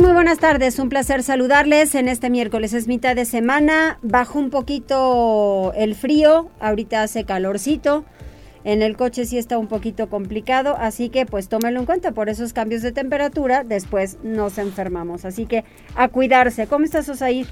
Muy 0.00 0.12
buenas 0.12 0.38
tardes. 0.38 0.78
Un 0.78 0.90
placer 0.90 1.22
saludarles 1.22 1.94
en 1.94 2.08
este 2.08 2.28
miércoles. 2.28 2.74
Es 2.74 2.86
mitad 2.86 3.16
de 3.16 3.24
semana. 3.24 3.98
Bajó 4.02 4.38
un 4.38 4.50
poquito 4.50 5.72
el 5.74 5.94
frío. 5.94 6.50
Ahorita 6.60 7.02
hace 7.02 7.24
calorcito. 7.24 8.04
En 8.62 8.82
el 8.82 8.96
coche 8.96 9.24
sí 9.24 9.38
está 9.38 9.56
un 9.58 9.68
poquito 9.68 10.10
complicado, 10.10 10.76
así 10.76 11.08
que 11.08 11.24
pues 11.24 11.48
tómelo 11.48 11.78
en 11.78 11.86
cuenta 11.86 12.12
por 12.12 12.28
esos 12.28 12.52
cambios 12.52 12.82
de 12.82 12.90
temperatura, 12.90 13.62
después 13.62 14.18
nos 14.24 14.58
enfermamos. 14.58 15.24
Así 15.24 15.46
que 15.46 15.64
a 15.94 16.08
cuidarse. 16.08 16.66
¿Cómo 16.66 16.84
estás, 16.84 17.08
Osair? 17.08 17.46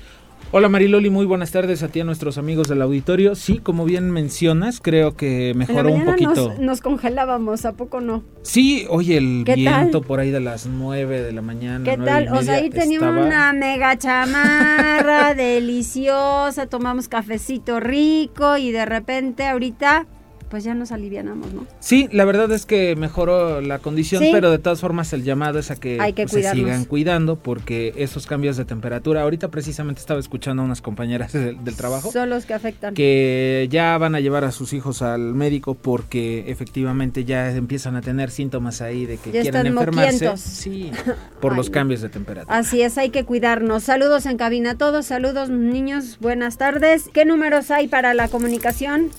Hola 0.57 0.69
Mariloli, 0.69 1.11
muy 1.11 1.27
buenas 1.27 1.51
tardes 1.51 1.83
a 1.83 1.89
ti 1.89 1.99
a 1.99 2.05
nuestros 2.05 2.39
amigos 2.39 2.69
del 2.69 2.81
auditorio. 2.81 3.35
Sí, 3.35 3.59
como 3.59 3.85
bien 3.85 4.13
mencionas, 4.13 4.79
creo 4.81 5.17
que 5.17 5.53
mejoró 5.57 5.91
un 5.91 6.05
poquito. 6.05 6.51
Nos, 6.51 6.59
nos, 6.61 6.81
congelábamos, 6.81 7.65
¿a 7.65 7.73
poco 7.73 8.01
no? 8.01 8.23
Sí, 8.43 8.87
oye, 8.89 9.17
el 9.17 9.43
viento 9.43 10.03
por 10.03 10.21
ahí 10.21 10.31
de 10.31 10.39
las 10.39 10.67
9 10.67 11.23
de 11.23 11.33
la 11.33 11.43
mañana. 11.43 11.85
¿Qué 11.85 11.97
tal? 11.99 12.29
O 12.29 12.41
sea, 12.41 12.55
ahí 12.55 12.71
tenía 12.71 13.01
una 13.01 13.53
mega 13.53 13.99
chamarra 13.99 15.35
deliciosa, 15.35 16.67
tomamos 16.67 17.09
cafecito 17.09 17.81
rico 17.81 18.57
y 18.57 18.71
de 18.71 18.85
repente 18.85 19.49
ahorita 19.49 20.07
pues 20.55 20.63
ya 20.63 20.73
nos 20.73 20.93
alivianamos, 20.93 21.53
¿no? 21.53 21.67
Sí, 21.81 22.09
la 22.13 22.25
verdad 22.25 22.53
es 22.53 22.65
que 22.65 22.95
mejoró 22.95 23.61
la 23.61 23.81
condición, 23.81 24.23
pero 24.31 24.53
de 24.53 24.61
todas 24.61 24.81
formas 24.81 25.13
el 25.13 25.25
llamado 25.25 25.59
es 25.59 25.73
a 25.73 25.75
que, 25.75 25.97
pues, 26.15 26.31
se 26.31 26.49
sigan 26.53 26.85
cuidando 26.85 27.35
porque 27.35 27.93
esos 27.97 28.29
cambios 28.29 28.57
de 28.57 28.65
temperatura, 28.65 29.23
ahorita 29.23 29.49
precisamente 29.49 30.01
estaba 30.01 30.21
escuchando 30.21 30.63
a 30.63 30.65
unas 30.65 30.81
compañeras 30.81 31.33
del, 31.33 31.59
trabajo. 31.75 32.13
Son 32.13 32.31
los 32.31 32.47
que 32.47 32.55
afectan. 32.55 32.95
Que 32.95 33.67
ya 33.69 33.99
van 33.99 34.15
a 34.15 34.21
llevar 34.21 34.45
a 34.45 34.53
sus 34.53 34.75
hijos 34.75 35.03
al 35.03 35.35
médico 35.35 35.75
porque 35.75 36.45
efectivamente 36.47 37.25
ya 37.25 37.51
empiezan 37.51 37.97
a 37.97 38.01
tener 38.01 38.31
síntomas 38.31 38.81
ahí 38.81 39.07
de 39.07 39.17
que 39.17 39.33
quieren 39.33 39.67
enfermarse. 39.67 40.37
Sí, 40.37 40.93
por 41.41 41.57
los 41.57 41.69
cambios 41.69 42.01
de 42.01 42.11
temperatura. 42.11 42.57
Así 42.57 42.81
es, 42.81 42.97
hay 42.97 43.11
que 43.11 43.25
cuidarnos. 43.25 43.83
Saludos 43.83 44.25
en 44.27 44.37
cabina 44.37 44.71
a 44.71 44.75
todos, 44.77 45.07
saludos 45.07 45.51
niños, 45.51 46.19
buenas 46.21 46.59
tardes. 46.59 47.11
¿Qué 47.13 47.25
números 47.25 47.73
hay 47.73 47.89
para 47.89 48.15
la 48.15 48.29
comunicación? 48.29 49.11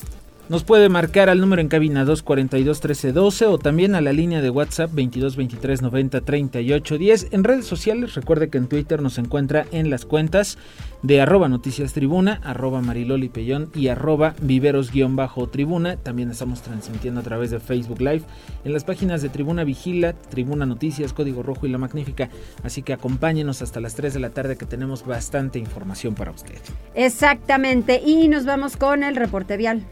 Nos 0.48 0.64
puede 0.64 0.90
marcar 0.90 1.28
al 1.30 1.42
número 1.42 1.60
en 1.60 1.70
cabina 1.70 2.06
242 2.06 2.78
1312 2.78 3.46
o 3.48 3.58
también 3.58 3.96
a 3.96 4.02
la 4.02 4.14
línea 4.14 4.42
de 4.42 4.52
WhatsApp 4.52 4.92
22 4.94 5.38
23 5.38 5.82
90 5.82 6.22
38 6.22 6.98
10. 7.00 7.28
En 7.32 7.44
redes 7.44 7.66
sociales, 7.66 8.14
recuerde 8.14 8.50
que 8.50 8.60
en 8.60 8.68
Twitter 8.68 9.02
nos 9.02 9.18
encuentra 9.18 9.66
en 9.72 9.90
las 9.90 10.06
cuentas 10.06 10.60
de 11.06 11.22
arroba 11.22 11.48
noticias 11.48 11.94
tribuna, 11.94 12.42
arroba 12.44 12.82
mariloli 12.82 13.30
pellón 13.30 13.70
y 13.76 13.90
arroba 13.90 14.34
viveros-tribuna. 14.42 15.98
También 15.98 16.32
estamos 16.32 16.64
transmitiendo 16.64 17.20
a 17.20 17.24
través 17.24 17.52
de 17.52 17.60
Facebook 17.60 18.02
Live 18.02 18.24
en 18.64 18.74
las 18.74 18.84
páginas 18.84 19.22
de 19.22 19.30
Tribuna 19.30 19.64
Vigila, 19.64 20.14
Tribuna 20.14 20.66
Noticias, 20.66 21.14
Código 21.14 21.44
Rojo 21.44 21.68
y 21.68 21.70
La 21.70 21.78
Magnífica. 21.78 22.30
Así 22.64 22.82
que 22.82 22.94
acompáñenos 22.94 23.62
hasta 23.62 23.80
las 23.80 23.94
3 23.94 24.16
de 24.16 24.20
la 24.20 24.32
tarde 24.32 24.58
que 24.58 24.66
tenemos 24.66 25.06
bastante 25.06 25.60
información 25.60 26.16
para 26.16 26.32
usted. 26.32 26.58
Exactamente, 26.96 28.02
y 28.04 28.28
nos 28.28 28.46
vamos 28.46 28.76
con 28.76 29.04
el 29.04 29.16
reporte 29.16 29.58
vial. 29.58 29.84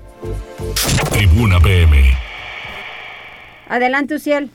Tribuna 1.11 1.59
PM. 1.59 2.11
Adelante, 3.69 4.15
Uciel. 4.15 4.49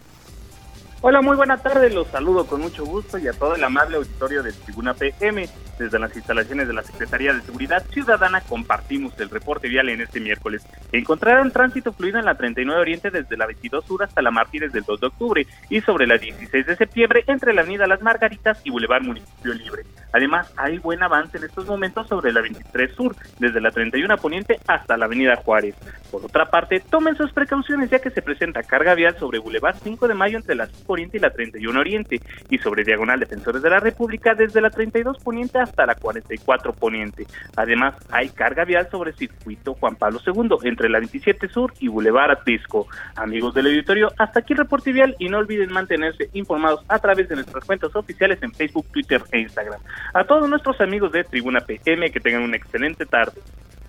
Hola, 1.00 1.22
muy 1.22 1.36
buena 1.36 1.56
tarde. 1.58 1.90
Los 1.90 2.08
saludo 2.08 2.44
con 2.44 2.60
mucho 2.60 2.84
gusto 2.84 3.18
y 3.18 3.28
a 3.28 3.32
todo 3.32 3.54
el 3.54 3.62
amable 3.62 3.98
auditorio 3.98 4.42
de 4.42 4.52
Tribuna 4.52 4.94
PM. 4.94 5.48
Desde 5.78 5.96
las 5.96 6.14
instalaciones 6.16 6.66
de 6.66 6.74
la 6.74 6.82
Secretaría 6.82 7.32
de 7.32 7.40
Seguridad 7.40 7.86
Ciudadana 7.92 8.40
compartimos 8.40 9.12
el 9.20 9.30
reporte 9.30 9.68
vial 9.68 9.88
en 9.90 10.00
este 10.00 10.18
miércoles. 10.18 10.66
Encontraron 10.90 11.52
tránsito 11.52 11.92
fluido 11.92 12.18
en 12.18 12.24
la 12.24 12.34
39 12.34 12.80
Oriente 12.80 13.12
desde 13.12 13.36
la 13.36 13.46
22 13.46 13.84
Sur 13.84 14.02
hasta 14.02 14.22
la 14.22 14.32
Martínez 14.32 14.72
del 14.72 14.82
2 14.82 15.00
de 15.00 15.06
octubre 15.06 15.46
y 15.70 15.80
sobre 15.82 16.08
la 16.08 16.18
16 16.18 16.66
de 16.66 16.76
septiembre 16.76 17.22
entre 17.28 17.54
la 17.54 17.60
Avenida 17.60 17.86
Las 17.86 18.02
Margaritas 18.02 18.60
y 18.64 18.70
Boulevard 18.70 19.04
Municipio 19.04 19.54
Libre. 19.54 19.84
Además, 20.12 20.52
hay 20.56 20.78
buen 20.78 21.02
avance 21.02 21.36
en 21.36 21.44
estos 21.44 21.66
momentos 21.66 22.08
sobre 22.08 22.32
la 22.32 22.40
23 22.40 22.92
Sur, 22.94 23.14
desde 23.38 23.60
la 23.60 23.70
31 23.70 24.16
Poniente 24.16 24.58
hasta 24.66 24.96
la 24.96 25.04
Avenida 25.04 25.36
Juárez. 25.36 25.76
Por 26.10 26.24
otra 26.24 26.46
parte, 26.46 26.80
tomen 26.80 27.16
sus 27.16 27.32
precauciones 27.32 27.90
ya 27.90 28.00
que 28.00 28.10
se 28.10 28.22
presenta 28.22 28.62
carga 28.62 28.94
vial 28.94 29.16
sobre 29.18 29.38
Boulevard 29.38 29.76
5 29.80 30.08
de 30.08 30.14
Mayo 30.14 30.38
entre 30.38 30.54
la 30.54 30.66
5 30.88 30.92
Oriente 30.92 31.16
y 31.18 31.20
la 31.20 31.30
31 31.30 31.80
Oriente 31.80 32.20
y 32.48 32.58
sobre 32.58 32.84
Diagonal 32.84 33.20
Defensores 33.20 33.62
de 33.62 33.70
la 33.70 33.80
República 33.80 34.34
desde 34.34 34.60
la 34.60 34.70
32 34.70 35.18
Poniente 35.18 35.58
hasta 35.58 35.84
la 35.86 35.94
44 35.94 36.72
Poniente. 36.72 37.26
Además, 37.56 37.94
hay 38.10 38.30
carga 38.30 38.64
vial 38.64 38.88
sobre 38.90 39.12
Circuito 39.12 39.74
Juan 39.74 39.96
Pablo 39.96 40.20
II 40.26 40.56
entre 40.62 40.88
la 40.88 40.98
27 40.98 41.48
Sur 41.48 41.74
y 41.80 41.88
Boulevard 41.88 42.30
Atisco. 42.30 42.86
Amigos 43.16 43.54
del 43.54 43.66
auditorio, 43.66 44.08
hasta 44.18 44.40
aquí 44.40 44.54
el 44.54 44.60
reporte 44.60 44.92
vial 44.92 45.14
y 45.18 45.28
no 45.28 45.38
olviden 45.38 45.72
mantenerse 45.72 46.30
informados 46.32 46.84
a 46.88 46.98
través 46.98 47.28
de 47.28 47.36
nuestras 47.36 47.64
cuentas 47.64 47.94
oficiales 47.94 48.42
en 48.42 48.52
Facebook, 48.52 48.86
Twitter 48.92 49.22
e 49.32 49.40
Instagram. 49.40 49.80
A 50.14 50.24
todos 50.24 50.48
nuestros 50.48 50.80
amigos 50.80 51.12
de 51.12 51.24
Tribuna 51.24 51.60
PM 51.60 52.10
que 52.10 52.20
tengan 52.20 52.42
una 52.42 52.56
excelente 52.56 53.04
tarde. 53.04 53.40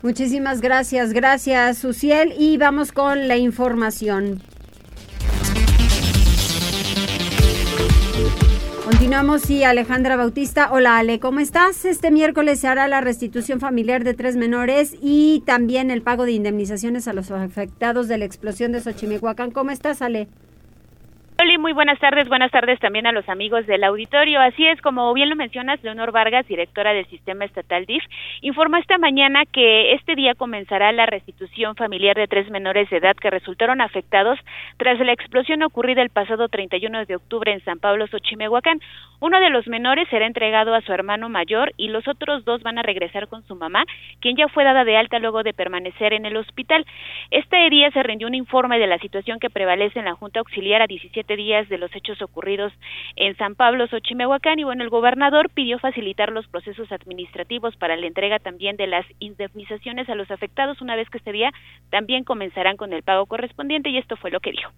Muchísimas 0.02 0.62
gracias, 0.62 1.12
gracias 1.12 1.78
Suciel 1.78 2.34
y 2.38 2.58
vamos 2.58 2.92
con 2.92 3.28
la 3.28 3.36
información. 3.38 4.42
Continuamos 8.86 9.50
y 9.50 9.64
Alejandra 9.64 10.16
Bautista. 10.16 10.70
Hola 10.72 10.98
Ale, 10.98 11.20
¿cómo 11.20 11.40
estás? 11.40 11.86
Este 11.86 12.10
miércoles 12.10 12.60
se 12.60 12.68
hará 12.68 12.88
la 12.88 13.02
restitución 13.02 13.60
familiar 13.60 14.04
de 14.04 14.16
tres 14.16 14.36
menores 14.36 14.96
y 15.00 15.44
también 15.46 15.92
el 15.92 16.02
pago 16.02 16.26
de 16.26 16.32
indemnizaciones 16.32 17.08
a 17.08 17.14
los 17.14 17.30
afectados 17.30 18.08
de 18.08 18.18
la 18.18 18.26
explosión 18.26 18.72
de 18.72 18.82
Xochimehuacán. 18.82 19.52
¿Cómo 19.52 19.70
estás 19.70 20.02
Ale? 20.02 20.28
Muy 21.70 21.74
buenas 21.74 22.00
tardes. 22.00 22.28
Buenas 22.28 22.52
tardes 22.52 22.80
también 22.80 23.06
a 23.06 23.12
los 23.12 23.28
amigos 23.30 23.68
del 23.68 23.84
auditorio. 23.84 24.42
Así 24.42 24.66
es, 24.66 24.82
como 24.82 25.14
bien 25.14 25.30
lo 25.30 25.36
mencionas, 25.36 25.82
Leonor 25.84 26.12
Vargas, 26.12 26.48
directora 26.48 26.94
del 26.94 27.06
Sistema 27.08 27.46
Estatal 27.46 27.86
DIF, 27.86 28.04
informó 28.42 28.78
esta 28.78 28.98
mañana 28.98 29.44
que 29.46 29.94
este 29.94 30.16
día 30.16 30.36
comenzará 30.36 30.92
la 30.92 31.06
restitución 31.06 31.76
familiar 31.76 32.16
de 32.16 32.28
tres 32.28 32.50
menores 32.50 32.90
de 32.90 32.98
edad 32.98 33.16
que 33.16 33.30
resultaron 33.30 33.82
afectados 33.82 34.40
tras 34.78 35.00
la 35.00 35.14
explosión 35.14 35.62
ocurrida 35.64 36.02
el 36.02 36.10
pasado 36.10 36.48
31 36.48 37.06
de 37.06 37.16
octubre 37.18 37.54
en 37.54 37.64
San 37.64 37.80
Pablo, 37.80 38.08
Xochimehuacán. 38.08 38.80
Uno 39.20 39.40
de 39.40 39.50
los 39.50 39.68
menores 39.68 40.08
será 40.10 40.26
entregado 40.26 40.74
a 40.74 40.82
su 40.82 40.94
hermano 40.94 41.30
mayor 41.30 41.74
y 41.78 41.90
los 41.90 42.08
otros 42.08 42.46
dos 42.46 42.64
van 42.64 42.78
a 42.78 42.84
regresar 42.84 43.28
con 43.28 43.44
su 43.44 43.56
mamá, 43.56 43.84
quien 44.22 44.38
ya 44.38 44.48
fue 44.48 44.64
dada 44.64 44.86
de 44.86 44.96
alta 44.98 45.20
luego 45.20 45.44
de 45.44 45.54
permanecer 45.54 46.14
en 46.14 46.26
el 46.26 46.38
hospital. 46.38 46.86
Este 47.32 47.70
día 47.70 47.92
se 47.92 48.02
rindió 48.02 48.28
un 48.28 48.36
informe 48.36 48.80
de 48.80 48.88
la 48.88 48.98
situación 48.98 49.40
que 49.40 49.50
prevalece 49.50 50.00
en 50.00 50.06
la 50.06 50.16
Junta 50.16 50.40
Auxiliar 50.40 50.82
a 50.82 50.88
17 50.88 51.29
días 51.36 51.70
de 51.70 51.78
los 51.78 51.96
hechos 51.96 52.22
ocurridos 52.22 52.74
en 53.16 53.36
San 53.38 53.56
Pablo, 53.56 53.88
Xochimehuacán, 53.88 54.60
y 54.60 54.64
bueno, 54.64 54.84
el 54.84 54.90
gobernador 54.90 55.50
pidió 55.50 55.80
facilitar 55.80 56.32
los 56.32 56.48
procesos 56.48 56.92
administrativos 56.92 57.76
para 57.78 57.96
la 57.96 58.08
entrega 58.08 58.40
también 58.40 58.78
de 58.78 58.88
las 58.88 59.06
indemnizaciones 59.20 60.10
a 60.10 60.16
los 60.16 60.30
afectados. 60.32 60.82
Una 60.82 60.96
vez 60.96 61.10
que 61.10 61.18
este 61.18 61.32
día 61.32 61.52
también 61.90 62.24
comenzarán 62.24 62.78
con 62.78 62.94
el 62.94 63.04
pago 63.04 63.26
correspondiente 63.26 63.90
y 63.90 63.98
esto 63.98 64.16
fue 64.18 64.32
lo 64.32 64.40
que 64.40 64.52
dijo. 64.52 64.72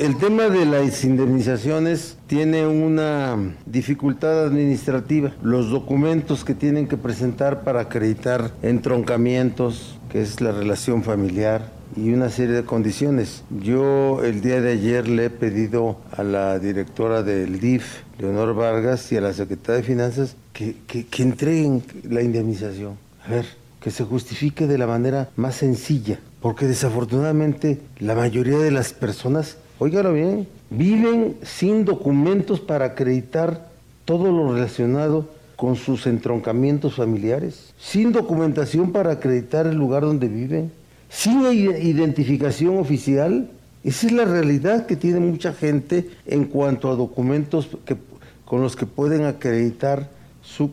El 0.00 0.16
tema 0.16 0.48
de 0.48 0.64
las 0.64 1.04
indemnizaciones 1.04 2.18
tiene 2.26 2.66
una 2.66 3.36
dificultad 3.66 4.46
administrativa. 4.46 5.32
Los 5.42 5.70
documentos 5.70 6.42
que 6.42 6.54
tienen 6.54 6.88
que 6.88 6.96
presentar 6.96 7.64
para 7.64 7.80
acreditar 7.80 8.50
entroncamientos, 8.62 9.98
que 10.14 10.22
es 10.22 10.40
la 10.40 10.52
relación 10.52 11.02
familiar, 11.02 11.72
y 11.96 12.12
una 12.12 12.30
serie 12.30 12.54
de 12.54 12.62
condiciones. 12.62 13.42
Yo 13.50 14.22
el 14.22 14.42
día 14.42 14.60
de 14.60 14.70
ayer 14.70 15.08
le 15.08 15.24
he 15.24 15.30
pedido 15.30 15.96
a 16.12 16.22
la 16.22 16.60
directora 16.60 17.24
del 17.24 17.58
DIF, 17.58 18.02
Leonor 18.20 18.54
Vargas, 18.54 19.10
y 19.10 19.16
a 19.16 19.20
la 19.20 19.32
secretaria 19.32 19.80
de 19.80 19.82
Finanzas 19.82 20.36
que, 20.52 20.76
que, 20.86 21.22
entreguen 21.24 21.82
la 22.08 22.22
indemnización. 22.22 22.96
A 23.26 23.30
ver, 23.32 23.44
que 23.80 23.90
se 23.90 24.04
justifique 24.04 24.68
de 24.68 24.78
la 24.78 24.86
manera 24.86 25.30
más 25.34 25.56
sencilla, 25.56 26.20
porque 26.40 26.68
desafortunadamente 26.68 27.80
la 27.98 28.14
mayoría 28.14 28.58
de 28.58 28.70
las 28.70 28.92
personas, 28.92 29.56
óigalo 29.80 30.12
bien, 30.12 30.46
viven 30.70 31.38
sin 31.42 31.84
documentos 31.84 32.60
para 32.60 32.84
acreditar 32.84 33.68
todo 34.04 34.30
lo 34.30 34.54
relacionado 34.54 35.28
con 35.64 35.76
sus 35.76 36.06
entroncamientos 36.06 36.96
familiares, 36.96 37.72
sin 37.78 38.12
documentación 38.12 38.92
para 38.92 39.12
acreditar 39.12 39.66
el 39.66 39.76
lugar 39.76 40.02
donde 40.02 40.28
viven 40.28 40.70
sin 41.08 41.42
identificación 41.50 42.76
oficial. 42.76 43.48
Esa 43.82 44.08
es 44.08 44.12
la 44.12 44.26
realidad 44.26 44.84
que 44.84 44.94
tiene 44.94 45.20
mucha 45.20 45.54
gente 45.54 46.10
en 46.26 46.44
cuanto 46.44 46.90
a 46.90 46.96
documentos 46.96 47.66
que, 47.86 47.96
con 48.44 48.60
los 48.60 48.76
que 48.76 48.84
pueden 48.84 49.24
acreditar 49.24 50.10
su 50.42 50.70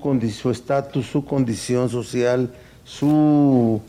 estatus, 0.51 1.05
su 1.05 1.23
condición 1.23 1.87
social, 1.87 2.51
su, 2.83 3.79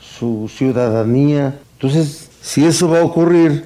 su 0.00 0.48
ciudadanía. 0.48 1.58
Entonces, 1.74 2.30
si 2.40 2.64
eso 2.64 2.88
va 2.88 3.00
a 3.00 3.04
ocurrir, 3.04 3.62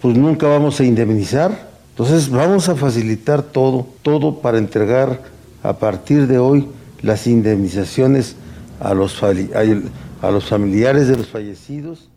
pues 0.00 0.16
nunca 0.16 0.46
vamos 0.46 0.80
a 0.80 0.84
indemnizar. 0.84 1.68
Entonces, 1.90 2.30
vamos 2.30 2.70
a 2.70 2.76
facilitar 2.76 3.42
todo, 3.42 3.86
todo 4.00 4.40
para 4.40 4.56
entregar 4.56 5.38
a 5.62 5.74
partir 5.74 6.26
de 6.26 6.38
hoy 6.38 6.68
las 7.02 7.26
indemnizaciones 7.26 8.36
a 8.80 8.94
los, 8.94 9.22
a 9.22 10.30
los 10.30 10.44
familiares 10.44 11.08
de 11.08 11.16
los 11.16 11.28
fallecidos 11.28 12.09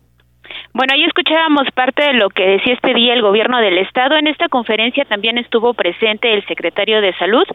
bueno, 0.73 0.93
ahí 0.93 1.03
escuchábamos 1.03 1.69
parte 1.75 2.03
de 2.03 2.13
lo 2.13 2.29
que 2.29 2.47
decía 2.47 2.73
este 2.73 2.95
día 2.95 3.13
el 3.13 3.21
gobierno 3.21 3.59
del 3.59 3.77
estado. 3.77 4.17
En 4.17 4.25
esta 4.25 4.49
conferencia 4.49 5.05
también 5.05 5.37
estuvo 5.37 5.75
presente 5.75 6.33
el 6.33 6.43
secretario 6.47 6.99
de 6.99 7.13
Salud, 7.13 7.45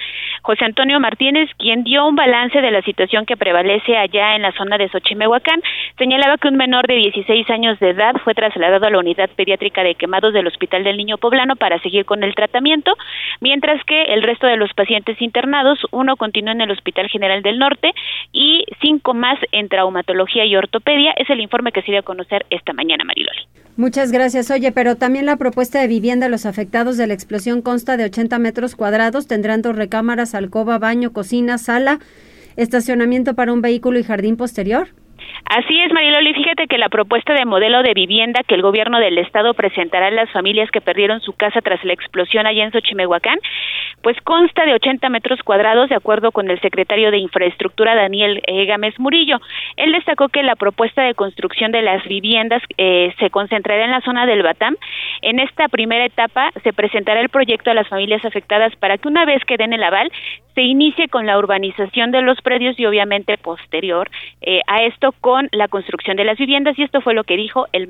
José 0.42 0.64
Antonio 0.64 1.00
Martínez, 1.00 1.50
quien 1.58 1.82
dio 1.82 2.06
un 2.06 2.14
balance 2.14 2.60
de 2.60 2.70
la 2.70 2.80
situación 2.82 3.26
que 3.26 3.36
prevalece 3.36 3.96
allá 3.96 4.36
en 4.36 4.42
la 4.42 4.52
zona 4.52 4.78
de 4.78 4.88
Xochimehuacán. 4.88 5.60
Señalaba 5.98 6.38
que 6.38 6.46
un 6.46 6.56
menor 6.56 6.86
de 6.86 6.94
16 6.94 7.50
años 7.50 7.78
de 7.80 7.90
edad 7.90 8.14
fue 8.22 8.34
trasladado 8.34 8.86
a 8.86 8.90
la 8.90 8.98
unidad 8.98 9.30
pediátrica 9.30 9.82
de 9.82 9.96
quemados 9.96 10.32
del 10.32 10.46
Hospital 10.46 10.84
del 10.84 10.96
Niño 10.96 11.18
Poblano 11.18 11.56
para 11.56 11.80
seguir 11.80 12.04
con 12.04 12.22
el 12.22 12.36
tratamiento, 12.36 12.96
mientras 13.40 13.82
que 13.84 14.02
el 14.14 14.22
resto 14.22 14.46
de 14.46 14.56
los 14.56 14.72
pacientes 14.74 15.20
internados, 15.20 15.80
uno 15.90 16.16
continúa 16.16 16.52
en 16.52 16.60
el 16.60 16.70
Hospital 16.70 17.08
General 17.08 17.42
del 17.42 17.58
Norte 17.58 17.92
y 18.32 18.57
cinco 18.80 19.14
más 19.14 19.38
en 19.52 19.68
traumatología 19.68 20.44
y 20.44 20.56
ortopedia. 20.56 21.12
Es 21.16 21.28
el 21.30 21.40
informe 21.40 21.72
que 21.72 21.82
se 21.82 21.90
dio 21.90 22.00
a 22.00 22.02
conocer 22.02 22.46
esta 22.50 22.72
mañana. 22.72 23.04
Mariloli. 23.04 23.40
Muchas 23.76 24.10
gracias. 24.10 24.50
Oye, 24.50 24.72
pero 24.72 24.96
también 24.96 25.24
la 25.24 25.36
propuesta 25.36 25.80
de 25.80 25.86
vivienda 25.86 26.26
a 26.26 26.28
los 26.28 26.46
afectados 26.46 26.96
de 26.96 27.06
la 27.06 27.14
explosión 27.14 27.62
consta 27.62 27.96
de 27.96 28.04
80 28.06 28.38
metros 28.40 28.74
cuadrados, 28.74 29.28
tendrán 29.28 29.62
dos 29.62 29.76
recámaras, 29.76 30.34
alcoba, 30.34 30.78
baño, 30.78 31.12
cocina, 31.12 31.58
sala, 31.58 31.98
estacionamiento 32.56 33.34
para 33.34 33.52
un 33.52 33.62
vehículo 33.62 34.00
y 34.00 34.02
jardín 34.02 34.36
posterior. 34.36 34.88
Así 35.44 35.80
es, 35.80 35.92
Mariloli. 35.92 36.34
Fíjate 36.34 36.66
que 36.66 36.76
la 36.76 36.88
propuesta 36.88 37.34
de 37.34 37.44
modelo 37.44 37.82
de 37.82 37.94
vivienda 37.94 38.42
que 38.46 38.54
el 38.54 38.62
gobierno 38.62 38.98
del 38.98 39.18
estado 39.18 39.54
presentará 39.54 40.08
a 40.08 40.10
las 40.10 40.30
familias 40.30 40.70
que 40.70 40.80
perdieron 40.80 41.20
su 41.20 41.32
casa 41.32 41.60
tras 41.60 41.82
la 41.84 41.92
explosión 41.92 42.46
allá 42.46 42.64
en 42.64 42.72
Xochimehuacán, 42.72 43.38
pues 44.02 44.16
consta 44.22 44.64
de 44.64 44.74
80 44.74 45.08
metros 45.08 45.40
cuadrados, 45.42 45.88
de 45.88 45.96
acuerdo 45.96 46.32
con 46.32 46.50
el 46.50 46.60
secretario 46.60 47.10
de 47.10 47.18
Infraestructura, 47.18 47.94
Daniel 47.94 48.42
eh, 48.46 48.64
Gámez 48.66 48.98
Murillo. 48.98 49.38
Él 49.76 49.92
destacó 49.92 50.28
que 50.28 50.42
la 50.42 50.56
propuesta 50.56 51.02
de 51.02 51.14
construcción 51.14 51.72
de 51.72 51.82
las 51.82 52.04
viviendas 52.04 52.62
eh, 52.76 53.12
se 53.18 53.30
concentrará 53.30 53.84
en 53.84 53.90
la 53.90 54.00
zona 54.02 54.26
del 54.26 54.42
Batam. 54.42 54.76
En 55.22 55.40
esta 55.40 55.68
primera 55.68 56.04
etapa 56.04 56.50
se 56.62 56.72
presentará 56.72 57.20
el 57.20 57.28
proyecto 57.28 57.70
a 57.70 57.74
las 57.74 57.88
familias 57.88 58.24
afectadas 58.24 58.74
para 58.76 58.98
que 58.98 59.08
una 59.08 59.24
vez 59.24 59.44
que 59.44 59.56
den 59.56 59.72
el 59.72 59.82
aval, 59.82 60.10
se 60.54 60.62
inicie 60.62 61.08
con 61.08 61.24
la 61.24 61.38
urbanización 61.38 62.10
de 62.10 62.20
los 62.20 62.40
predios 62.40 62.76
y 62.80 62.86
obviamente 62.86 63.38
posterior 63.38 64.10
eh, 64.40 64.60
a 64.66 64.82
esto 64.82 65.14
con 65.20 65.48
la 65.52 65.68
construcción 65.68 66.16
de 66.16 66.24
las 66.24 66.36
viviendas 66.36 66.76
y 66.76 66.82
esto 66.82 67.00
fue 67.00 67.14
lo 67.14 67.22
que 67.22 67.36
dijo 67.36 67.66
el, 67.72 67.88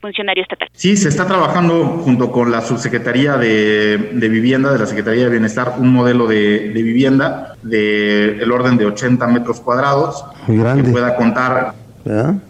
funcionario 0.00 0.42
estatal. 0.42 0.68
Sí, 0.72 0.96
se 0.96 1.08
está 1.08 1.26
trabajando 1.26 1.84
junto 2.02 2.32
con 2.32 2.50
la 2.50 2.62
subsecretaría 2.62 3.36
de, 3.36 3.98
de 3.98 4.28
Vivienda 4.28 4.72
de 4.72 4.78
la 4.78 4.86
Secretaría 4.86 5.05
de 5.10 5.28
Bienestar 5.28 5.74
un 5.78 5.92
modelo 5.92 6.26
de, 6.26 6.70
vivienda 6.74 7.54
de 7.62 8.38
el 8.38 8.52
orden 8.52 8.76
de 8.76 8.86
80 8.86 9.26
metros 9.28 9.60
cuadrados 9.60 10.24
Muy 10.46 10.58
grande. 10.58 10.84
que 10.84 10.90
pueda 10.90 11.16
contar 11.16 11.74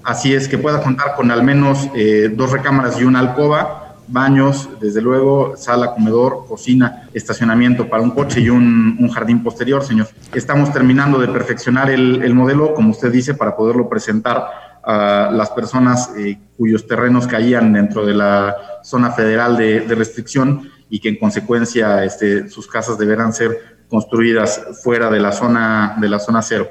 así 0.03 0.35
es 0.35 0.49
que 0.49 0.59
pueda 0.59 0.83
contar 0.83 1.15
con 1.15 1.31
al 1.31 1.43
menos 1.43 1.89
eh, 1.95 2.31
dos 2.35 2.53
recámaras 2.53 3.01
y 3.01 3.05
una 3.05 3.21
alcoba 3.21 3.87
baños 4.09 4.69
desde 4.81 5.01
luego 5.01 5.55
sala 5.57 5.93
comedor 5.93 6.45
cocina 6.47 7.09
estacionamiento 7.13 7.89
para 7.89 8.03
un 8.03 8.11
coche 8.11 8.41
y 8.41 8.49
un, 8.49 9.09
jardín 9.13 9.43
posterior 9.43 9.83
señor. 9.83 10.09
Estamos 10.35 10.73
terminando 10.73 11.19
de 11.19 11.29
perfeccionar 11.29 11.91
el, 11.91 12.35
modelo 12.35 12.75
como 12.75 12.91
usted 12.91 13.11
dice 13.11 13.35
para 13.35 13.57
poderlo 13.57 13.89
presentar 13.89 14.47
a 14.85 15.31
las 15.33 15.51
personas 15.51 16.11
eh, 16.17 16.39
cuyos 16.57 16.87
terrenos 16.87 17.27
caían 17.27 17.73
dentro 17.73 18.07
de 18.07 18.15
la 18.15 18.57
zona 18.85 19.11
federal 19.11 19.57
de, 19.57 19.81
de 19.81 19.95
restricción 19.95 20.71
y 20.89 21.01
que 21.01 21.09
en 21.09 21.19
consecuencia 21.19 22.05
este, 22.05 22.49
sus 22.49 22.67
casas 22.67 22.99
deberán 22.99 23.33
ser 23.33 23.77
construidas 23.89 24.81
fuera 24.83 25.11
de 25.11 25.21
la 25.21 25.33
zona 25.33 25.97
de 26.01 26.09
la 26.09 26.19
zona 26.19 26.43
cero. 26.43 26.71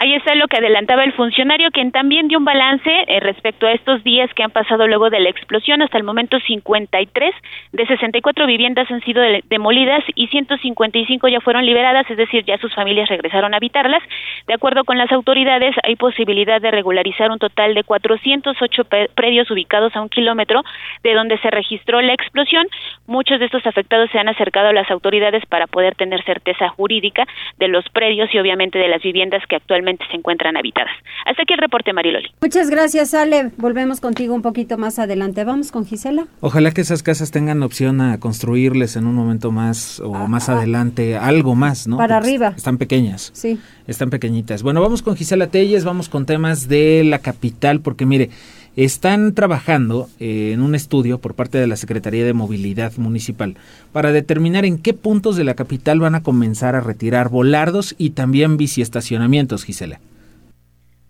Ahí 0.00 0.14
está 0.14 0.36
lo 0.36 0.46
que 0.46 0.58
adelantaba 0.58 1.02
el 1.02 1.12
funcionario, 1.12 1.72
quien 1.72 1.90
también 1.90 2.28
dio 2.28 2.38
un 2.38 2.44
balance 2.44 2.88
eh, 2.88 3.18
respecto 3.18 3.66
a 3.66 3.72
estos 3.72 4.04
días 4.04 4.32
que 4.32 4.44
han 4.44 4.52
pasado 4.52 4.86
luego 4.86 5.10
de 5.10 5.18
la 5.18 5.28
explosión. 5.28 5.82
Hasta 5.82 5.98
el 5.98 6.04
momento, 6.04 6.38
53 6.38 7.34
de 7.72 7.84
64 7.84 8.46
viviendas 8.46 8.88
han 8.92 9.00
sido 9.00 9.20
demolidas 9.50 10.04
y 10.14 10.28
155 10.28 11.26
ya 11.26 11.40
fueron 11.40 11.66
liberadas, 11.66 12.08
es 12.08 12.16
decir, 12.16 12.44
ya 12.44 12.58
sus 12.58 12.72
familias 12.76 13.08
regresaron 13.08 13.54
a 13.54 13.56
habitarlas. 13.56 14.00
De 14.46 14.54
acuerdo 14.54 14.84
con 14.84 14.98
las 14.98 15.10
autoridades, 15.10 15.74
hay 15.82 15.96
posibilidad 15.96 16.60
de 16.60 16.70
regularizar 16.70 17.32
un 17.32 17.40
total 17.40 17.74
de 17.74 17.82
408 17.82 18.84
predios 19.16 19.50
ubicados 19.50 19.96
a 19.96 20.00
un 20.00 20.10
kilómetro 20.10 20.62
de 21.02 21.12
donde 21.12 21.38
se 21.38 21.50
registró 21.50 22.00
la 22.02 22.12
explosión. 22.12 22.68
Muchos 23.08 23.40
de 23.40 23.46
estos 23.46 23.66
afectados 23.66 24.08
se 24.12 24.20
han 24.20 24.28
acercado 24.28 24.68
a 24.68 24.72
las 24.72 24.88
autoridades 24.92 25.44
para 25.46 25.66
poder 25.66 25.96
tener 25.96 26.22
certeza 26.22 26.68
jurídica 26.68 27.26
de 27.58 27.66
los 27.66 27.84
predios 27.88 28.32
y 28.32 28.38
obviamente 28.38 28.78
de 28.78 28.86
las 28.86 29.02
viviendas 29.02 29.44
que 29.48 29.56
actualmente 29.56 29.87
se 30.10 30.16
encuentran 30.16 30.56
habitadas. 30.56 30.92
Hasta 31.26 31.42
aquí 31.42 31.54
el 31.54 31.58
reporte, 31.58 31.92
Mariloli. 31.92 32.28
Muchas 32.40 32.70
gracias, 32.70 33.14
Ale. 33.14 33.52
Volvemos 33.56 34.00
contigo 34.00 34.34
un 34.34 34.42
poquito 34.42 34.78
más 34.78 34.98
adelante. 34.98 35.44
Vamos 35.44 35.72
con 35.72 35.86
Gisela. 35.86 36.26
Ojalá 36.40 36.72
que 36.72 36.80
esas 36.80 37.02
casas 37.02 37.30
tengan 37.30 37.62
opción 37.62 38.00
a 38.00 38.18
construirles 38.18 38.96
en 38.96 39.06
un 39.06 39.14
momento 39.14 39.50
más 39.50 40.00
o 40.00 40.14
ah, 40.14 40.28
más 40.28 40.48
ah. 40.48 40.58
adelante 40.58 41.16
algo 41.16 41.54
más, 41.54 41.86
¿no? 41.86 41.96
Para 41.96 42.16
arriba. 42.16 42.54
Están 42.56 42.78
pequeñas. 42.78 43.30
Sí. 43.34 43.58
Están 43.86 44.10
pequeñitas. 44.10 44.62
Bueno, 44.62 44.80
vamos 44.80 45.02
con 45.02 45.16
Gisela 45.16 45.46
Telles, 45.46 45.84
vamos 45.84 46.08
con 46.08 46.26
temas 46.26 46.68
de 46.68 47.04
la 47.04 47.20
capital, 47.20 47.80
porque 47.80 48.04
mire, 48.06 48.30
están 48.76 49.34
trabajando 49.34 50.06
eh, 50.20 50.52
en 50.52 50.62
un 50.62 50.74
estudio 50.74 51.18
por 51.18 51.34
parte 51.34 51.58
de 51.58 51.66
la 51.66 51.76
Secretaría 51.76 52.24
de 52.24 52.32
Movilidad 52.32 52.92
Municipal 52.96 53.56
para 53.92 54.12
determinar 54.12 54.64
en 54.64 54.80
qué 54.80 54.94
puntos 54.94 55.36
de 55.36 55.44
la 55.44 55.54
capital 55.54 56.00
van 56.00 56.14
a 56.14 56.22
comenzar 56.22 56.74
a 56.74 56.80
retirar 56.80 57.28
volardos 57.28 57.94
y 57.98 58.10
también 58.10 58.56
biciestacionamientos, 58.56 59.64
Gisela. 59.64 60.00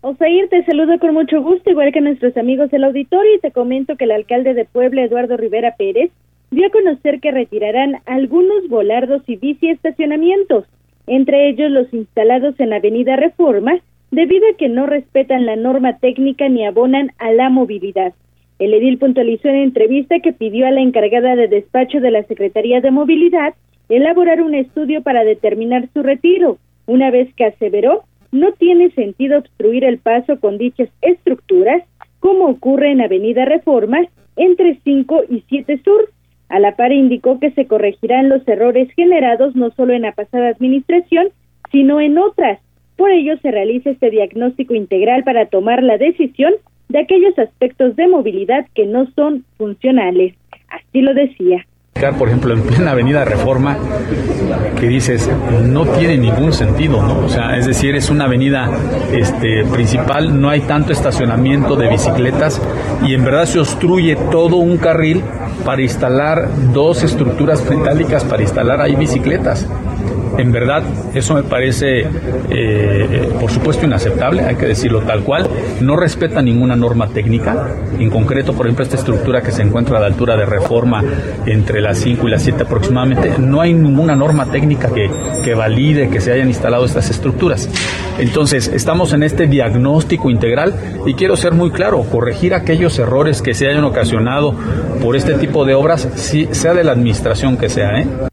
Osair, 0.01 0.47
te 0.49 0.63
saludo 0.63 0.97
con 0.99 1.13
mucho 1.13 1.41
gusto, 1.41 1.69
igual 1.69 1.91
que 1.91 1.99
nuestros 1.99 2.35
amigos 2.37 2.71
del 2.71 2.85
auditorio, 2.85 3.35
y 3.35 3.39
te 3.39 3.51
comento 3.51 3.97
que 3.97 4.05
el 4.05 4.11
alcalde 4.11 4.53
de 4.53 4.63
Puebla, 4.63 5.03
Eduardo 5.03 5.35
Rivera 5.35 5.75
Pérez, 5.77 6.09
dio 6.51 6.65
a 6.65 6.69
conocer 6.69 7.19
que 7.19 7.31
retirarán 7.31 7.97
algunos 8.05 8.69
volardos 8.69 9.21
y 9.27 9.35
biciestacionamientos, 9.35 10.65
entre 11.05 11.49
ellos 11.49 11.69
los 11.69 11.93
instalados 11.93 12.57
en 12.59 12.69
la 12.69 12.77
Avenida 12.77 13.17
Reforma, 13.17 13.73
debido 14.11 14.45
a 14.49 14.57
que 14.57 14.69
no 14.69 14.85
respetan 14.85 15.45
la 15.45 15.55
norma 15.55 15.97
técnica 15.97 16.49
ni 16.49 16.65
abonan 16.65 17.11
a 17.17 17.31
la 17.31 17.49
movilidad. 17.49 18.13
El 18.59 18.73
edil 18.73 18.97
puntualizó 18.97 19.47
en 19.47 19.55
entrevista 19.55 20.19
que 20.19 20.33
pidió 20.33 20.67
a 20.67 20.71
la 20.71 20.81
encargada 20.81 21.35
de 21.35 21.47
despacho 21.47 21.99
de 21.99 22.11
la 22.11 22.23
Secretaría 22.23 22.81
de 22.81 22.91
Movilidad 22.91 23.53
elaborar 23.87 24.41
un 24.41 24.53
estudio 24.53 25.01
para 25.01 25.23
determinar 25.23 25.87
su 25.93 26.03
retiro, 26.03 26.57
una 26.85 27.09
vez 27.09 27.33
que 27.35 27.45
aseveró 27.45 28.03
no 28.31 28.51
tiene 28.53 28.91
sentido 28.91 29.39
obstruir 29.39 29.83
el 29.83 29.97
paso 29.97 30.39
con 30.39 30.57
dichas 30.57 30.89
estructuras, 31.01 31.83
como 32.19 32.45
ocurre 32.45 32.91
en 32.91 33.01
Avenida 33.01 33.45
Reforma 33.45 34.01
entre 34.35 34.79
5 34.83 35.23
y 35.29 35.43
7 35.47 35.81
Sur. 35.83 36.09
A 36.49 36.59
la 36.59 36.75
par 36.75 36.91
indicó 36.91 37.39
que 37.39 37.51
se 37.51 37.65
corregirán 37.65 38.29
los 38.29 38.47
errores 38.47 38.91
generados 38.93 39.55
no 39.55 39.71
solo 39.71 39.93
en 39.93 40.03
la 40.03 40.11
pasada 40.11 40.49
administración, 40.49 41.29
sino 41.71 42.01
en 42.01 42.17
otras, 42.17 42.59
por 42.99 43.09
ello 43.11 43.37
se 43.41 43.49
realiza 43.49 43.91
este 43.91 44.09
diagnóstico 44.11 44.75
integral 44.75 45.23
para 45.23 45.45
tomar 45.45 45.81
la 45.81 45.97
decisión 45.97 46.53
de 46.89 46.99
aquellos 46.99 47.39
aspectos 47.39 47.95
de 47.95 48.09
movilidad 48.09 48.67
que 48.75 48.85
no 48.85 49.09
son 49.15 49.45
funcionales. 49.57 50.35
Así 50.69 51.01
lo 51.01 51.13
decía 51.13 51.65
por 52.17 52.29
ejemplo, 52.29 52.53
en 52.53 52.61
plena 52.61 52.91
avenida 52.91 53.25
Reforma, 53.25 53.77
que 54.79 54.87
dices, 54.87 55.29
no 55.65 55.85
tiene 55.85 56.17
ningún 56.17 56.53
sentido, 56.53 57.01
¿no? 57.01 57.25
O 57.25 57.29
sea, 57.29 57.57
es 57.57 57.65
decir, 57.65 57.93
es 57.95 58.09
una 58.09 58.23
avenida 58.23 58.71
este, 59.11 59.65
principal, 59.65 60.39
no 60.39 60.49
hay 60.49 60.61
tanto 60.61 60.93
estacionamiento 60.93 61.75
de 61.75 61.89
bicicletas 61.89 62.61
y 63.05 63.13
en 63.15 63.25
verdad 63.25 63.45
se 63.45 63.59
obstruye 63.59 64.15
todo 64.31 64.55
un 64.55 64.77
carril 64.77 65.21
para 65.65 65.81
instalar 65.81 66.47
dos 66.73 67.03
estructuras 67.03 67.69
metálicas 67.69 68.23
para 68.23 68.43
instalar 68.43 68.79
ahí 68.79 68.95
bicicletas. 68.95 69.67
En 70.39 70.53
verdad, 70.53 70.83
eso 71.13 71.33
me 71.33 71.43
parece, 71.43 72.05
eh, 72.49 73.29
por 73.41 73.51
supuesto, 73.51 73.85
inaceptable, 73.85 74.41
hay 74.41 74.55
que 74.55 74.67
decirlo 74.67 75.01
tal 75.01 75.21
cual. 75.23 75.49
No 75.81 75.97
respeta 75.97 76.41
ninguna 76.41 76.77
norma 76.77 77.09
técnica. 77.09 77.75
En 77.99 78.09
concreto, 78.09 78.53
por 78.53 78.65
ejemplo, 78.65 78.83
esta 78.83 78.95
estructura 78.95 79.41
que 79.41 79.51
se 79.51 79.63
encuentra 79.63 79.97
a 79.97 79.99
la 79.99 80.07
altura 80.07 80.37
de 80.37 80.45
reforma 80.45 81.03
entre 81.45 81.81
las 81.81 81.97
5 81.97 82.25
y 82.25 82.31
las 82.31 82.43
7 82.43 82.63
aproximadamente, 82.63 83.33
no 83.37 83.59
hay 83.59 83.73
ninguna 83.73 84.15
norma 84.15 84.45
técnica 84.45 84.87
que, 84.93 85.11
que 85.43 85.55
valide 85.55 86.09
que 86.09 86.21
se 86.21 86.31
hayan 86.31 86.47
instalado 86.47 86.85
estas 86.85 87.09
estructuras. 87.09 87.69
Entonces, 88.17 88.69
estamos 88.69 89.11
en 89.11 89.23
este 89.23 89.45
diagnóstico 89.45 90.29
integral 90.29 90.73
y 91.05 91.15
quiero 91.15 91.35
ser 91.35 91.51
muy 91.51 91.71
claro, 91.71 92.01
corregir 92.03 92.53
aquellos 92.53 92.97
errores 92.97 93.41
que 93.41 93.53
se 93.53 93.67
hayan 93.67 93.83
ocasionado 93.83 94.55
por 95.01 95.17
este 95.17 95.33
tipo 95.33 95.65
de 95.65 95.73
obras, 95.73 96.07
sea 96.15 96.73
de 96.73 96.85
la 96.85 96.93
administración 96.93 97.57
que 97.57 97.67
sea. 97.67 97.99
¿eh? 97.99 98.28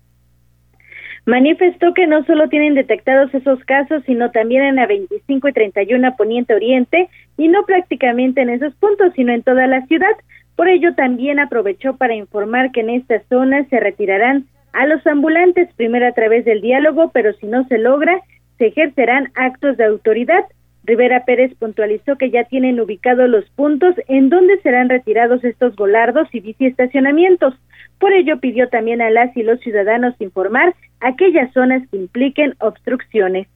Manifestó 1.26 1.92
que 1.92 2.06
no 2.06 2.24
solo 2.24 2.48
tienen 2.48 2.74
detectados 2.74 3.34
esos 3.34 3.58
casos, 3.64 4.02
sino 4.06 4.30
también 4.30 4.62
en 4.62 4.76
la 4.76 4.86
25 4.86 5.48
y 5.48 5.52
31 5.52 6.14
Poniente 6.16 6.54
Oriente, 6.54 7.08
y 7.36 7.48
no 7.48 7.64
prácticamente 7.64 8.42
en 8.42 8.50
esos 8.50 8.72
puntos, 8.76 9.12
sino 9.16 9.32
en 9.32 9.42
toda 9.42 9.66
la 9.66 9.84
ciudad. 9.86 10.14
Por 10.54 10.68
ello, 10.68 10.94
también 10.94 11.40
aprovechó 11.40 11.96
para 11.96 12.14
informar 12.14 12.70
que 12.70 12.80
en 12.80 12.90
estas 12.90 13.22
zonas 13.28 13.66
se 13.68 13.80
retirarán 13.80 14.46
a 14.72 14.86
los 14.86 15.04
ambulantes, 15.04 15.68
primero 15.74 16.06
a 16.06 16.12
través 16.12 16.44
del 16.44 16.60
diálogo, 16.60 17.10
pero 17.12 17.32
si 17.34 17.46
no 17.48 17.66
se 17.66 17.78
logra, 17.78 18.20
se 18.58 18.68
ejercerán 18.68 19.32
actos 19.34 19.76
de 19.76 19.84
autoridad. 19.84 20.44
Rivera 20.84 21.24
Pérez 21.24 21.52
puntualizó 21.58 22.16
que 22.16 22.30
ya 22.30 22.44
tienen 22.44 22.78
ubicados 22.78 23.28
los 23.28 23.50
puntos 23.50 23.96
en 24.06 24.28
donde 24.28 24.60
serán 24.60 24.88
retirados 24.88 25.42
estos 25.42 25.74
volardos 25.74 26.28
y 26.32 26.38
biciestacionamientos. 26.38 27.54
Por 27.98 28.12
ello 28.12 28.38
pidió 28.40 28.68
también 28.68 29.00
a 29.00 29.10
las 29.10 29.36
y 29.36 29.42
los 29.42 29.60
ciudadanos 29.60 30.14
informar 30.20 30.74
aquellas 31.00 31.52
zonas 31.52 31.82
que 31.90 31.96
impliquen 31.96 32.54
obstrucciones. 32.60 33.46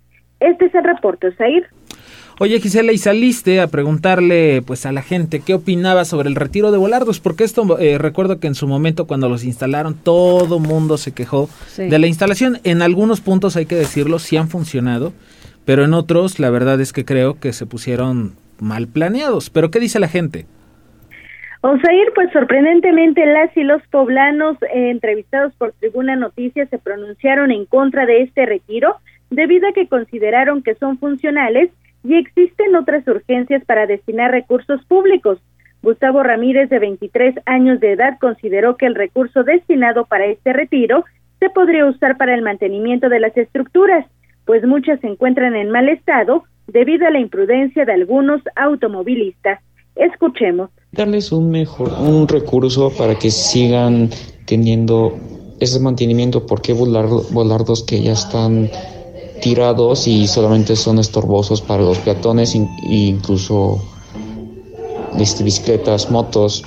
Este 0.41 0.67
es 0.67 0.75
el 0.75 0.85
reporte, 0.85 1.33
Zair. 1.33 1.67
Oye 2.43 2.59
Gisela, 2.59 2.93
y 2.93 2.97
saliste 2.97 3.61
a 3.61 3.67
preguntarle 3.67 4.63
pues 4.63 4.87
a 4.87 4.93
la 4.93 5.03
gente 5.03 5.41
qué 5.41 5.53
opinaba 5.53 6.07
sobre 6.07 6.31
el 6.31 6.37
retiro 6.37 6.73
de 6.73 6.79
volardos, 6.79 7.21
porque 7.21 7.45
esto 7.45 7.79
eh, 7.79 7.99
recuerdo 7.99 8.41
que 8.41 8.47
en 8.47 8.55
su 8.55 8.67
momento 8.67 9.07
cuando 9.07 9.29
los 9.29 9.45
instalaron 9.45 9.95
todo 9.95 10.59
mundo 10.59 10.97
se 10.97 11.13
quejó 11.13 11.51
de 11.77 11.99
la 11.99 12.07
instalación. 12.07 12.59
En 12.65 12.81
algunos 12.81 13.21
puntos 13.21 13.57
hay 13.57 13.67
que 13.67 13.75
decirlo, 13.75 14.19
sí 14.19 14.39
han 14.39 14.49
funcionado, 14.49 15.13
pero 15.67 15.85
en 15.85 15.93
otros 15.93 16.39
la 16.39 16.49
verdad 16.49 16.81
es 16.81 16.95
que 16.95 17.05
creo 17.05 17.39
que 17.39 17.53
se 17.53 17.67
pusieron 17.67 18.33
mal 18.59 18.89
planeados. 18.89 19.51
Pero 19.51 19.71
¿qué 19.71 19.79
dice 19.79 20.01
la 20.01 20.09
gente? 20.09 20.47
Osair, 21.63 22.13
pues 22.15 22.33
sorprendentemente 22.33 23.27
las 23.27 23.55
y 23.55 23.65
los 23.65 23.83
poblanos 23.89 24.57
eh, 24.63 24.89
entrevistados 24.91 25.53
por 25.57 25.73
Tribuna 25.73 26.17
Noticias 26.17 26.71
se 26.71 26.79
pronunciaron 26.79 27.51
en 27.51 27.67
contra 27.67 28.07
de 28.07 28.23
este 28.23 28.47
retiro 28.47 28.97
debido 29.29 29.69
a 29.69 29.73
que 29.73 29.87
consideraron 29.87 30.63
que 30.63 30.75
son 30.77 30.99
funcionales 30.99 31.71
y 32.03 32.15
existen 32.15 32.75
otras 32.77 33.07
urgencias 33.07 33.63
para 33.67 33.87
destinar 33.87 34.31
recursos 34.31 34.83
públicos. 34.87 35.39
Gustavo 35.83 36.23
Ramírez, 36.23 36.71
de 36.71 36.79
23 36.79 37.35
años 37.45 37.79
de 37.79 37.93
edad, 37.93 38.17
consideró 38.19 38.79
que 38.79 38.87
el 38.87 38.95
recurso 38.95 39.45
destinado 39.45 40.07
para 40.07 40.27
este 40.27 40.55
retiro 40.55 41.05
se 41.41 41.51
podría 41.51 41.85
usar 41.85 42.17
para 42.17 42.35
el 42.35 42.41
mantenimiento 42.41 43.11
de 43.11 43.21
las 43.21 43.37
estructuras, 43.37 44.07
pues 44.47 44.67
muchas 44.67 44.99
se 45.01 45.09
encuentran 45.09 45.55
en 45.55 45.71
mal 45.71 45.91
estado 45.91 46.45
debido 46.69 47.07
a 47.07 47.11
la 47.11 47.21
imprudencia 47.21 47.85
de 47.85 47.93
algunos 47.93 48.41
automovilistas. 48.57 49.61
Escuchemos 49.95 50.71
darles 50.93 51.31
un 51.33 51.51
mejor 51.51 51.93
un 52.01 52.27
recurso 52.27 52.91
para 52.97 53.15
que 53.15 53.31
sigan 53.31 54.11
teniendo 54.47 55.15
ese 55.61 55.79
mantenimiento 55.79 56.47
porque 56.47 56.73
volar, 56.73 57.07
volardos 57.31 57.85
que 57.85 58.03
ya 58.03 58.13
están 58.13 58.69
tirados 59.41 60.07
y 60.09 60.27
solamente 60.27 60.75
son 60.77 60.99
estorbosos 60.99 61.63
para 61.63 61.83
los 61.83 61.99
peatones 61.99 62.55
e 62.55 62.67
incluso 62.89 63.79
este, 65.19 65.45
bicicletas, 65.45 66.11
motos. 66.11 66.65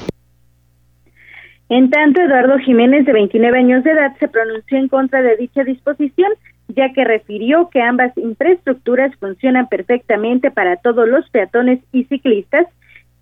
En 1.69 1.89
tanto, 1.89 2.21
Eduardo 2.21 2.57
Jiménez, 2.59 3.05
de 3.05 3.13
29 3.13 3.57
años 3.57 3.83
de 3.83 3.91
edad, 3.91 4.15
se 4.19 4.27
pronunció 4.27 4.77
en 4.77 4.87
contra 4.87 5.21
de 5.21 5.37
dicha 5.37 5.63
disposición, 5.63 6.31
ya 6.67 6.93
que 6.93 7.03
refirió 7.03 7.69
que 7.69 7.81
ambas 7.81 8.15
infraestructuras 8.17 9.15
funcionan 9.19 9.67
perfectamente 9.69 10.51
para 10.51 10.77
todos 10.77 11.07
los 11.07 11.27
peatones 11.29 11.79
y 11.91 12.03
ciclistas 12.05 12.67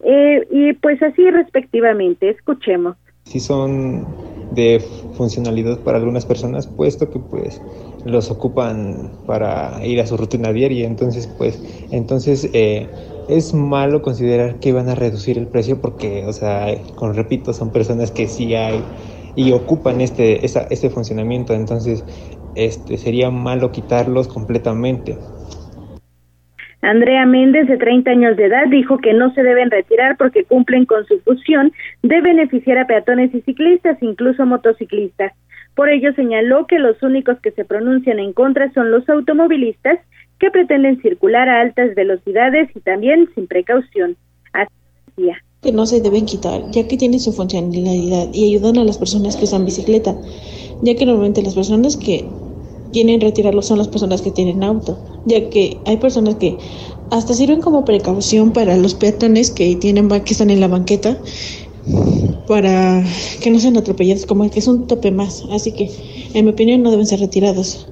eh, 0.03 0.47
y 0.51 0.73
pues 0.73 1.01
así 1.01 1.29
respectivamente, 1.29 2.29
escuchemos. 2.29 2.95
Si 3.25 3.39
son 3.39 4.05
de 4.51 4.83
funcionalidad 5.15 5.79
para 5.79 5.97
algunas 5.97 6.25
personas, 6.25 6.67
puesto 6.67 7.09
que 7.09 7.19
pues 7.19 7.61
los 8.05 8.31
ocupan 8.31 9.11
para 9.25 9.85
ir 9.85 10.01
a 10.01 10.07
su 10.07 10.17
rutina 10.17 10.51
diaria, 10.51 10.85
entonces 10.85 11.27
pues 11.37 11.61
entonces 11.91 12.49
eh, 12.53 12.89
es 13.29 13.53
malo 13.53 14.01
considerar 14.01 14.59
que 14.59 14.73
van 14.73 14.89
a 14.89 14.95
reducir 14.95 15.37
el 15.37 15.47
precio 15.47 15.79
porque, 15.79 16.25
o 16.25 16.33
sea, 16.33 16.67
con 16.95 17.13
repito, 17.13 17.53
son 17.53 17.71
personas 17.71 18.11
que 18.11 18.27
sí 18.27 18.55
hay 18.55 18.83
y 19.35 19.51
ocupan 19.51 20.01
este, 20.01 20.45
este 20.45 20.89
funcionamiento, 20.89 21.53
entonces 21.53 22.03
este 22.55 22.97
sería 22.97 23.31
malo 23.31 23.71
quitarlos 23.71 24.27
completamente. 24.27 25.17
Andrea 26.81 27.25
Méndez, 27.25 27.67
de 27.67 27.77
30 27.77 28.09
años 28.09 28.37
de 28.37 28.45
edad, 28.45 28.67
dijo 28.69 28.97
que 28.97 29.13
no 29.13 29.33
se 29.33 29.43
deben 29.43 29.69
retirar 29.69 30.17
porque 30.17 30.43
cumplen 30.45 30.85
con 30.85 31.05
su 31.05 31.19
función 31.19 31.71
de 32.01 32.21
beneficiar 32.21 32.79
a 32.79 32.87
peatones 32.87 33.33
y 33.35 33.41
ciclistas, 33.41 34.01
incluso 34.01 34.45
motociclistas. 34.45 35.33
Por 35.75 35.89
ello 35.89 36.13
señaló 36.15 36.65
que 36.67 36.79
los 36.79 37.01
únicos 37.03 37.39
que 37.39 37.51
se 37.51 37.65
pronuncian 37.65 38.19
en 38.19 38.33
contra 38.33 38.71
son 38.73 38.91
los 38.91 39.07
automovilistas 39.09 39.99
que 40.39 40.49
pretenden 40.49 40.99
circular 41.01 41.47
a 41.47 41.61
altas 41.61 41.93
velocidades 41.95 42.69
y 42.75 42.79
también 42.79 43.29
sin 43.35 43.45
precaución. 43.45 44.17
Así. 44.53 45.29
Que 45.61 45.71
no 45.71 45.85
se 45.85 46.01
deben 46.01 46.25
quitar, 46.25 46.61
ya 46.71 46.87
que 46.87 46.97
tienen 46.97 47.19
su 47.19 47.31
funcionalidad 47.31 48.33
y 48.33 48.55
ayudan 48.55 48.79
a 48.79 48.83
las 48.83 48.97
personas 48.97 49.37
que 49.37 49.43
usan 49.43 49.65
bicicleta, 49.65 50.15
ya 50.81 50.95
que 50.95 51.05
normalmente 51.05 51.43
las 51.43 51.53
personas 51.53 51.95
que 51.95 52.25
quieren 52.91 53.21
retirarlo 53.21 53.61
son 53.61 53.77
las 53.77 53.87
personas 53.87 54.21
que 54.21 54.31
tienen 54.31 54.63
auto, 54.63 54.97
ya 55.25 55.49
que 55.49 55.77
hay 55.85 55.97
personas 55.97 56.35
que 56.35 56.57
hasta 57.11 57.33
sirven 57.33 57.61
como 57.61 57.85
precaución 57.85 58.53
para 58.53 58.77
los 58.77 58.95
peatones 58.95 59.51
que 59.51 59.75
tienen 59.75 60.09
que 60.09 60.33
están 60.33 60.49
en 60.49 60.59
la 60.59 60.67
banqueta 60.67 61.17
para 62.47 63.03
que 63.41 63.49
no 63.49 63.59
sean 63.59 63.77
atropellados, 63.77 64.25
como 64.25 64.49
que 64.49 64.59
es 64.59 64.67
un 64.67 64.87
tope 64.87 65.11
más, 65.11 65.45
así 65.51 65.73
que 65.73 65.89
en 66.33 66.45
mi 66.45 66.51
opinión 66.51 66.83
no 66.83 66.91
deben 66.91 67.05
ser 67.05 67.19
retirados. 67.19 67.91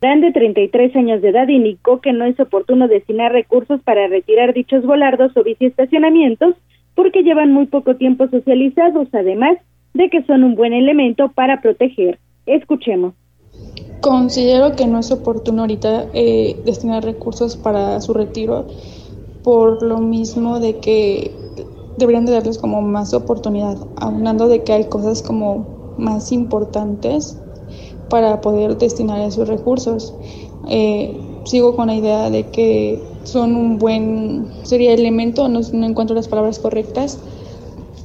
de 0.00 0.32
33 0.32 0.94
años 0.96 1.22
de 1.22 1.30
edad 1.30 1.48
indicó 1.48 2.00
que 2.00 2.12
no 2.12 2.24
es 2.24 2.38
oportuno 2.38 2.88
destinar 2.88 3.32
recursos 3.32 3.80
para 3.82 4.06
retirar 4.08 4.54
dichos 4.54 4.84
volardos 4.84 5.36
o 5.36 5.42
biciestacionamientos 5.42 6.54
porque 6.94 7.22
llevan 7.22 7.52
muy 7.52 7.66
poco 7.66 7.96
tiempo 7.96 8.28
socializados, 8.28 9.08
además 9.12 9.58
de 9.94 10.10
que 10.10 10.22
son 10.24 10.44
un 10.44 10.54
buen 10.54 10.72
elemento 10.72 11.30
para 11.32 11.60
proteger. 11.60 12.18
Escuchemos. 12.46 13.14
Considero 14.04 14.76
que 14.76 14.86
no 14.86 14.98
es 14.98 15.10
oportuno 15.10 15.62
ahorita 15.62 16.10
eh, 16.12 16.60
destinar 16.66 17.02
recursos 17.02 17.56
para 17.56 18.02
su 18.02 18.12
retiro 18.12 18.66
por 19.42 19.82
lo 19.82 19.96
mismo 19.96 20.60
de 20.60 20.76
que 20.76 21.34
deberían 21.96 22.26
de 22.26 22.32
darles 22.32 22.58
como 22.58 22.82
más 22.82 23.14
oportunidad, 23.14 23.78
aunando 23.96 24.46
de 24.46 24.62
que 24.62 24.74
hay 24.74 24.84
cosas 24.90 25.22
como 25.22 25.94
más 25.96 26.32
importantes 26.32 27.38
para 28.10 28.42
poder 28.42 28.76
destinar 28.76 29.22
esos 29.22 29.48
recursos. 29.48 30.12
Eh, 30.68 31.18
sigo 31.44 31.74
con 31.74 31.86
la 31.86 31.94
idea 31.94 32.28
de 32.28 32.50
que 32.50 33.02
son 33.22 33.56
un 33.56 33.78
buen, 33.78 34.52
sería 34.64 34.92
elemento, 34.92 35.48
no 35.48 35.60
encuentro 35.86 36.14
las 36.14 36.28
palabras 36.28 36.58
correctas, 36.58 37.20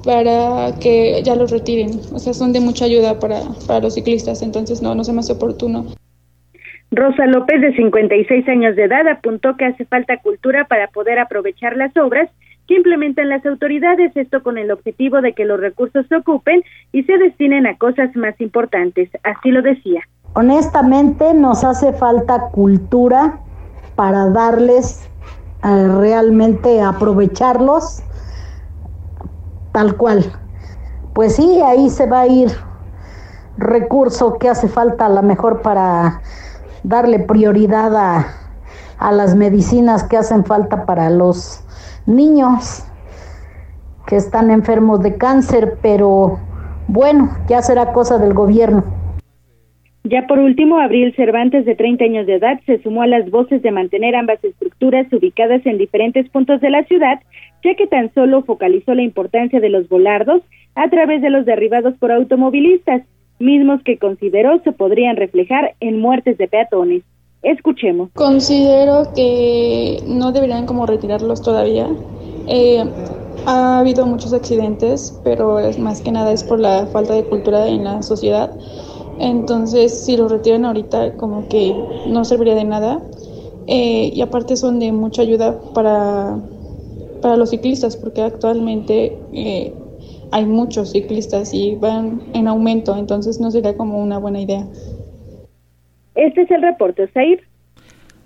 para 0.04 0.78
que 0.80 1.22
ya 1.24 1.36
los 1.36 1.52
retiren. 1.52 2.00
O 2.14 2.20
sea, 2.20 2.34
son 2.34 2.54
de 2.54 2.60
mucha 2.60 2.86
ayuda 2.86 3.20
para, 3.20 3.42
para 3.68 3.82
los 3.82 3.96
ciclistas, 3.96 4.42
entonces 4.42 4.82
no, 4.82 4.96
no 4.96 5.04
se 5.04 5.14
me 5.14 5.20
hace 5.20 5.34
oportuno. 5.34 5.86
Rosa 6.92 7.28
López, 7.28 7.62
de 7.62 7.76
56 7.76 8.48
años 8.50 8.76
de 8.76 8.86
edad, 8.86 9.08
apuntó 9.08 9.56
que 9.58 9.66
hace 9.66 9.86
falta 9.86 10.18
cultura 10.18 10.66
para 10.66 10.88
poder 10.88 11.20
aprovechar 11.20 11.76
las 11.78 11.96
obras 11.98 12.30
que 12.68 12.76
implementan 12.76 13.30
las 13.30 13.46
autoridades, 13.46 14.12
esto 14.16 14.44
con 14.44 14.58
el 14.58 14.72
objetivo 14.72 15.22
de 15.22 15.34
que 15.34 15.46
los 15.46 15.60
recursos 15.60 16.06
se 16.08 16.16
ocupen 16.16 16.64
y 16.92 17.04
se 17.04 17.18
destinen 17.18 17.68
a 17.68 17.78
cosas 17.78 18.16
más 18.16 18.40
importantes. 18.40 19.10
Así 19.24 19.50
lo 19.52 19.62
decía. 19.62 20.02
Honestamente, 20.34 21.34
nos 21.34 21.64
hace 21.64 21.94
falta 21.94 22.50
cultura 22.52 23.40
para 23.96 24.30
darles 24.30 25.10
eh, 25.64 25.88
realmente 26.00 26.82
aprovecharlos 26.82 28.04
tal 29.80 29.96
cual. 29.96 30.30
pues 31.14 31.38
sí, 31.38 31.62
ahí 31.62 31.90
se 31.90 32.06
va 32.06 32.22
a 32.22 32.28
ir 32.28 32.52
recurso 33.58 34.38
que 34.38 34.50
hace 34.50 34.68
falta 34.68 35.06
a 35.06 35.10
lo 35.10 35.24
mejor 35.24 35.62
para 35.62 36.22
darle 36.84 37.20
prioridad 37.20 37.96
a, 37.96 38.28
a 38.98 39.12
las 39.14 39.36
medicinas 39.36 40.04
que 40.04 40.18
hacen 40.18 40.44
falta 40.44 40.86
para 40.86 41.10
los 41.10 41.64
niños 42.06 42.84
que 44.06 44.18
están 44.18 44.52
enfermos 44.52 45.00
de 45.00 45.16
cáncer, 45.16 45.80
pero 45.82 46.40
bueno, 46.90 47.38
ya 47.48 47.62
será 47.62 47.94
cosa 47.94 48.18
del 48.18 48.34
gobierno. 48.34 48.84
Ya 50.04 50.26
por 50.28 50.40
último, 50.40 50.80
Abril 50.80 51.14
Cervantes, 51.16 51.66
de 51.66 51.76
30 51.76 52.06
años 52.06 52.26
de 52.26 52.36
edad, 52.36 52.60
se 52.66 52.82
sumó 52.82 53.02
a 53.02 53.08
las 53.08 53.30
voces 53.30 53.62
de 53.62 53.72
mantener 53.72 54.16
ambas 54.16 54.44
estructuras 54.44 55.12
ubicadas 55.12 55.66
en 55.66 55.78
diferentes 55.78 56.30
puntos 56.30 56.62
de 56.62 56.70
la 56.70 56.84
ciudad, 56.86 57.20
ya 57.64 57.76
que 57.76 57.86
tan 57.86 58.14
solo 58.14 58.44
focalizó 58.44 58.96
la 58.96 59.04
importancia 59.04 59.60
de 59.60 59.70
los 59.70 59.90
volardos 59.90 60.42
a 60.76 60.90
través 60.90 61.22
de 61.22 61.30
los 61.30 61.46
derribados 61.46 61.96
por 62.00 62.12
automovilistas, 62.12 63.02
mismos 63.40 63.82
que 63.84 63.98
consideró 63.98 64.62
se 64.64 64.72
podrían 64.72 65.16
reflejar 65.16 65.76
en 65.80 66.00
muertes 66.00 66.38
de 66.38 66.48
peatones. 66.48 67.04
Escuchemos. 67.42 68.10
Considero 68.16 69.14
que 69.16 70.00
no 70.06 70.32
deberían 70.32 70.66
como 70.66 70.86
retirarlos 70.86 71.42
todavía. 71.42 71.88
Eh, 72.48 72.84
ha 73.46 73.80
habido 73.80 74.06
muchos 74.06 74.34
accidentes, 74.34 75.20
pero 75.24 75.60
es 75.60 75.80
más 75.80 76.02
que 76.02 76.12
nada 76.12 76.34
es 76.34 76.44
por 76.44 76.60
la 76.60 76.86
falta 76.88 77.14
de 77.14 77.24
cultura 77.24 77.68
en 77.68 77.86
la 77.86 78.02
sociedad. 78.02 78.52
Entonces, 79.20 80.06
si 80.06 80.18
los 80.18 80.32
retiran 80.32 80.66
ahorita, 80.66 81.14
como 81.14 81.48
que 81.48 81.76
no 82.08 82.24
serviría 82.26 82.56
de 82.56 82.64
nada. 82.64 83.02
Eh, 83.68 84.12
y 84.14 84.22
aparte 84.22 84.56
son 84.56 84.80
de 84.80 84.92
mucha 84.92 85.22
ayuda 85.22 85.60
para, 85.74 86.40
para 87.22 87.38
los 87.38 87.52
ciclistas, 87.52 87.96
porque 87.98 88.22
actualmente 88.22 89.18
eh, 89.34 89.74
hay 90.32 90.46
muchos 90.46 90.92
ciclistas 90.92 91.54
y 91.54 91.76
van 91.76 92.22
en 92.34 92.48
aumento, 92.48 92.96
entonces 92.98 93.40
no 93.40 93.52
sería 93.52 93.76
como 93.78 94.02
una 94.02 94.18
buena 94.18 94.42
idea. 94.42 94.66
Este 96.16 96.42
es 96.42 96.52
el 96.52 96.62
reporte, 96.62 97.08
Zair. 97.14 97.42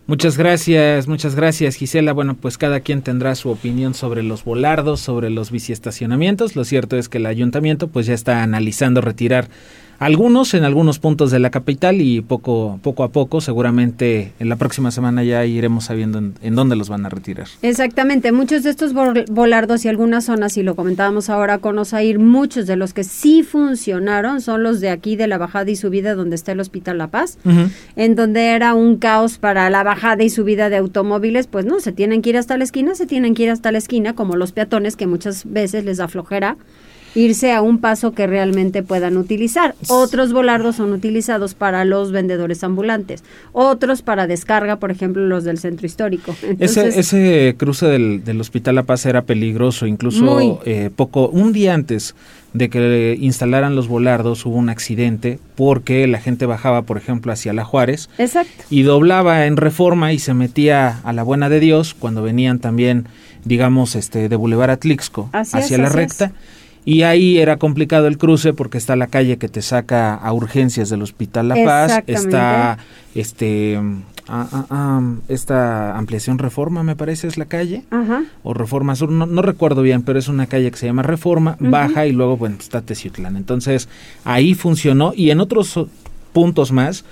Muchas 0.06 0.38
gracias, 0.38 1.08
muchas 1.08 1.34
gracias 1.34 1.76
Gisela. 1.76 2.12
Bueno, 2.12 2.36
pues 2.36 2.58
cada 2.58 2.82
quien 2.82 3.02
tendrá 3.04 3.36
su 3.36 3.50
opinión 3.50 3.94
sobre 3.94 4.22
los 4.22 4.44
volardos, 4.44 5.00
sobre 5.00 5.30
los 5.30 5.50
biciestacionamientos. 5.50 6.58
Lo 6.58 6.66
cierto 6.66 6.98
es 6.98 7.08
que 7.08 7.20
el 7.20 7.26
ayuntamiento 7.26 7.88
pues 7.88 8.06
ya 8.06 8.14
está 8.14 8.44
analizando 8.44 9.00
retirar 9.00 9.48
algunos 10.00 10.54
en 10.54 10.64
algunos 10.64 11.00
puntos 11.00 11.32
de 11.32 11.40
la 11.40 11.50
capital 11.50 12.02
y 12.02 12.22
poco, 12.22 12.80
poco 12.82 13.04
a 13.04 13.10
poco, 13.10 13.42
seguramente 13.42 14.34
en 14.40 14.50
la 14.50 14.56
próxima 14.56 14.92
semana 14.92 15.24
ya 15.24 15.46
iremos 15.46 15.86
sabiendo 15.86 16.20
en, 16.20 16.56
dónde 16.56 16.76
los 16.76 16.90
van 16.90 17.06
a 17.06 17.10
retirar. 17.10 17.48
Exactamente, 17.62 18.32
muchos 18.32 18.64
de 18.64 18.70
estos 18.70 18.94
volardos 18.94 19.86
y 19.86 19.88
algunas 19.88 20.26
zonas, 20.26 20.58
y 20.58 20.64
lo 20.64 20.76
comentábamos 20.76 21.30
ahora 21.30 21.60
con 21.60 21.78
Osair, 21.80 22.20
muchos 22.20 22.68
de 22.68 22.76
los 22.76 22.94
que 22.94 23.04
sí 23.04 23.44
funcionaron 23.44 24.42
son 24.42 24.64
los 24.64 24.82
de 24.82 24.90
aquí 24.90 25.16
de 25.16 25.28
la 25.28 25.38
bajada 25.38 25.70
y 25.72 25.76
subida 25.76 26.16
donde 26.16 26.36
está 26.36 26.52
el 26.52 26.60
Hospital 26.60 26.98
La 26.98 27.08
Paz, 27.08 27.38
en 27.96 28.16
donde 28.16 28.52
era 28.52 28.74
un 28.74 28.98
caos 28.98 29.38
para 29.38 29.70
la 29.70 29.84
bajada 29.84 30.24
y 30.24 30.30
subida 30.30 30.70
de 30.70 30.78
automóviles, 30.78 31.48
pues 31.48 31.66
no, 31.66 31.80
se 31.80 31.92
tienen 31.92 32.22
que 32.22 32.32
ir 32.32 32.38
hasta 32.38 32.58
la 32.58 32.64
esquina, 32.64 32.96
se 32.96 33.06
tienen 33.06 33.34
que 33.34 33.44
ir 33.44 33.50
hasta 33.50 33.72
la 33.72 33.78
esquina, 33.78 34.14
como 34.14 34.36
los 34.36 34.52
peatones 34.52 34.96
que 34.96 35.08
muchas 35.08 35.52
veces 35.52 35.86
les 35.86 35.98
da 35.98 36.08
flojera 36.08 36.58
irse 37.16 37.52
a 37.52 37.62
un 37.62 37.80
paso 37.80 38.14
que 38.14 38.28
realmente 38.28 38.84
puedan 38.84 39.18
utilizar. 39.18 39.76
Otros 39.88 40.34
volardos 40.34 40.78
son 40.78 40.94
utilizados 40.94 41.54
para 41.54 41.86
los 41.86 42.12
vendedores 42.12 42.64
ambulantes, 42.64 43.24
otros 43.52 44.02
para 44.02 44.28
descarga, 44.28 44.78
por 44.78 44.92
ejemplo, 44.92 45.26
los 45.26 45.44
del 45.44 45.58
centro 45.58 45.86
histórico. 45.86 46.36
ese, 46.60 47.00
ese 47.00 47.56
cruce 47.58 47.88
del, 47.88 48.24
del, 48.24 48.42
Hospital 48.42 48.76
La 48.76 48.84
Paz 48.84 49.06
era 49.06 49.24
peligroso, 49.24 49.86
incluso 49.86 50.62
eh, 50.66 50.90
poco, 50.96 51.30
un 51.30 51.54
día 51.54 51.74
antes 51.74 52.16
de 52.54 52.70
que 52.70 53.18
instalaran 53.20 53.76
los 53.76 53.88
volardos 53.88 54.46
hubo 54.46 54.58
un 54.58 54.70
accidente 54.70 55.40
porque 55.56 56.06
la 56.08 56.20
gente 56.20 56.46
bajaba, 56.46 56.84
por 56.84 56.98
ejemplo, 56.98 57.32
hacia 57.32 57.52
la 57.52 57.66
Juárez 57.66 58.10
Exacto. 58.18 58.64
y 58.70 58.84
doblaba 58.84 59.48
en 59.48 59.58
reforma 59.58 60.14
y 60.14 60.20
se 60.20 60.34
metía 60.34 61.00
a 61.04 61.14
la 61.14 61.24
buena 61.24 61.50
de 61.50 61.60
Dios 61.60 61.96
cuando 61.96 62.22
venían 62.22 62.60
también, 62.60 63.08
digamos, 63.44 63.96
este 63.96 64.30
de 64.30 64.36
Boulevard 64.36 64.70
Atlixco 64.70 65.30
hacia 65.32 65.78
la 65.78 65.90
recta. 65.90 66.32
Y 66.86 67.04
ahí 67.04 67.38
era 67.38 67.58
complicado 67.58 68.08
el 68.08 68.18
cruce 68.18 68.54
porque 68.54 68.78
está 68.78 68.96
la 68.96 69.08
calle 69.08 69.38
que 69.38 69.48
te 69.48 69.62
saca 69.62 70.16
a 70.16 70.34
urgencias 70.34 70.90
del 70.90 71.02
Hospital 71.02 71.48
La 71.48 71.56
Paz, 71.64 72.04
está 72.08 72.78
este 73.16 73.80
ah, 74.28 74.48
ah, 74.52 74.66
ah, 74.70 75.02
esta 75.28 75.98
ampliación 75.98 76.40
Reforma 76.40 76.84
me 76.84 76.96
parece 76.96 77.28
es 77.28 77.38
la 77.38 77.46
calle 77.46 77.84
o 78.44 78.54
Reforma 78.54 78.96
Sur, 78.96 79.12
no, 79.12 79.42
recuerdo 79.42 79.82
bien, 79.82 80.02
pero 80.02 80.20
es 80.20 80.28
una 80.28 80.48
calle 80.48 80.72
que 80.72 80.78
se 80.78 80.88
llama 80.88 81.04
Reforma, 81.04 81.56
baja 81.60 82.06
y 82.06 82.12
luego 82.12 82.38
bueno, 82.38 82.58
está 82.60 82.82
Teciutlán. 82.82 83.38
Entonces, 83.38 83.88
ahí 84.26 84.54
funcionó 84.54 85.14
y 85.16 85.30
en 85.30 85.40
otros 85.40 85.80
puntos 86.34 86.72
más 86.72 87.06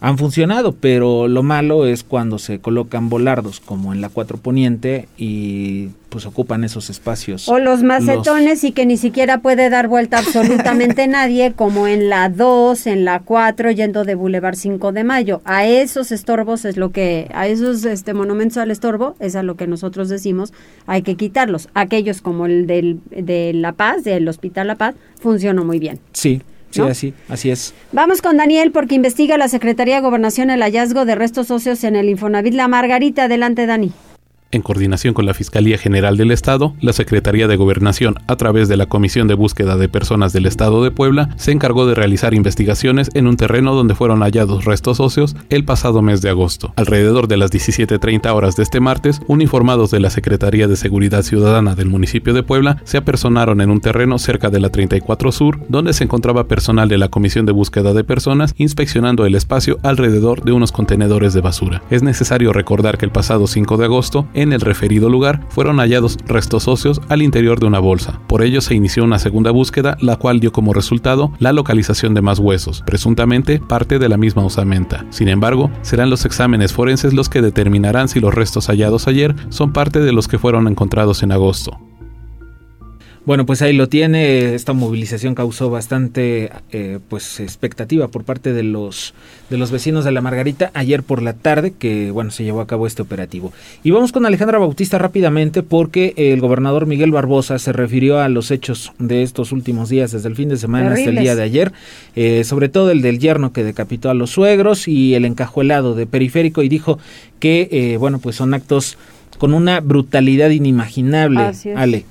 han 0.00 0.16
funcionado, 0.16 0.72
pero 0.72 1.28
lo 1.28 1.42
malo 1.42 1.86
es 1.86 2.04
cuando 2.04 2.38
se 2.38 2.58
colocan 2.58 3.10
volardos 3.10 3.60
como 3.60 3.92
en 3.92 4.00
la 4.00 4.08
4 4.08 4.38
Poniente 4.38 5.08
y 5.18 5.88
pues 6.08 6.24
ocupan 6.24 6.64
esos 6.64 6.88
espacios. 6.88 7.48
O 7.50 7.58
los 7.58 7.82
macetones 7.82 8.64
y 8.64 8.72
que 8.72 8.86
ni 8.86 8.96
siquiera 8.96 9.40
puede 9.40 9.68
dar 9.68 9.88
vuelta 9.88 10.18
absolutamente 10.18 11.06
nadie, 11.08 11.52
como 11.52 11.86
en 11.86 12.08
la 12.08 12.30
2, 12.30 12.86
en 12.86 13.04
la 13.04 13.20
4, 13.20 13.70
yendo 13.72 14.04
de 14.04 14.14
Boulevard 14.14 14.56
5 14.56 14.92
de 14.92 15.04
Mayo. 15.04 15.42
A 15.44 15.66
esos 15.66 16.12
estorbos 16.12 16.64
es 16.64 16.78
lo 16.78 16.92
que, 16.92 17.30
a 17.34 17.46
esos 17.46 17.84
este 17.84 18.14
monumentos 18.14 18.56
al 18.56 18.70
estorbo, 18.70 19.16
es 19.20 19.36
a 19.36 19.42
lo 19.42 19.56
que 19.56 19.66
nosotros 19.66 20.08
decimos, 20.08 20.54
hay 20.86 21.02
que 21.02 21.16
quitarlos. 21.16 21.68
Aquellos 21.74 22.22
como 22.22 22.46
el 22.46 22.66
del, 22.66 23.00
de 23.10 23.52
La 23.54 23.72
Paz, 23.72 24.02
del 24.02 24.26
Hospital 24.26 24.66
La 24.66 24.76
Paz, 24.76 24.94
funcionó 25.20 25.64
muy 25.64 25.78
bien. 25.78 26.00
Sí, 26.12 26.40
Sí, 26.70 26.80
así, 26.82 27.14
así 27.28 27.50
es. 27.50 27.74
Vamos 27.92 28.22
con 28.22 28.36
Daniel 28.36 28.70
porque 28.70 28.94
investiga 28.94 29.36
la 29.36 29.48
Secretaría 29.48 29.96
de 29.96 30.02
Gobernación 30.02 30.50
el 30.50 30.62
hallazgo 30.62 31.04
de 31.04 31.14
restos 31.16 31.50
óseos 31.50 31.82
en 31.84 31.96
el 31.96 32.08
Infonavit 32.08 32.54
La 32.54 32.68
Margarita. 32.68 33.24
Adelante, 33.24 33.66
Dani. 33.66 33.92
En 34.52 34.62
coordinación 34.62 35.14
con 35.14 35.26
la 35.26 35.34
Fiscalía 35.34 35.78
General 35.78 36.16
del 36.16 36.32
Estado, 36.32 36.74
la 36.80 36.92
Secretaría 36.92 37.46
de 37.46 37.54
Gobernación, 37.54 38.16
a 38.26 38.34
través 38.34 38.68
de 38.68 38.76
la 38.76 38.86
Comisión 38.86 39.28
de 39.28 39.34
Búsqueda 39.34 39.76
de 39.76 39.88
Personas 39.88 40.32
del 40.32 40.44
Estado 40.44 40.82
de 40.82 40.90
Puebla, 40.90 41.28
se 41.36 41.52
encargó 41.52 41.86
de 41.86 41.94
realizar 41.94 42.34
investigaciones 42.34 43.10
en 43.14 43.28
un 43.28 43.36
terreno 43.36 43.76
donde 43.76 43.94
fueron 43.94 44.22
hallados 44.22 44.64
restos 44.64 44.98
óseos 44.98 45.36
el 45.50 45.64
pasado 45.64 46.02
mes 46.02 46.20
de 46.20 46.30
agosto. 46.30 46.72
Alrededor 46.74 47.28
de 47.28 47.36
las 47.36 47.52
17.30 47.52 48.34
horas 48.34 48.56
de 48.56 48.64
este 48.64 48.80
martes, 48.80 49.20
uniformados 49.28 49.92
de 49.92 50.00
la 50.00 50.10
Secretaría 50.10 50.66
de 50.66 50.74
Seguridad 50.74 51.22
Ciudadana 51.22 51.76
del 51.76 51.86
municipio 51.86 52.34
de 52.34 52.42
Puebla 52.42 52.78
se 52.82 52.96
apersonaron 52.96 53.60
en 53.60 53.70
un 53.70 53.80
terreno 53.80 54.18
cerca 54.18 54.50
de 54.50 54.58
la 54.58 54.70
34 54.70 55.30
Sur, 55.30 55.60
donde 55.68 55.92
se 55.92 56.02
encontraba 56.02 56.48
personal 56.48 56.88
de 56.88 56.98
la 56.98 57.08
Comisión 57.08 57.46
de 57.46 57.52
Búsqueda 57.52 57.94
de 57.94 58.02
Personas 58.02 58.54
inspeccionando 58.56 59.26
el 59.26 59.36
espacio 59.36 59.78
alrededor 59.84 60.42
de 60.42 60.50
unos 60.50 60.72
contenedores 60.72 61.34
de 61.34 61.40
basura. 61.40 61.82
Es 61.88 62.02
necesario 62.02 62.52
recordar 62.52 62.98
que 62.98 63.04
el 63.04 63.12
pasado 63.12 63.46
5 63.46 63.76
de 63.76 63.84
agosto, 63.84 64.26
en 64.40 64.52
el 64.52 64.60
referido 64.60 65.08
lugar 65.08 65.46
fueron 65.48 65.78
hallados 65.78 66.16
restos 66.26 66.68
óseos 66.68 67.00
al 67.08 67.22
interior 67.22 67.60
de 67.60 67.66
una 67.66 67.78
bolsa. 67.78 68.20
Por 68.26 68.42
ello 68.42 68.60
se 68.60 68.74
inició 68.74 69.04
una 69.04 69.18
segunda 69.18 69.50
búsqueda, 69.50 69.96
la 70.00 70.16
cual 70.16 70.40
dio 70.40 70.52
como 70.52 70.72
resultado 70.72 71.32
la 71.38 71.52
localización 71.52 72.14
de 72.14 72.22
más 72.22 72.38
huesos, 72.38 72.82
presuntamente 72.86 73.60
parte 73.60 73.98
de 73.98 74.08
la 74.08 74.16
misma 74.16 74.44
osamenta. 74.44 75.04
Sin 75.10 75.28
embargo, 75.28 75.70
serán 75.82 76.10
los 76.10 76.24
exámenes 76.24 76.72
forenses 76.72 77.14
los 77.14 77.28
que 77.28 77.42
determinarán 77.42 78.08
si 78.08 78.20
los 78.20 78.34
restos 78.34 78.68
hallados 78.68 79.08
ayer 79.08 79.34
son 79.48 79.72
parte 79.72 80.00
de 80.00 80.12
los 80.12 80.28
que 80.28 80.38
fueron 80.38 80.68
encontrados 80.68 81.22
en 81.22 81.32
agosto. 81.32 81.78
Bueno, 83.26 83.44
pues 83.44 83.60
ahí 83.60 83.74
lo 83.74 83.88
tiene. 83.88 84.54
Esta 84.54 84.72
movilización 84.72 85.34
causó 85.34 85.68
bastante 85.68 86.50
eh, 86.72 86.98
pues 87.08 87.38
expectativa 87.40 88.08
por 88.08 88.24
parte 88.24 88.52
de 88.54 88.62
los 88.62 89.14
de 89.50 89.58
los 89.58 89.70
vecinos 89.70 90.04
de 90.04 90.12
la 90.12 90.22
Margarita 90.22 90.70
ayer 90.74 91.02
por 91.02 91.20
la 91.20 91.34
tarde 91.34 91.72
que 91.78 92.12
bueno 92.12 92.30
se 92.30 92.44
llevó 92.44 92.62
a 92.62 92.66
cabo 92.66 92.86
este 92.86 93.02
operativo. 93.02 93.52
Y 93.84 93.90
vamos 93.90 94.12
con 94.12 94.24
Alejandra 94.24 94.58
Bautista 94.58 94.98
rápidamente 94.98 95.62
porque 95.62 96.14
el 96.16 96.40
gobernador 96.40 96.86
Miguel 96.86 97.10
Barbosa 97.10 97.58
se 97.58 97.72
refirió 97.72 98.20
a 98.20 98.28
los 98.30 98.50
hechos 98.50 98.92
de 98.98 99.22
estos 99.22 99.52
últimos 99.52 99.90
días 99.90 100.12
desde 100.12 100.28
el 100.28 100.36
fin 100.36 100.48
de 100.48 100.56
semana 100.56 100.92
hasta 100.92 101.10
el 101.10 101.18
día 101.18 101.36
de 101.36 101.42
ayer, 101.42 101.72
eh, 102.16 102.44
sobre 102.44 102.70
todo 102.70 102.90
el 102.90 103.02
del 103.02 103.18
yerno 103.18 103.52
que 103.52 103.64
decapitó 103.64 104.08
a 104.08 104.14
los 104.14 104.30
suegros 104.30 104.88
y 104.88 105.14
el 105.14 105.26
encajuelado 105.26 105.94
de 105.94 106.06
periférico 106.06 106.62
y 106.62 106.70
dijo 106.70 106.98
que 107.38 107.68
eh, 107.70 107.96
bueno 107.98 108.18
pues 108.18 108.36
son 108.36 108.54
actos 108.54 108.96
con 109.36 109.52
una 109.52 109.80
brutalidad 109.80 110.50
inimaginable. 110.50 111.52
Ale. 111.76 112.04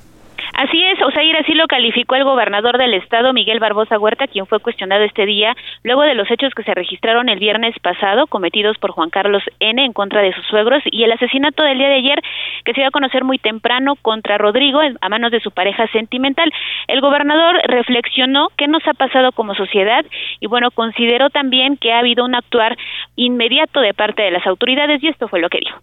Así 1.40 1.54
lo 1.54 1.68
calificó 1.68 2.16
el 2.16 2.24
gobernador 2.24 2.76
del 2.76 2.92
estado, 2.92 3.32
Miguel 3.32 3.60
Barbosa 3.60 3.98
Huerta, 3.98 4.26
quien 4.26 4.46
fue 4.46 4.60
cuestionado 4.60 5.04
este 5.04 5.24
día 5.24 5.56
luego 5.82 6.02
de 6.02 6.14
los 6.14 6.30
hechos 6.30 6.52
que 6.52 6.64
se 6.64 6.74
registraron 6.74 7.30
el 7.30 7.38
viernes 7.38 7.74
pasado 7.80 8.26
cometidos 8.26 8.76
por 8.76 8.90
Juan 8.90 9.08
Carlos 9.08 9.42
N. 9.58 9.82
en 9.82 9.94
contra 9.94 10.20
de 10.20 10.34
sus 10.34 10.44
suegros 10.48 10.82
y 10.84 11.02
el 11.02 11.12
asesinato 11.12 11.62
del 11.62 11.78
día 11.78 11.88
de 11.88 11.94
ayer 11.94 12.20
que 12.66 12.74
se 12.74 12.80
iba 12.80 12.88
a 12.88 12.90
conocer 12.90 13.24
muy 13.24 13.38
temprano 13.38 13.96
contra 14.02 14.36
Rodrigo 14.36 14.80
a 15.00 15.08
manos 15.08 15.32
de 15.32 15.40
su 15.40 15.50
pareja 15.50 15.86
sentimental. 15.92 16.52
El 16.88 17.00
gobernador 17.00 17.58
reflexionó 17.64 18.48
qué 18.58 18.68
nos 18.68 18.86
ha 18.86 18.92
pasado 18.92 19.32
como 19.32 19.54
sociedad 19.54 20.04
y 20.40 20.46
bueno, 20.46 20.70
consideró 20.70 21.30
también 21.30 21.78
que 21.78 21.94
ha 21.94 22.00
habido 22.00 22.26
un 22.26 22.34
actuar 22.34 22.76
inmediato 23.16 23.80
de 23.80 23.94
parte 23.94 24.20
de 24.20 24.30
las 24.30 24.46
autoridades 24.46 25.02
y 25.02 25.08
esto 25.08 25.26
fue 25.26 25.40
lo 25.40 25.48
que 25.48 25.60
dijo. 25.60 25.80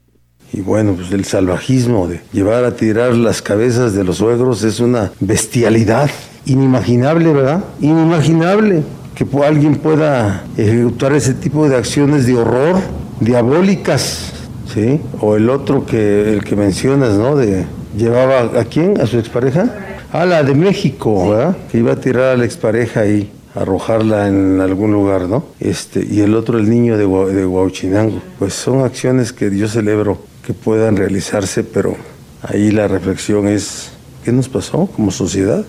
Y 0.53 0.61
bueno, 0.61 0.93
pues 0.93 1.11
el 1.11 1.25
salvajismo 1.25 2.07
de 2.07 2.21
llevar 2.31 2.63
a 2.63 2.75
tirar 2.75 3.13
las 3.15 3.41
cabezas 3.41 3.93
de 3.93 4.03
los 4.03 4.17
suegros 4.17 4.63
es 4.63 4.79
una 4.79 5.11
bestialidad 5.19 6.09
inimaginable, 6.45 7.33
¿verdad? 7.33 7.63
Inimaginable 7.81 8.83
que 9.13 9.25
alguien 9.43 9.75
pueda 9.75 10.45
ejecutar 10.57 11.13
ese 11.13 11.33
tipo 11.33 11.67
de 11.67 11.75
acciones 11.75 12.25
de 12.27 12.35
horror, 12.35 12.75
diabólicas, 13.19 14.31
¿sí? 14.73 15.01
O 15.19 15.35
el 15.35 15.49
otro 15.49 15.85
que 15.85 16.33
el 16.33 16.43
que 16.43 16.55
mencionas, 16.55 17.13
¿no? 17.15 17.35
De 17.35 17.65
llevaba 17.97 18.59
a 18.59 18.65
quién, 18.65 19.01
a 19.01 19.07
su 19.07 19.17
expareja, 19.17 19.73
a 20.11 20.25
la 20.25 20.43
de 20.43 20.53
México, 20.53 21.29
¿verdad? 21.29 21.57
Que 21.71 21.79
iba 21.79 21.93
a 21.93 21.95
tirar 21.95 22.35
a 22.35 22.37
la 22.37 22.45
expareja 22.45 23.05
y 23.07 23.31
arrojarla 23.55 24.27
en 24.27 24.61
algún 24.61 24.91
lugar, 24.91 25.23
¿no? 25.23 25.45
Este, 25.59 26.05
y 26.05 26.21
el 26.21 26.35
otro 26.35 26.59
el 26.59 26.69
niño 26.69 26.95
de, 26.97 27.33
de 27.33 27.45
Huachinango. 27.45 28.21
Pues 28.37 28.53
son 28.53 28.83
acciones 28.83 29.33
que 29.33 29.55
yo 29.55 29.67
celebro 29.67 30.19
que 30.47 30.53
puedan 30.53 30.95
realizarse, 30.95 31.65
pero 31.65 31.97
ahí 32.41 32.71
la 32.71 32.87
reflexión 32.87 33.49
es 33.49 33.93
¿qué 34.23 34.31
nos 34.31 34.47
pasó 34.47 34.87
como 34.87 35.11
sociedad? 35.11 35.65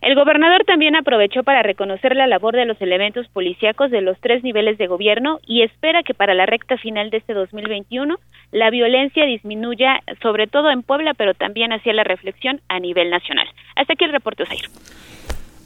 El 0.00 0.14
gobernador 0.14 0.64
también 0.66 0.96
aprovechó 0.96 1.42
para 1.42 1.62
reconocer 1.62 2.16
la 2.16 2.26
labor 2.26 2.56
de 2.56 2.64
los 2.64 2.80
elementos 2.80 3.28
policíacos 3.28 3.90
de 3.90 4.00
los 4.00 4.18
tres 4.20 4.42
niveles 4.42 4.78
de 4.78 4.86
gobierno 4.86 5.38
y 5.46 5.62
espera 5.62 6.02
que 6.02 6.14
para 6.14 6.32
la 6.32 6.46
recta 6.46 6.78
final 6.78 7.10
de 7.10 7.18
este 7.18 7.34
2021 7.34 8.18
la 8.52 8.70
violencia 8.70 9.26
disminuya, 9.26 10.00
sobre 10.22 10.46
todo 10.46 10.70
en 10.70 10.82
Puebla, 10.82 11.12
pero 11.12 11.34
también 11.34 11.74
hacia 11.74 11.92
la 11.92 12.04
reflexión 12.04 12.62
a 12.68 12.80
nivel 12.80 13.10
nacional. 13.10 13.46
Hasta 13.76 13.92
aquí 13.92 14.06
el 14.06 14.12
reporte, 14.12 14.44
Osair. 14.44 14.64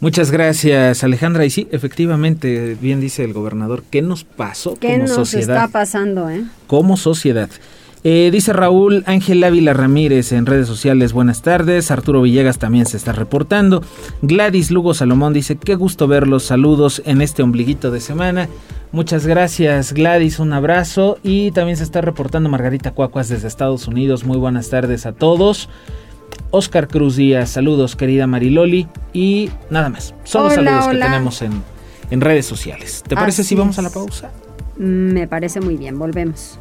Muchas 0.01 0.33
gracias, 0.33 1.05
Alejandra. 1.05 1.45
Y 1.45 1.51
sí, 1.51 1.69
efectivamente, 1.71 2.77
bien 2.81 3.01
dice 3.01 3.23
el 3.23 3.33
gobernador, 3.33 3.85
¿qué 3.91 4.03
nos 4.03 4.25
pasó 4.25 4.75
¿Qué 4.79 4.99
nos 4.99 5.35
está 5.35 5.69
pasando, 5.69 6.29
eh? 6.29 6.43
Como 6.67 6.97
sociedad. 6.97 7.49
Eh, 8.09 8.31
dice 8.31 8.53
Raúl 8.53 9.03
Ángel 9.07 9.43
Ávila 9.43 9.73
Ramírez 9.73 10.31
en 10.31 10.47
redes 10.47 10.69
sociales, 10.69 11.13
buenas 11.13 11.43
tardes. 11.43 11.91
Arturo 11.91 12.23
Villegas 12.23 12.57
también 12.57 12.87
se 12.87 12.97
está 12.97 13.11
reportando. 13.11 13.83
Gladys 14.23 14.71
Lugo 14.71 14.95
Salomón 14.95 15.33
dice, 15.33 15.57
qué 15.57 15.75
gusto 15.75 16.07
verlos, 16.07 16.45
saludos 16.45 17.03
en 17.05 17.21
este 17.21 17.43
ombliguito 17.43 17.91
de 17.91 17.99
semana. 18.01 18.49
Muchas 18.93 19.27
gracias 19.27 19.93
Gladys, 19.93 20.39
un 20.39 20.53
abrazo. 20.53 21.19
Y 21.25 21.51
también 21.51 21.77
se 21.77 21.83
está 21.83 22.01
reportando 22.01 22.49
Margarita 22.49 22.93
Cuacuas 22.93 23.29
desde 23.29 23.49
Estados 23.49 23.89
Unidos. 23.89 24.23
Muy 24.23 24.39
buenas 24.39 24.71
tardes 24.71 25.05
a 25.05 25.11
todos. 25.11 25.69
Oscar 26.53 26.87
Cruz 26.87 27.17
Díaz, 27.17 27.51
saludos 27.51 27.97
querida 27.97 28.29
Mariloli. 28.29 28.87
Y 29.15 29.51
nada 29.69 29.89
más, 29.89 30.15
son 30.23 30.45
los 30.45 30.55
saludos 30.55 30.87
que 30.87 30.99
tenemos 30.99 31.43
en, 31.43 31.61
en, 32.13 32.21
redes 32.21 32.47
sociales. 32.47 33.03
¿Te 33.05 33.17
parece 33.17 33.43
si 33.43 33.57
vamos 33.57 33.81
a 33.81 33.83
la 33.83 33.91
pausa? 33.91 34.31
Me 34.77 35.27
parece 35.27 35.61
muy 35.61 35.77
bien, 35.77 35.99
volvemos. 35.99 36.61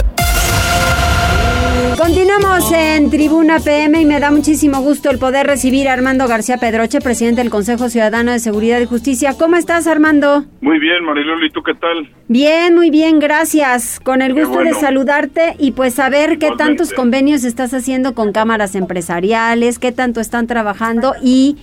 Continuamos 2.11 2.69
en 2.73 3.09
Tribuna 3.09 3.61
PM 3.61 4.01
y 4.01 4.05
me 4.05 4.19
da 4.19 4.31
muchísimo 4.31 4.81
gusto 4.81 5.09
el 5.09 5.17
poder 5.17 5.47
recibir 5.47 5.87
a 5.87 5.93
Armando 5.93 6.27
García 6.27 6.57
Pedroche, 6.57 6.99
presidente 6.99 7.39
del 7.39 7.49
Consejo 7.49 7.87
Ciudadano 7.87 8.33
de 8.33 8.39
Seguridad 8.39 8.81
y 8.81 8.85
Justicia. 8.85 9.33
¿Cómo 9.39 9.55
estás, 9.55 9.87
Armando? 9.87 10.43
Muy 10.59 10.77
bien, 10.77 11.05
Mariloli, 11.05 11.47
¿y 11.47 11.51
tú 11.51 11.63
qué 11.63 11.73
tal? 11.73 12.09
Bien, 12.27 12.75
muy 12.75 12.89
bien, 12.89 13.19
gracias. 13.19 14.01
Con 14.01 14.21
el 14.21 14.33
gusto 14.33 14.59
de 14.59 14.73
saludarte 14.73 15.55
y 15.57 15.71
pues 15.71 15.93
saber 15.93 16.37
qué 16.37 16.49
tantos 16.57 16.91
convenios 16.91 17.45
estás 17.45 17.73
haciendo 17.73 18.13
con 18.13 18.33
cámaras 18.33 18.75
empresariales, 18.75 19.79
qué 19.79 19.93
tanto 19.93 20.19
están 20.19 20.47
trabajando 20.47 21.15
y 21.23 21.55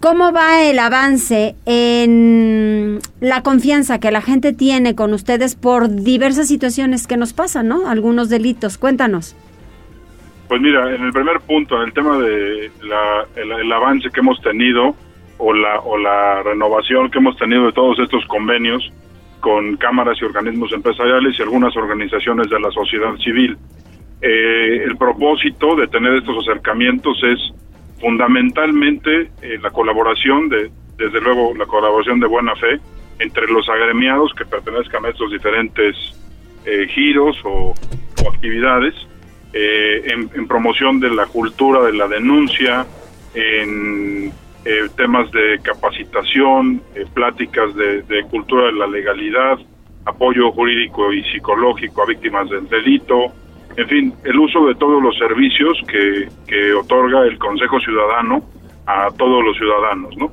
¿Cómo 0.00 0.32
va 0.32 0.62
el 0.62 0.78
avance 0.78 1.56
en 1.66 3.00
la 3.20 3.42
confianza 3.42 4.00
que 4.00 4.10
la 4.10 4.22
gente 4.22 4.54
tiene 4.54 4.94
con 4.94 5.12
ustedes 5.12 5.56
por 5.56 5.94
diversas 5.94 6.48
situaciones 6.48 7.06
que 7.06 7.18
nos 7.18 7.34
pasan, 7.34 7.68
¿no? 7.68 7.86
Algunos 7.86 8.30
delitos. 8.30 8.78
Cuéntanos. 8.78 9.36
Pues 10.50 10.60
mira, 10.60 10.92
en 10.92 11.04
el 11.04 11.12
primer 11.12 11.38
punto, 11.42 11.76
en 11.76 11.82
el 11.82 11.92
tema 11.92 12.18
de 12.18 12.72
el, 13.36 13.72
avance 13.72 14.10
que 14.10 14.18
hemos 14.18 14.42
tenido 14.42 14.96
o 15.38 15.52
la, 15.52 15.78
o 15.78 15.96
la 15.96 16.42
renovación 16.42 17.08
que 17.08 17.18
hemos 17.18 17.36
tenido 17.36 17.66
de 17.66 17.72
todos 17.72 18.00
estos 18.00 18.26
convenios 18.26 18.82
con 19.38 19.76
cámaras 19.76 20.20
y 20.20 20.24
organismos 20.24 20.72
empresariales 20.72 21.38
y 21.38 21.42
algunas 21.42 21.76
organizaciones 21.76 22.50
de 22.50 22.58
la 22.58 22.68
sociedad 22.72 23.14
civil. 23.18 23.56
Eh, 24.22 24.82
el 24.82 24.96
propósito 24.96 25.76
de 25.76 25.86
tener 25.86 26.14
estos 26.14 26.44
acercamientos 26.44 27.16
es 27.22 27.38
fundamentalmente 28.00 29.30
eh, 29.42 29.56
la 29.62 29.70
colaboración, 29.70 30.48
de, 30.48 30.68
desde 30.96 31.20
luego 31.20 31.54
la 31.56 31.66
colaboración 31.66 32.18
de 32.18 32.26
buena 32.26 32.56
fe 32.56 32.80
entre 33.20 33.46
los 33.52 33.68
agremiados 33.68 34.34
que 34.34 34.44
pertenezcan 34.46 35.04
a 35.04 35.10
estos 35.10 35.30
diferentes 35.30 35.94
eh, 36.66 36.88
giros 36.88 37.40
o 37.44 37.72
actividades 38.34 38.96
eh, 39.52 40.02
en, 40.12 40.46
promoción 40.46 41.00
de 41.00 41.10
la 41.10 41.26
cultura 41.26 41.82
de 41.82 41.92
la 41.92 42.06
denuncia, 42.06 42.86
en 43.34 44.32
eh, 44.64 44.88
temas 44.96 45.30
de 45.32 45.58
capacitación, 45.60 46.80
eh, 46.94 47.04
pláticas 47.12 47.74
de, 47.74 48.24
cultura 48.30 48.66
de 48.66 48.72
la 48.74 48.86
legalidad, 48.86 49.58
apoyo 50.04 50.52
jurídico 50.52 51.12
y 51.12 51.24
psicológico 51.32 52.02
a 52.02 52.06
víctimas 52.06 52.48
del 52.48 52.68
delito, 52.68 53.32
en 53.76 53.88
fin, 53.88 54.14
el 54.24 54.38
uso 54.38 54.66
de 54.66 54.74
todos 54.76 55.02
los 55.02 55.16
servicios 55.18 55.78
que, 55.88 56.28
que 56.46 56.72
otorga 56.72 57.24
el 57.24 57.36
Consejo 57.38 57.80
Ciudadano 57.80 58.42
a 58.86 59.08
todos 59.16 59.44
los 59.44 59.56
ciudadanos, 59.56 60.16
¿no? 60.16 60.32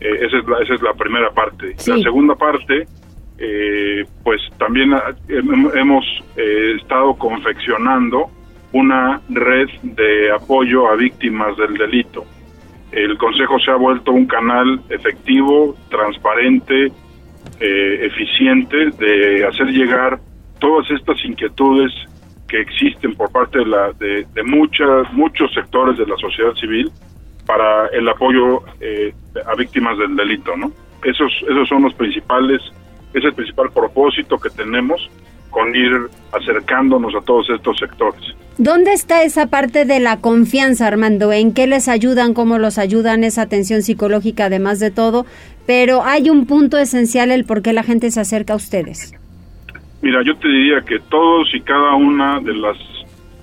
esa, 0.00 0.36
es 0.36 0.48
la, 0.48 0.58
esa 0.60 0.74
es 0.74 0.82
la 0.82 0.94
primera 0.94 1.30
parte. 1.30 1.74
La 1.86 1.98
segunda 1.98 2.34
parte, 2.36 2.86
pues 4.22 4.40
también 4.58 4.94
hemos 5.28 6.04
estado 6.36 7.14
confeccionando 7.14 8.30
una 8.72 9.20
red 9.28 9.68
de 9.82 10.30
apoyo 10.32 10.88
a 10.88 10.96
víctimas 10.96 11.56
del 11.56 11.74
delito. 11.74 12.24
El 12.92 13.16
Consejo 13.18 13.58
se 13.58 13.70
ha 13.70 13.76
vuelto 13.76 14.12
un 14.12 14.26
canal 14.26 14.80
efectivo, 14.88 15.76
transparente, 15.90 16.90
eh, 17.60 18.06
eficiente 18.06 18.90
de 18.98 19.46
hacer 19.46 19.66
llegar 19.68 20.18
todas 20.58 20.90
estas 20.90 21.22
inquietudes 21.24 21.92
que 22.48 22.60
existen 22.60 23.14
por 23.14 23.30
parte 23.30 23.58
de, 23.58 23.66
la, 23.66 23.92
de, 23.92 24.26
muchas, 24.44 25.12
muchos 25.12 25.52
sectores 25.52 25.98
de 25.98 26.06
la 26.06 26.16
sociedad 26.16 26.54
civil 26.54 26.90
para 27.46 27.88
el 27.88 28.08
apoyo 28.08 28.62
eh, 28.80 29.12
a 29.46 29.54
víctimas 29.54 29.98
del 29.98 30.16
delito, 30.16 30.56
¿no? 30.56 30.72
Esos, 31.04 31.32
esos 31.48 31.68
son 31.68 31.82
los 31.82 31.94
principales, 31.94 32.60
es 33.12 33.24
el 33.24 33.32
principal 33.34 33.70
propósito 33.70 34.38
que 34.38 34.50
tenemos 34.50 35.08
con 35.50 35.74
ir 35.74 35.92
acercándonos 36.32 37.14
a 37.14 37.20
todos 37.20 37.48
estos 37.50 37.78
sectores. 37.78 38.20
¿Dónde 38.58 38.92
está 38.92 39.22
esa 39.22 39.46
parte 39.46 39.84
de 39.84 40.00
la 40.00 40.16
confianza, 40.16 40.88
Armando? 40.88 41.32
¿En 41.32 41.54
qué 41.54 41.66
les 41.68 41.88
ayudan? 41.88 42.34
¿Cómo 42.34 42.58
los 42.58 42.78
ayudan? 42.78 43.22
Esa 43.22 43.42
atención 43.42 43.82
psicológica, 43.82 44.46
además 44.46 44.80
de 44.80 44.90
todo. 44.90 45.26
Pero 45.66 46.02
hay 46.02 46.28
un 46.28 46.46
punto 46.46 46.76
esencial 46.76 47.30
el 47.30 47.44
por 47.44 47.62
qué 47.62 47.72
la 47.72 47.84
gente 47.84 48.10
se 48.10 48.20
acerca 48.20 48.54
a 48.54 48.56
ustedes. 48.56 49.14
Mira, 50.02 50.22
yo 50.24 50.36
te 50.36 50.48
diría 50.48 50.80
que 50.80 50.98
todos 51.08 51.54
y 51.54 51.60
cada 51.60 51.94
una 51.94 52.40
de 52.40 52.54
las 52.54 52.76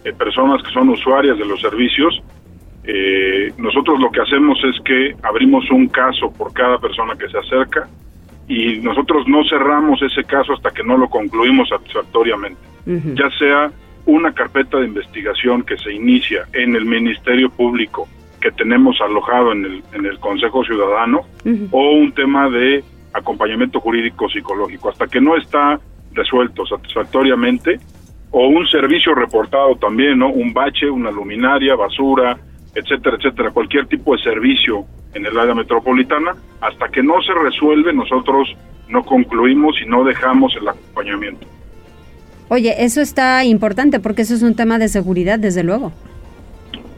eh, 0.04 0.12
personas 0.12 0.62
que 0.64 0.72
son 0.72 0.90
usuarias 0.90 1.38
de 1.38 1.46
los 1.46 1.62
servicios, 1.62 2.22
eh, 2.84 3.54
nosotros 3.58 4.00
lo 4.00 4.12
que 4.12 4.22
hacemos 4.22 4.58
es 4.64 4.82
que 4.84 5.16
abrimos 5.24 5.70
un 5.72 5.88
caso 5.88 6.32
por 6.32 6.54
cada 6.54 6.78
persona 6.78 7.16
que 7.18 7.28
se 7.30 7.38
acerca 7.38 7.88
y 8.48 8.80
nosotros 8.80 9.28
no 9.28 9.44
cerramos 9.50 10.02
ese 10.02 10.24
caso 10.24 10.54
hasta 10.54 10.72
que 10.72 10.84
no 10.84 10.98
lo 10.98 11.10
concluimos 11.10 11.70
satisfactoriamente, 11.70 12.62
ya 12.86 13.30
sea 13.40 13.72
una 14.06 14.34
carpeta 14.34 14.78
de 14.80 14.86
investigación 14.86 15.64
que 15.64 15.78
se 15.78 15.92
inicia 15.92 16.46
en 16.54 16.76
el 16.76 16.86
Ministerio 16.86 17.50
Público 17.50 18.08
que 18.40 18.52
tenemos 18.52 19.02
alojado 19.02 19.54
en 19.54 19.66
el, 19.66 19.84
en 19.94 20.06
el 20.06 20.20
Consejo 20.20 20.64
Ciudadano 20.64 21.22
o 21.72 21.92
un 21.94 22.12
tema 22.12 22.48
de 22.50 22.84
acompañamiento 23.12 23.80
jurídico 23.80 24.30
psicológico, 24.30 24.90
hasta 24.90 25.08
que 25.08 25.20
no 25.20 25.36
está 25.36 25.80
resuelto 26.14 26.66
satisfactoriamente 26.68 27.80
o 28.30 28.48
un 28.48 28.68
servicio 28.68 29.16
reportado 29.16 29.76
también, 29.78 30.20
¿no? 30.20 30.30
Un 30.30 30.54
bache, 30.54 30.90
una 30.90 31.10
luminaria, 31.10 31.76
basura, 31.76 32.38
etcétera, 32.76 33.18
etcétera, 33.18 33.52
cualquier 33.52 33.88
tipo 33.88 34.16
de 34.16 34.22
servicio 34.22 34.86
en 35.14 35.26
el 35.26 35.38
área 35.38 35.56
metropolitana, 35.56 36.36
hasta 36.62 36.90
que 36.90 37.02
no 37.02 37.22
se 37.22 37.34
resuelve 37.34 37.94
nosotros 37.94 38.56
no 38.90 39.04
concluimos 39.04 39.76
y 39.84 39.90
no 39.90 40.04
dejamos 40.04 40.56
el 40.60 40.68
acompañamiento. 40.68 41.48
Oye, 42.50 42.76
eso 42.78 43.02
está 43.02 43.44
importante 43.44 44.00
porque 44.00 44.22
eso 44.22 44.36
es 44.36 44.44
un 44.44 44.56
tema 44.56 44.78
de 44.78 44.88
seguridad, 44.88 45.40
desde 45.40 45.64
luego. 45.64 45.92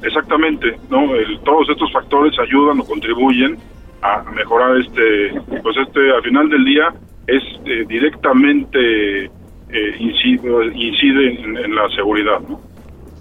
Exactamente, 0.04 0.78
no, 0.90 1.08
todos 1.44 1.70
estos 1.70 1.92
factores 1.92 2.38
ayudan 2.40 2.80
o 2.82 2.86
contribuyen 2.86 3.58
a 4.02 4.24
mejorar 4.32 4.78
este, 4.78 5.42
pues 5.62 5.76
este, 5.78 6.12
al 6.12 6.22
final 6.22 6.50
del 6.50 6.66
día, 6.66 6.94
es 7.26 7.44
eh, 7.66 7.84
directamente 7.88 9.26
eh, 9.26 9.96
incide, 10.00 10.72
incide 10.76 11.42
en, 11.42 11.76
la 11.76 11.90
seguridad, 11.96 12.40
¿no? 12.48 12.62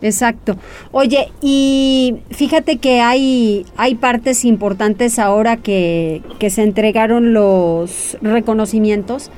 Exacto. 0.02 0.56
Oye, 0.92 1.30
y 1.40 2.16
fíjate 2.30 2.76
que 2.76 3.00
hay, 3.00 3.64
hay 3.76 3.94
partes 3.94 4.44
importantes 4.44 5.18
ahora 5.18 5.56
que, 5.56 6.22
que 6.38 6.50
se 6.50 6.62
entregaron 6.62 7.32
los 7.32 8.18
reconocimientos 8.20 9.30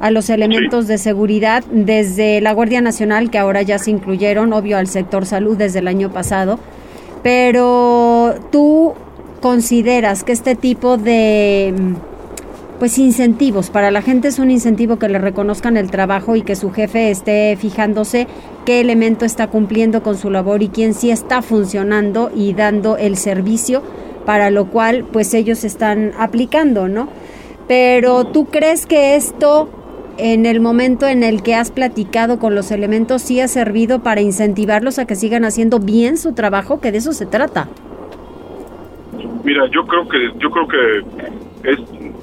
a 0.00 0.10
los 0.10 0.28
elementos 0.30 0.86
de 0.86 0.98
seguridad 0.98 1.64
desde 1.70 2.40
la 2.40 2.52
Guardia 2.52 2.80
Nacional, 2.80 3.30
que 3.30 3.38
ahora 3.38 3.62
ya 3.62 3.78
se 3.78 3.90
incluyeron, 3.90 4.52
obvio, 4.52 4.76
al 4.76 4.88
sector 4.88 5.26
salud 5.26 5.56
desde 5.56 5.78
el 5.78 5.88
año 5.88 6.12
pasado. 6.12 6.58
Pero 7.22 8.34
tú 8.52 8.94
consideras 9.40 10.22
que 10.22 10.32
este 10.32 10.54
tipo 10.54 10.96
de 10.96 11.74
pues 12.78 12.98
incentivos 12.98 13.70
para 13.70 13.90
la 13.90 14.02
gente 14.02 14.28
es 14.28 14.38
un 14.38 14.50
incentivo 14.50 14.98
que 14.98 15.08
le 15.08 15.18
reconozcan 15.18 15.76
el 15.76 15.90
trabajo 15.90 16.36
y 16.36 16.42
que 16.42 16.56
su 16.56 16.70
jefe 16.70 17.10
esté 17.10 17.56
fijándose 17.56 18.26
qué 18.64 18.80
elemento 18.80 19.24
está 19.24 19.48
cumpliendo 19.48 20.02
con 20.02 20.16
su 20.16 20.30
labor 20.30 20.62
y 20.62 20.68
quién 20.68 20.92
sí 20.94 21.10
está 21.10 21.42
funcionando 21.42 22.30
y 22.34 22.52
dando 22.52 22.96
el 22.96 23.16
servicio 23.16 23.82
para 24.26 24.50
lo 24.50 24.66
cual 24.66 25.04
pues 25.10 25.32
ellos 25.34 25.64
están 25.64 26.12
aplicando, 26.18 26.88
¿no? 26.88 27.08
Pero 27.68 28.24
tú 28.26 28.46
crees 28.46 28.86
que 28.86 29.16
esto 29.16 29.70
en 30.18 30.46
el 30.46 30.60
momento 30.60 31.06
en 31.06 31.22
el 31.22 31.42
que 31.42 31.54
has 31.54 31.70
platicado 31.70 32.38
con 32.38 32.54
los 32.54 32.70
elementos 32.70 33.22
sí 33.22 33.40
ha 33.40 33.48
servido 33.48 34.02
para 34.02 34.20
incentivarlos 34.20 34.98
a 34.98 35.06
que 35.06 35.14
sigan 35.14 35.44
haciendo 35.44 35.78
bien 35.78 36.16
su 36.16 36.34
trabajo, 36.34 36.80
que 36.80 36.92
de 36.92 36.98
eso 36.98 37.12
se 37.12 37.26
trata. 37.26 37.68
Mira, 39.44 39.62
yo 39.70 39.86
creo 39.86 40.08
que 40.08 40.18
yo 40.38 40.50
creo 40.50 40.68
que 40.68 41.70
es 41.70 41.78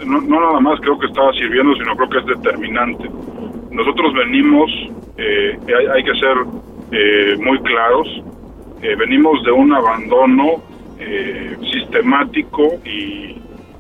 no, 0.06 0.22
nada 0.22 0.60
más 0.60 0.80
creo 0.82 0.98
que 1.00 1.08
estaba 1.08 1.32
sirviendo, 1.34 1.74
sino 1.76 1.96
creo 1.96 2.10
que 2.10 2.18
es 2.20 2.26
determinante. 2.26 3.10
Nosotros 3.72 4.14
venimos, 4.14 4.72
eh, 5.18 5.58
hay, 5.94 6.04
que 6.04 6.14
ser 6.20 6.38
eh, 6.92 7.38
muy 7.44 7.60
claros, 7.62 8.08
eh, 8.82 8.96
venimos 8.96 9.44
de 9.44 9.52
un 9.52 9.74
abandono 9.74 10.62
sistemático 11.74 12.76
y, 12.86 13.36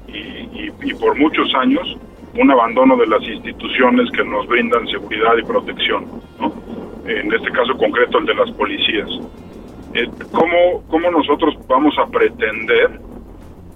y 0.09 0.93
por 0.99 1.17
muchos 1.17 1.53
años 1.55 1.97
un 2.37 2.51
abandono 2.51 2.97
de 2.97 3.07
las 3.07 3.21
instituciones 3.23 4.09
que 4.11 4.23
nos 4.23 4.47
brindan 4.47 4.85
seguridad 4.87 5.37
y 5.37 5.43
protección, 5.43 6.05
¿no? 6.39 6.51
en 7.05 7.31
este 7.31 7.51
caso 7.51 7.77
concreto 7.77 8.17
el 8.17 8.25
de 8.25 8.35
las 8.35 8.51
policías. 8.51 9.09
Eh, 9.93 10.09
¿cómo, 10.31 10.83
¿Cómo 10.87 11.11
nosotros 11.11 11.55
vamos 11.67 11.93
a 11.99 12.07
pretender 12.07 12.99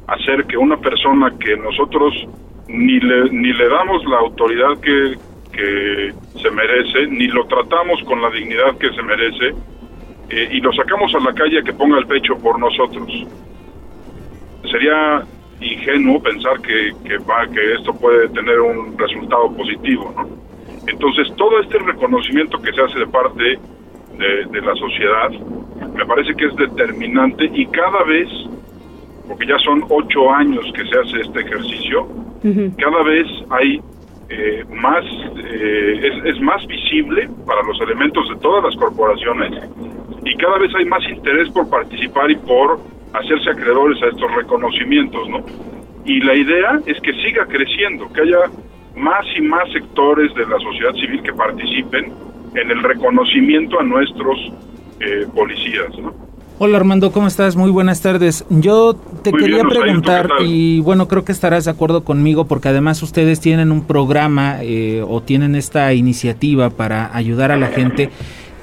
hacer 0.07 0.45
que 0.45 0.57
una 0.57 0.77
persona 0.77 1.33
que 1.39 1.55
nosotros 1.57 2.13
ni 2.67 2.99
le, 2.99 3.29
ni 3.31 3.53
le 3.53 3.69
damos 3.69 4.03
la 4.05 4.17
autoridad 4.19 4.79
que, 4.81 5.15
que 5.51 6.13
se 6.41 6.51
merece, 6.51 7.07
ni 7.07 7.27
lo 7.27 7.45
tratamos 7.47 8.01
con 8.03 8.21
la 8.21 8.29
dignidad 8.31 8.77
que 8.77 8.89
se 8.93 9.01
merece, 9.03 9.53
eh, 10.29 10.49
y 10.51 10.59
lo 10.59 10.73
sacamos 10.73 11.13
a 11.15 11.19
la 11.19 11.33
calle 11.33 11.63
que 11.63 11.73
ponga 11.73 11.99
el 11.99 12.07
pecho 12.07 12.37
por 12.37 12.59
nosotros? 12.59 13.07
Sería 14.69 15.23
ingenuo 15.61 16.21
pensar 16.21 16.61
que, 16.61 16.91
que, 17.05 17.17
va, 17.19 17.47
que 17.47 17.73
esto 17.73 17.93
puede 17.93 18.27
tener 18.29 18.59
un 18.59 18.97
resultado 18.97 19.51
positivo, 19.55 20.13
¿no? 20.15 20.27
Entonces, 20.87 21.27
todo 21.35 21.59
este 21.59 21.79
reconocimiento 21.79 22.61
que 22.61 22.71
se 22.71 22.81
hace 22.81 22.99
de 22.99 23.07
parte 23.07 23.59
de, 24.17 24.61
la 24.61 24.73
sociedad, 24.75 25.29
me 25.93 26.05
parece 26.05 26.33
que 26.33 26.45
es 26.45 26.55
determinante 26.55 27.45
y 27.53 27.65
cada 27.67 28.03
vez, 28.03 28.27
porque 29.27 29.45
ya 29.45 29.57
son 29.59 29.83
ocho 29.89 30.31
años 30.31 30.65
que 30.73 30.85
se 30.85 30.99
hace 30.99 31.21
este 31.21 31.41
ejercicio, 31.41 32.07
cada 32.77 33.03
vez 33.03 33.27
hay 33.49 33.81
eh, 34.29 34.63
más, 34.69 35.03
eh, 35.37 35.99
es, 36.03 36.35
es 36.35 36.41
más 36.41 36.65
visible 36.67 37.29
para 37.45 37.61
los 37.63 37.79
elementos 37.81 38.27
de 38.29 38.35
todas 38.37 38.63
las 38.63 38.75
corporaciones 38.75 39.51
y 40.23 40.35
cada 40.35 40.57
vez 40.57 40.73
hay 40.75 40.85
más 40.85 41.03
interés 41.09 41.49
por 41.49 41.69
participar 41.69 42.29
y 42.31 42.35
por 42.35 42.79
hacerse 43.13 43.49
acreedores 43.49 44.01
a 44.03 44.07
estos 44.07 44.33
reconocimientos, 44.35 45.29
¿no? 45.29 45.45
Y 46.05 46.21
la 46.21 46.35
idea 46.35 46.79
es 46.85 46.99
que 47.01 47.13
siga 47.23 47.45
creciendo, 47.45 48.11
que 48.13 48.21
haya 48.21 48.49
más 48.95 49.25
y 49.37 49.41
más 49.41 49.71
sectores 49.71 50.33
de 50.35 50.45
la 50.45 50.57
sociedad 50.59 50.93
civil 50.93 51.21
que 51.21 51.33
participen 51.33 52.13
en 52.55 52.71
el 52.71 52.81
reconocimiento 52.83 53.79
a 53.79 53.83
nuestros 53.83 54.37
eh, 54.99 55.27
policías, 55.33 55.97
¿no? 55.99 56.26
Hola 56.59 56.77
Armando, 56.77 57.11
¿cómo 57.11 57.27
estás? 57.27 57.55
Muy 57.55 57.69
buenas 57.69 58.01
tardes. 58.01 58.43
Yo 58.49 58.95
te 59.21 59.31
quería 59.31 59.61
preguntar 59.63 60.27
y 60.43 60.79
bueno, 60.79 61.07
creo 61.07 61.23
que 61.23 61.31
estarás 61.31 61.65
de 61.65 61.71
acuerdo 61.71 62.03
conmigo 62.03 62.45
porque 62.45 62.69
además 62.69 63.03
ustedes 63.03 63.39
tienen 63.39 63.71
un 63.71 63.83
programa 63.83 64.57
eh, 64.63 65.03
o 65.07 65.21
tienen 65.21 65.53
esta 65.53 65.93
iniciativa 65.93 66.71
para 66.71 67.15
ayudar 67.15 67.51
a 67.51 67.57
la 67.57 67.67
gente 67.67 68.09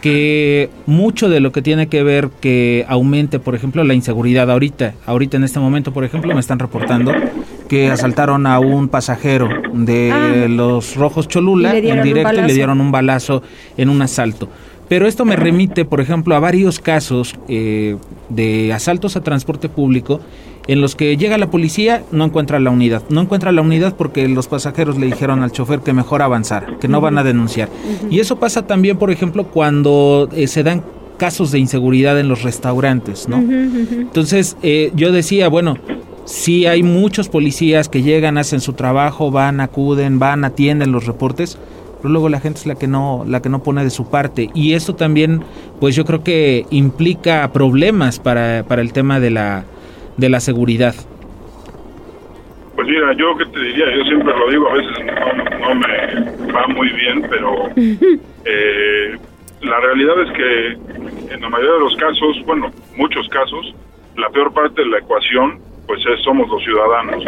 que 0.00 0.70
mucho 0.87 1.28
de 1.28 1.38
lo 1.38 1.52
que 1.52 1.62
tiene 1.62 1.87
que 1.87 2.02
ver 2.02 2.30
que 2.40 2.85
aumente, 2.88 3.38
por 3.38 3.54
ejemplo, 3.54 3.85
la 3.85 3.94
inseguridad 3.94 4.50
ahorita, 4.50 4.94
ahorita 5.07 5.37
en 5.37 5.44
este 5.44 5.61
momento, 5.61 5.92
por 5.92 6.02
ejemplo, 6.02 6.35
me 6.35 6.40
están 6.40 6.59
reportando 6.59 7.12
que 7.68 7.90
asaltaron 7.90 8.46
a 8.48 8.59
un 8.59 8.88
pasajero 8.88 9.48
de 9.72 10.11
ah. 10.12 10.46
los 10.48 10.96
Rojos 10.96 11.28
Cholula 11.28 11.76
en 11.78 12.02
directo 12.02 12.40
y 12.40 12.42
le 12.42 12.54
dieron 12.54 12.80
un 12.80 12.90
balazo 12.90 13.42
en 13.76 13.88
un 13.88 14.02
asalto. 14.02 14.48
Pero 14.88 15.07
esto 15.07 15.25
me 15.25 15.37
remite, 15.37 15.85
por 15.85 16.01
ejemplo, 16.01 16.35
a 16.35 16.40
varios 16.40 16.79
casos 16.79 17.35
eh, 17.49 17.97
de 18.29 18.73
asaltos 18.73 19.16
a 19.16 19.23
transporte 19.23 19.68
público 19.68 20.20
en 20.66 20.81
los 20.81 20.94
que 20.94 21.16
llega 21.16 21.37
la 21.37 21.51
policía, 21.51 22.05
no 22.11 22.25
encuentra 22.25 22.59
la 22.59 22.70
unidad. 22.70 23.03
No 23.11 23.20
encuentra 23.20 23.53
la 23.53 23.61
unidad 23.61 23.94
porque 23.97 24.29
los 24.29 24.49
pasajeros 24.49 24.99
le 24.99 25.07
dijeron 25.07 25.42
al 25.42 25.53
chofer 25.53 25.81
que 25.81 25.92
mejor 25.92 26.23
avanzar, 26.23 26.79
que 26.79 26.88
no 26.88 27.01
van 27.01 27.18
a 27.18 27.25
denunciar. 27.25 27.68
Y 28.11 28.20
eso 28.20 28.37
pasa 28.37 28.66
también, 28.66 28.97
por 28.97 29.11
ejemplo, 29.11 29.44
cuando 29.44 30.29
eh, 30.33 30.47
se 30.47 30.62
dan 30.62 30.83
casos 31.18 31.51
de 31.51 31.59
inseguridad 31.59 32.18
en 32.18 32.29
los 32.29 32.42
restaurantes, 32.42 33.29
¿no? 33.29 33.37
Entonces, 33.38 34.57
eh, 34.62 34.90
yo 34.97 35.12
decía, 35.12 35.49
bueno, 35.49 35.77
sí 36.25 36.66
hay 36.66 36.83
muchos 36.83 37.29
policías 37.29 37.88
que 37.88 38.03
llegan, 38.03 38.38
hacen 38.38 38.61
su 38.61 38.73
trabajo, 38.73 39.31
van, 39.31 39.61
acuden, 39.61 40.18
van, 40.18 40.44
atienden 40.44 40.92
los 40.92 41.07
reportes, 41.07 41.59
pero 42.05 42.12
luego 42.12 42.29
la 42.29 42.38
gente 42.38 42.61
es 42.61 42.67
la 42.67 42.75
que 42.75 42.87
no 42.87 43.25
la 43.27 43.40
que 43.40 43.49
no 43.49 43.62
pone 43.62 43.83
de 43.83 43.88
su 43.88 44.11
parte 44.11 44.51
y 44.53 44.75
esto 44.75 44.95
también 44.95 45.43
pues 45.81 45.97
yo 45.97 46.05
creo 46.05 46.23
que 46.23 46.67
implica 46.69 47.51
problemas 47.51 48.21
para, 48.21 48.62
para 48.69 48.83
el 48.83 48.93
tema 48.93 49.21
de 49.21 49.31
la 49.31 49.64
de 50.19 50.29
la 50.29 50.40
seguridad? 50.40 50.95
Pues 52.75 52.88
mira, 52.88 53.11
yo 53.14 53.35
que 53.38 53.47
te 53.47 53.59
diría, 53.59 53.87
yo 53.97 54.05
siempre 54.05 54.37
lo 54.37 54.51
digo, 54.51 54.69
a 54.69 54.75
veces 54.75 54.93
no, 55.61 55.75
me 55.77 56.53
va 56.53 56.67
muy 56.69 56.90
bien, 56.90 57.27
pero 57.31 57.71
eh, 58.45 59.17
la 59.62 59.81
realidad 59.81 60.14
es 60.25 60.33
que 60.37 61.33
en 61.33 61.40
la 61.40 61.49
mayoría 61.49 61.73
de 61.73 61.81
los 61.81 61.97
casos, 61.97 62.45
bueno, 62.45 62.71
muchos 62.99 63.27
casos, 63.31 63.75
la 64.19 64.29
peor 64.29 64.53
parte 64.53 64.83
de 64.83 64.90
la 64.90 64.99
ecuación, 64.99 65.59
pues 65.87 66.01
es, 66.05 66.23
somos 66.23 66.51
los 66.51 66.62
ciudadanos. 66.62 67.25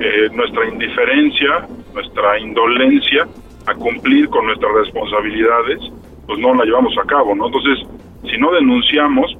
Eh, 0.00 0.30
nuestra 0.32 0.66
indiferencia, 0.66 1.68
nuestra 1.92 2.38
indolencia 2.38 3.28
a 3.66 3.74
cumplir 3.74 4.28
con 4.28 4.46
nuestras 4.46 4.72
responsabilidades, 4.74 5.80
pues 6.26 6.38
no 6.38 6.54
la 6.54 6.64
llevamos 6.64 6.96
a 6.98 7.06
cabo, 7.06 7.34
¿no? 7.34 7.46
Entonces, 7.46 7.86
si 8.30 8.38
no 8.38 8.52
denunciamos, 8.52 9.36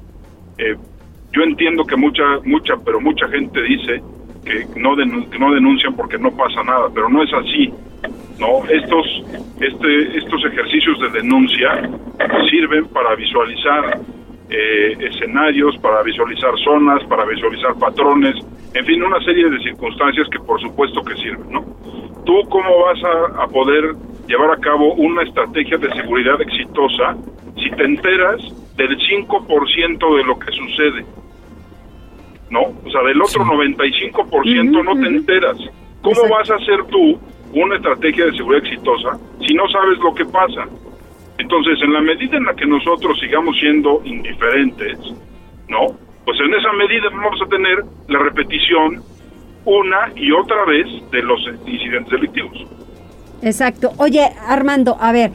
eh, 0.57 0.75
yo 1.31 1.41
entiendo 1.43 1.83
que 1.83 1.95
mucha, 1.95 2.23
mucha, 2.43 2.75
pero 2.85 3.01
mucha 3.01 3.27
gente 3.27 3.61
dice 3.63 4.01
que 4.45 4.67
no, 4.79 4.95
no 4.95 5.53
denuncian 5.53 5.95
porque 5.95 6.17
no 6.17 6.31
pasa 6.31 6.63
nada, 6.63 6.89
pero 6.93 7.09
no 7.09 7.23
es 7.23 7.33
así. 7.33 7.73
No, 8.39 8.65
estos, 8.69 9.05
este, 9.59 10.17
estos 10.17 10.45
ejercicios 10.45 10.99
de 10.99 11.09
denuncia 11.21 11.89
sirven 12.49 12.85
para 12.87 13.15
visualizar 13.15 13.99
eh, 14.49 14.97
escenarios, 14.99 15.77
para 15.77 16.03
visualizar 16.03 16.51
zonas, 16.63 17.03
para 17.05 17.25
visualizar 17.25 17.73
patrones, 17.79 18.35
en 18.73 18.85
fin, 18.85 19.01
una 19.01 19.19
serie 19.23 19.49
de 19.49 19.59
circunstancias 19.59 20.27
que 20.29 20.39
por 20.39 20.59
supuesto 20.61 21.01
que 21.03 21.15
sirven, 21.15 21.51
¿no? 21.51 21.63
¿Tú 22.25 22.41
cómo 22.49 22.85
vas 22.85 22.99
a 23.37 23.47
poder 23.47 23.95
llevar 24.27 24.51
a 24.51 24.57
cabo 24.57 24.93
una 24.95 25.23
estrategia 25.23 25.77
de 25.77 25.93
seguridad 25.93 26.41
exitosa 26.41 27.15
si 27.55 27.69
te 27.71 27.83
enteras 27.83 28.41
del 28.75 28.97
5% 28.97 30.17
de 30.17 30.23
lo 30.23 30.39
que 30.39 30.51
sucede? 30.51 31.05
¿no? 32.53 32.61
O 32.85 32.89
sea, 32.91 33.01
del 33.01 33.19
otro 33.19 33.43
95% 33.43 34.83
no 34.83 34.93
te 35.01 35.07
enteras. 35.07 35.57
¿Cómo 36.01 36.29
vas 36.29 36.49
a 36.51 36.55
hacer 36.55 36.85
tú 36.85 37.19
una 37.53 37.75
estrategia 37.75 38.25
de 38.25 38.37
seguridad 38.37 38.63
exitosa 38.65 39.17
si 39.45 39.53
no 39.55 39.67
sabes 39.69 39.97
lo 39.99 40.13
que 40.13 40.25
pasa? 40.25 40.67
Entonces, 41.39 41.81
en 41.81 41.93
la 41.93 42.01
medida 42.01 42.37
en 42.37 42.45
la 42.45 42.53
que 42.53 42.67
nosotros 42.67 43.19
sigamos 43.19 43.57
siendo 43.59 44.01
indiferentes, 44.05 44.99
¿no? 45.67 45.97
Pues 46.25 46.39
en 46.39 46.53
esa 46.53 46.71
medida 46.73 47.09
vamos 47.09 47.41
a 47.41 47.49
tener 47.49 47.83
la 48.07 48.19
repetición 48.19 49.01
una 49.65 50.11
y 50.15 50.31
otra 50.31 50.63
vez 50.65 50.87
de 51.09 51.23
los 51.23 51.41
incidentes 51.65 52.11
delictivos. 52.11 52.67
Exacto. 53.43 53.91
Oye, 53.97 54.29
Armando, 54.47 54.97
a 54.99 55.11
ver, 55.11 55.31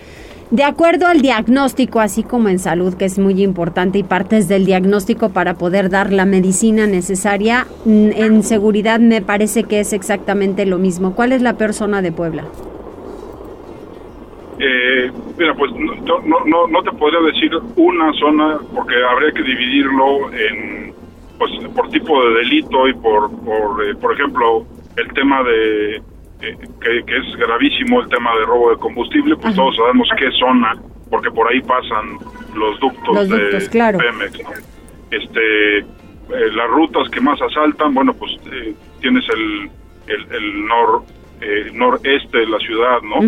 de 0.51 0.65
acuerdo 0.65 1.07
al 1.07 1.21
diagnóstico, 1.21 2.01
así 2.01 2.23
como 2.23 2.49
en 2.49 2.59
salud, 2.59 2.95
que 2.95 3.05
es 3.05 3.19
muy 3.19 3.43
importante 3.43 3.99
y 3.99 4.03
partes 4.03 4.49
del 4.49 4.65
diagnóstico 4.65 5.29
para 5.29 5.55
poder 5.55 5.91
dar 5.91 6.11
la 6.11 6.25
medicina 6.25 6.87
necesaria, 6.87 7.67
mm, 7.85 8.11
en 8.17 8.43
seguridad 8.43 8.99
me 8.99 9.21
parece 9.21 9.65
que 9.65 9.81
es 9.81 9.93
exactamente 9.93 10.65
lo 10.65 10.79
mismo. 10.79 11.15
¿Cuál 11.15 11.33
es 11.33 11.43
la 11.43 11.59
persona 11.59 12.01
de 12.01 12.13
Puebla? 12.13 12.45
Eh, 14.59 15.13
mira, 15.39 15.55
pues 15.55 15.71
no, 15.73 16.45
no, 16.47 16.67
no, 16.67 16.83
te 16.83 16.91
podría 16.93 17.21
decir 17.21 17.53
una 17.77 18.13
zona 18.15 18.59
porque 18.75 18.95
habría 19.05 19.31
que 19.33 19.43
dividirlo 19.43 20.33
en, 20.33 20.95
pues, 21.39 21.51
por 21.77 21.89
tipo 21.91 22.25
de 22.25 22.35
delito 22.39 22.89
y 22.89 22.95
por, 22.95 23.31
por, 23.45 23.85
eh, 23.87 23.95
por 23.97 24.15
ejemplo, 24.15 24.65
el 24.97 25.13
tema 25.13 25.43
de, 25.45 26.03
eh, 26.41 26.57
que, 26.81 27.05
que, 27.05 27.17
es 27.17 27.37
gravísimo, 27.37 28.01
el 28.01 28.09
tema 28.09 28.35
de 28.37 28.47
robo 28.47 28.71
de 28.71 28.77
combustible, 28.77 29.37
pues 29.37 29.55
todos 29.55 29.77
sabemos 29.77 30.09
qué 30.19 30.31
zona, 30.39 30.75
porque 31.11 31.31
por 31.31 31.51
ahí 31.51 31.61
pasan 31.63 32.19
los 32.55 32.79
ductos, 32.81 33.29
de 33.29 33.69
Pemex. 33.71 34.41
Este, 35.11 35.81
las 36.29 36.69
rutas 36.71 37.09
que 37.11 37.21
más 37.21 37.41
asaltan, 37.41 37.95
bueno, 37.95 38.13
pues 38.15 38.33
tienes 39.01 39.25
el, 39.31 39.71
el, 40.07 40.35
el 40.35 40.67
nor 40.67 41.03
eh, 41.41 41.71
noreste 41.73 42.39
de 42.39 42.47
la 42.47 42.59
ciudad, 42.59 43.01
¿no? 43.03 43.23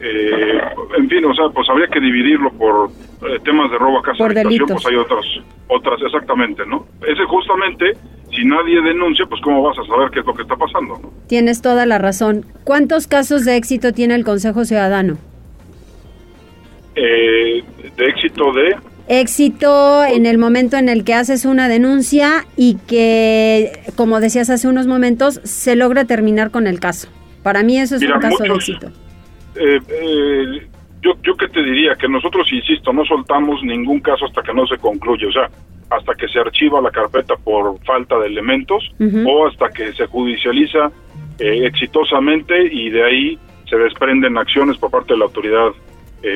eh, 0.00 0.60
en 0.98 1.08
fin, 1.08 1.24
o 1.24 1.32
sea, 1.32 1.48
pues 1.54 1.68
habría 1.68 1.86
que 1.86 2.00
dividirlo 2.00 2.50
por 2.54 2.90
eh, 2.90 3.38
temas 3.44 3.70
de 3.70 3.78
robo 3.78 4.00
a 4.00 4.02
casa 4.02 4.18
por 4.18 4.36
habitación, 4.36 4.66
pues 4.66 4.86
hay 4.86 4.96
otras, 4.96 5.24
otras, 5.68 6.02
exactamente, 6.02 6.66
¿no? 6.66 6.86
Ese 7.06 7.22
justamente, 7.24 7.92
si 8.32 8.44
nadie 8.44 8.80
denuncia, 8.80 9.26
pues 9.26 9.40
cómo 9.42 9.62
vas 9.62 9.78
a 9.78 9.84
saber 9.84 10.10
qué 10.10 10.20
es 10.20 10.26
lo 10.26 10.34
que 10.34 10.42
está 10.42 10.56
pasando, 10.56 10.98
¿no? 11.02 11.12
Tienes 11.26 11.62
toda 11.62 11.86
la 11.86 11.98
razón. 11.98 12.46
¿Cuántos 12.64 13.06
casos 13.06 13.44
de 13.44 13.56
éxito 13.56 13.92
tiene 13.92 14.14
el 14.14 14.24
Consejo 14.24 14.64
Ciudadano? 14.64 15.18
Eh, 16.94 17.62
de 17.96 18.04
éxito 18.06 18.52
de 18.52 18.76
éxito 19.08 20.04
en 20.04 20.26
el 20.26 20.38
momento 20.38 20.76
en 20.76 20.88
el 20.88 21.04
que 21.04 21.14
haces 21.14 21.44
una 21.44 21.68
denuncia 21.68 22.46
y 22.56 22.76
que, 22.86 23.72
como 23.96 24.20
decías 24.20 24.48
hace 24.50 24.68
unos 24.68 24.86
momentos, 24.86 25.40
se 25.44 25.76
logra 25.76 26.04
terminar 26.04 26.50
con 26.50 26.66
el 26.66 26.80
caso. 26.80 27.08
Para 27.42 27.62
mí 27.62 27.78
eso 27.78 27.96
es 27.96 28.02
un 28.02 28.20
caso 28.20 28.42
de 28.42 28.48
éxito. 28.50 28.86
Eh, 29.56 29.78
eh, 29.88 30.66
yo, 31.02 31.12
yo 31.22 31.34
que 31.34 31.48
te 31.48 31.62
diría 31.62 31.94
que 31.96 32.08
nosotros, 32.08 32.50
insisto, 32.52 32.92
no 32.92 33.04
soltamos 33.04 33.62
ningún 33.62 34.00
caso 34.00 34.26
hasta 34.26 34.42
que 34.42 34.54
no 34.54 34.66
se 34.66 34.78
concluye, 34.78 35.26
o 35.26 35.32
sea, 35.32 35.50
hasta 35.96 36.14
que 36.14 36.28
se 36.28 36.38
archiva 36.38 36.80
la 36.80 36.90
carpeta 36.90 37.36
por 37.36 37.78
falta 37.84 38.18
de 38.18 38.26
elementos 38.26 38.90
o 39.26 39.46
hasta 39.46 39.68
que 39.70 39.92
se 39.92 40.06
judicializa 40.06 40.90
eh, 41.38 41.66
exitosamente 41.66 42.54
y 42.72 42.90
de 42.90 43.04
ahí 43.04 43.38
se 43.68 43.76
desprenden 43.76 44.38
acciones 44.38 44.78
por 44.78 44.90
parte 44.90 45.14
de 45.14 45.18
la 45.18 45.26
autoridad 45.26 45.70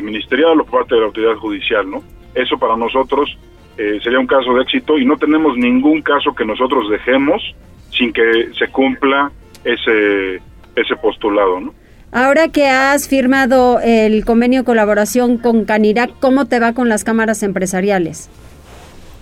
ministerial 0.02 0.60
o 0.60 0.64
por 0.64 0.80
parte 0.80 0.94
de 0.94 1.00
la 1.00 1.06
autoridad 1.06 1.34
judicial, 1.36 1.88
¿no? 1.88 2.02
Eso 2.34 2.58
para 2.58 2.76
nosotros 2.76 3.38
sería 3.76 4.18
un 4.18 4.26
caso 4.26 4.54
de 4.54 4.62
éxito 4.62 4.98
y 4.98 5.04
no 5.04 5.16
tenemos 5.16 5.56
ningún 5.56 6.02
caso 6.02 6.34
que 6.34 6.44
nosotros 6.44 6.90
dejemos 6.90 7.42
sin 7.90 8.12
que 8.12 8.48
se 8.58 8.68
cumpla 8.68 9.30
ese 9.64 10.40
ese 10.76 10.96
postulado, 10.96 11.60
¿no? 11.60 11.74
Ahora 12.12 12.48
que 12.48 12.68
has 12.68 13.08
firmado 13.08 13.80
el 13.80 14.24
convenio 14.24 14.60
de 14.60 14.64
colaboración 14.64 15.38
con 15.38 15.64
Canirac, 15.64 16.18
¿cómo 16.20 16.46
te 16.46 16.60
va 16.60 16.72
con 16.72 16.88
las 16.88 17.04
cámaras 17.04 17.42
empresariales? 17.42 18.30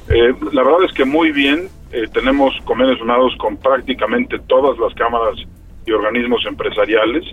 Eh, 0.08 0.34
la 0.52 0.62
verdad 0.62 0.84
es 0.84 0.92
que 0.92 1.04
muy 1.04 1.32
bien. 1.32 1.68
Eh, 1.92 2.08
tenemos 2.12 2.52
convenios 2.64 2.98
firmados 2.98 3.34
con 3.38 3.56
prácticamente 3.56 4.38
todas 4.48 4.78
las 4.78 4.92
cámaras 4.94 5.36
y 5.86 5.92
organismos 5.92 6.44
empresariales. 6.46 7.24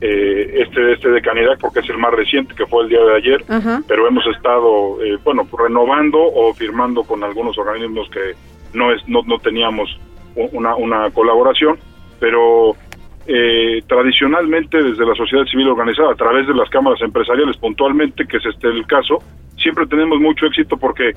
Eh, 0.00 0.62
este 0.62 0.92
este 0.92 1.10
de 1.10 1.20
Canirac 1.20 1.60
porque 1.60 1.80
es 1.80 1.90
el 1.90 1.98
más 1.98 2.12
reciente 2.12 2.54
que 2.54 2.64
fue 2.66 2.84
el 2.84 2.88
día 2.88 3.04
de 3.04 3.16
ayer, 3.16 3.44
pero 3.86 4.08
hemos 4.08 4.26
estado 4.28 4.96
bueno 5.22 5.46
renovando 5.58 6.18
o 6.18 6.54
firmando 6.54 7.04
con 7.04 7.22
algunos 7.22 7.58
organismos 7.58 8.08
que 8.08 8.32
no 8.72 8.90
es 8.92 9.06
no, 9.06 9.20
no 9.26 9.38
teníamos 9.38 9.90
una, 10.34 10.74
una 10.76 11.10
colaboración, 11.10 11.78
pero 12.18 12.76
eh, 13.26 13.82
tradicionalmente 13.86 14.82
desde 14.82 15.06
la 15.06 15.14
sociedad 15.14 15.44
civil 15.44 15.68
organizada, 15.68 16.12
a 16.12 16.16
través 16.16 16.46
de 16.46 16.54
las 16.54 16.68
cámaras 16.70 17.00
empresariales 17.02 17.56
puntualmente, 17.58 18.26
que 18.26 18.38
es 18.38 18.46
este 18.46 18.68
el 18.68 18.86
caso, 18.86 19.18
siempre 19.56 19.86
tenemos 19.86 20.18
mucho 20.18 20.46
éxito 20.46 20.76
porque 20.76 21.12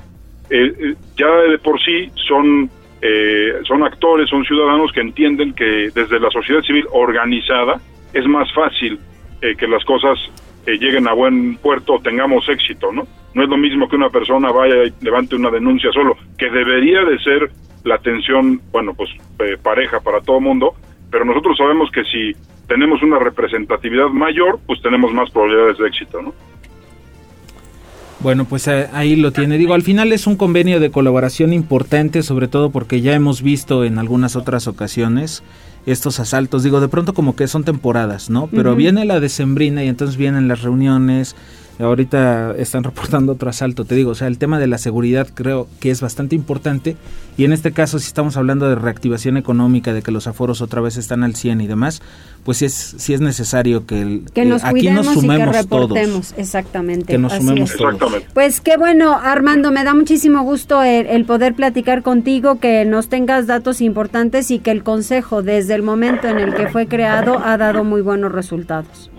eh, 0.50 0.72
eh, 0.78 0.94
ya 1.16 1.28
de 1.50 1.58
por 1.58 1.80
sí 1.80 2.10
son, 2.28 2.70
son 3.66 3.82
actores, 3.82 4.30
son 4.30 4.44
ciudadanos 4.44 4.90
que 4.92 5.00
entienden 5.00 5.52
que 5.52 5.90
desde 5.94 6.18
la 6.18 6.30
sociedad 6.30 6.62
civil 6.62 6.86
organizada 6.90 7.78
es 8.14 8.26
más 8.26 8.50
fácil 8.54 8.98
que 9.40 9.68
las 9.68 9.84
cosas 9.84 10.18
lleguen 10.66 11.06
a 11.06 11.12
buen 11.12 11.56
puerto 11.56 11.94
o 11.94 12.00
tengamos 12.00 12.48
éxito, 12.48 12.90
¿no? 12.92 13.06
No 13.34 13.42
es 13.42 13.48
lo 13.50 13.58
mismo 13.58 13.88
que 13.88 13.96
una 13.96 14.08
persona 14.08 14.50
vaya 14.50 14.84
y 14.84 15.04
levante 15.04 15.36
una 15.36 15.50
denuncia 15.50 15.92
solo, 15.92 16.16
que 16.38 16.48
debería 16.48 17.04
de 17.04 17.18
ser 17.18 17.50
la 17.84 17.96
atención, 17.96 18.62
bueno, 18.72 18.94
pues 18.94 19.10
pareja 19.62 20.00
para 20.00 20.22
todo 20.22 20.40
mundo, 20.40 20.74
pero 21.10 21.24
nosotros 21.24 21.56
sabemos 21.58 21.90
que 21.90 22.04
si 22.04 22.32
tenemos 22.66 23.02
una 23.02 23.18
representatividad 23.18 24.08
mayor, 24.08 24.58
pues 24.66 24.80
tenemos 24.82 25.12
más 25.12 25.30
probabilidades 25.30 25.78
de 25.78 25.88
éxito, 25.88 26.22
¿no? 26.22 26.34
Bueno, 28.24 28.46
pues 28.46 28.66
eh, 28.68 28.88
ahí 28.94 29.16
lo 29.16 29.32
tiene. 29.32 29.58
Digo, 29.58 29.74
al 29.74 29.82
final 29.82 30.10
es 30.10 30.26
un 30.26 30.36
convenio 30.36 30.80
de 30.80 30.90
colaboración 30.90 31.52
importante, 31.52 32.22
sobre 32.22 32.48
todo 32.48 32.70
porque 32.70 33.02
ya 33.02 33.12
hemos 33.12 33.42
visto 33.42 33.84
en 33.84 33.98
algunas 33.98 34.34
otras 34.34 34.66
ocasiones 34.66 35.42
estos 35.84 36.18
asaltos. 36.20 36.62
Digo, 36.62 36.80
de 36.80 36.88
pronto 36.88 37.12
como 37.12 37.36
que 37.36 37.46
son 37.48 37.64
temporadas, 37.64 38.30
¿no? 38.30 38.46
Pero 38.46 38.74
viene 38.76 39.04
la 39.04 39.20
decembrina 39.20 39.84
y 39.84 39.88
entonces 39.88 40.16
vienen 40.16 40.48
las 40.48 40.62
reuniones, 40.62 41.36
Ahorita 41.78 42.54
están 42.56 42.84
reportando 42.84 43.32
otro 43.32 43.50
asalto, 43.50 43.84
te 43.84 43.96
digo, 43.96 44.12
o 44.12 44.14
sea, 44.14 44.28
el 44.28 44.38
tema 44.38 44.60
de 44.60 44.68
la 44.68 44.78
seguridad 44.78 45.26
creo 45.34 45.66
que 45.80 45.90
es 45.90 46.00
bastante 46.00 46.36
importante. 46.36 46.96
Y 47.36 47.44
en 47.44 47.52
este 47.52 47.72
caso 47.72 47.98
si 47.98 48.06
estamos 48.06 48.36
hablando 48.36 48.68
de 48.68 48.76
reactivación 48.76 49.36
económica, 49.36 49.92
de 49.92 50.02
que 50.02 50.12
los 50.12 50.28
aforos 50.28 50.60
otra 50.60 50.80
vez 50.80 50.96
están 50.96 51.24
al 51.24 51.34
100 51.34 51.62
y 51.62 51.66
demás, 51.66 52.00
pues 52.44 52.58
sí 52.58 52.66
es, 52.66 52.94
sí 52.98 53.12
es 53.12 53.20
necesario 53.20 53.86
que, 53.86 54.02
el, 54.02 54.22
que 54.32 54.44
nos 54.44 54.62
aquí 54.62 54.88
nos 54.88 55.06
sumemos 55.06 55.48
y 55.48 55.50
que 55.50 55.58
reportemos, 55.58 56.34
exactamente. 56.36 57.06
Que 57.06 57.18
nos 57.18 57.32
sumemos 57.32 57.76
todos. 57.76 58.22
Pues 58.32 58.60
qué 58.60 58.76
bueno, 58.76 59.18
Armando, 59.20 59.72
me 59.72 59.82
da 59.82 59.94
muchísimo 59.94 60.42
gusto 60.42 60.84
el, 60.84 61.06
el 61.06 61.24
poder 61.24 61.54
platicar 61.54 62.02
contigo, 62.02 62.60
que 62.60 62.84
nos 62.84 63.08
tengas 63.08 63.48
datos 63.48 63.80
importantes 63.80 64.52
y 64.52 64.60
que 64.60 64.70
el 64.70 64.84
Consejo 64.84 65.42
desde 65.42 65.74
el 65.74 65.82
momento 65.82 66.28
en 66.28 66.38
el 66.38 66.54
que 66.54 66.68
fue 66.68 66.86
creado 66.86 67.40
ha 67.44 67.56
dado 67.56 67.82
muy 67.82 68.00
buenos 68.00 68.30
resultados 68.30 69.10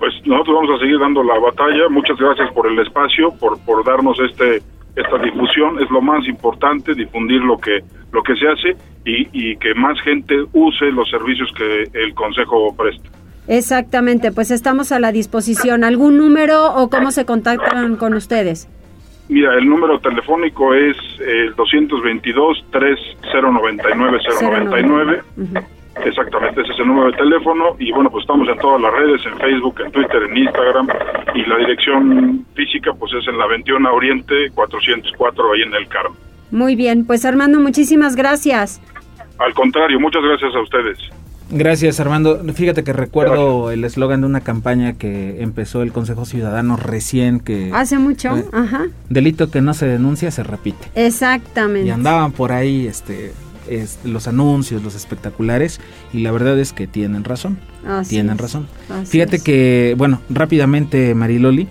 pues 0.00 0.14
nosotros 0.24 0.56
vamos 0.56 0.70
a 0.76 0.82
seguir 0.82 0.98
dando 0.98 1.22
la 1.22 1.38
batalla. 1.38 1.88
Muchas 1.90 2.16
gracias 2.16 2.50
por 2.52 2.66
el 2.66 2.78
espacio, 2.80 3.30
por, 3.38 3.60
por 3.60 3.84
darnos 3.84 4.18
este 4.18 4.62
esta 4.96 5.18
difusión. 5.18 5.80
Es 5.80 5.88
lo 5.90 6.00
más 6.00 6.26
importante, 6.26 6.94
difundir 6.94 7.42
lo 7.42 7.58
que 7.58 7.78
lo 8.10 8.22
que 8.22 8.34
se 8.34 8.48
hace 8.48 8.76
y, 9.04 9.28
y 9.32 9.56
que 9.56 9.74
más 9.74 10.00
gente 10.00 10.34
use 10.52 10.86
los 10.86 11.08
servicios 11.08 11.52
que 11.56 11.84
el 11.92 12.14
Consejo 12.14 12.74
presta. 12.76 13.08
Exactamente, 13.46 14.32
pues 14.32 14.50
estamos 14.50 14.90
a 14.90 14.98
la 14.98 15.12
disposición. 15.12 15.84
¿Algún 15.84 16.16
número 16.16 16.74
o 16.74 16.88
cómo 16.88 17.10
se 17.10 17.24
contactan 17.26 17.96
con 17.96 18.14
ustedes? 18.14 18.68
Mira, 19.28 19.54
el 19.54 19.68
número 19.68 20.00
telefónico 20.00 20.74
es 20.74 20.96
el 21.20 21.54
222 21.54 22.64
3099 22.72 24.18
099. 24.40 25.22
Exactamente, 26.04 26.62
ese 26.62 26.72
es 26.72 26.78
el 26.78 26.86
número 26.86 27.10
de 27.10 27.16
teléfono 27.16 27.76
y 27.78 27.92
bueno, 27.92 28.10
pues 28.10 28.22
estamos 28.22 28.48
en 28.48 28.58
todas 28.58 28.80
las 28.80 28.92
redes, 28.92 29.20
en 29.26 29.38
Facebook, 29.38 29.80
en 29.84 29.92
Twitter, 29.92 30.22
en 30.22 30.36
Instagram 30.36 30.88
y 31.34 31.44
la 31.44 31.58
dirección 31.58 32.46
física 32.54 32.92
pues 32.94 33.12
es 33.12 33.28
en 33.28 33.38
la 33.38 33.46
21 33.46 33.92
Oriente 33.92 34.50
404 34.54 35.52
ahí 35.52 35.62
en 35.62 35.74
el 35.74 35.88
Carmen. 35.88 36.18
Muy 36.50 36.74
bien, 36.74 37.04
pues 37.06 37.24
Armando, 37.24 37.60
muchísimas 37.60 38.16
gracias. 38.16 38.80
Al 39.38 39.54
contrario, 39.54 40.00
muchas 40.00 40.22
gracias 40.22 40.54
a 40.54 40.60
ustedes. 40.60 40.98
Gracias 41.52 41.98
Armando. 41.98 42.40
Fíjate 42.54 42.84
que 42.84 42.92
recuerdo 42.92 43.72
el 43.72 43.84
eslogan 43.84 44.20
de 44.20 44.26
una 44.26 44.40
campaña 44.40 44.92
que 44.92 45.42
empezó 45.42 45.82
el 45.82 45.92
Consejo 45.92 46.24
Ciudadano 46.24 46.76
recién 46.76 47.40
que... 47.40 47.70
Hace 47.74 47.98
mucho, 47.98 48.30
ajá. 48.52 48.86
Delito 49.08 49.50
que 49.50 49.60
no 49.60 49.74
se 49.74 49.86
denuncia 49.86 50.30
se 50.30 50.44
repite. 50.44 50.88
Exactamente. 50.94 51.88
Y 51.88 51.90
andaban 51.90 52.30
por 52.32 52.52
ahí 52.52 52.86
este 52.86 53.32
los 54.04 54.28
anuncios, 54.28 54.82
los 54.82 54.94
espectaculares, 54.94 55.80
y 56.12 56.20
la 56.20 56.32
verdad 56.32 56.58
es 56.58 56.72
que 56.72 56.86
tienen 56.86 57.24
razón. 57.24 57.58
tienen 58.08 58.38
razón. 58.38 58.66
Fíjate 59.04 59.40
que, 59.40 59.94
bueno, 59.96 60.20
rápidamente, 60.28 61.14
Mariloli, 61.14 61.68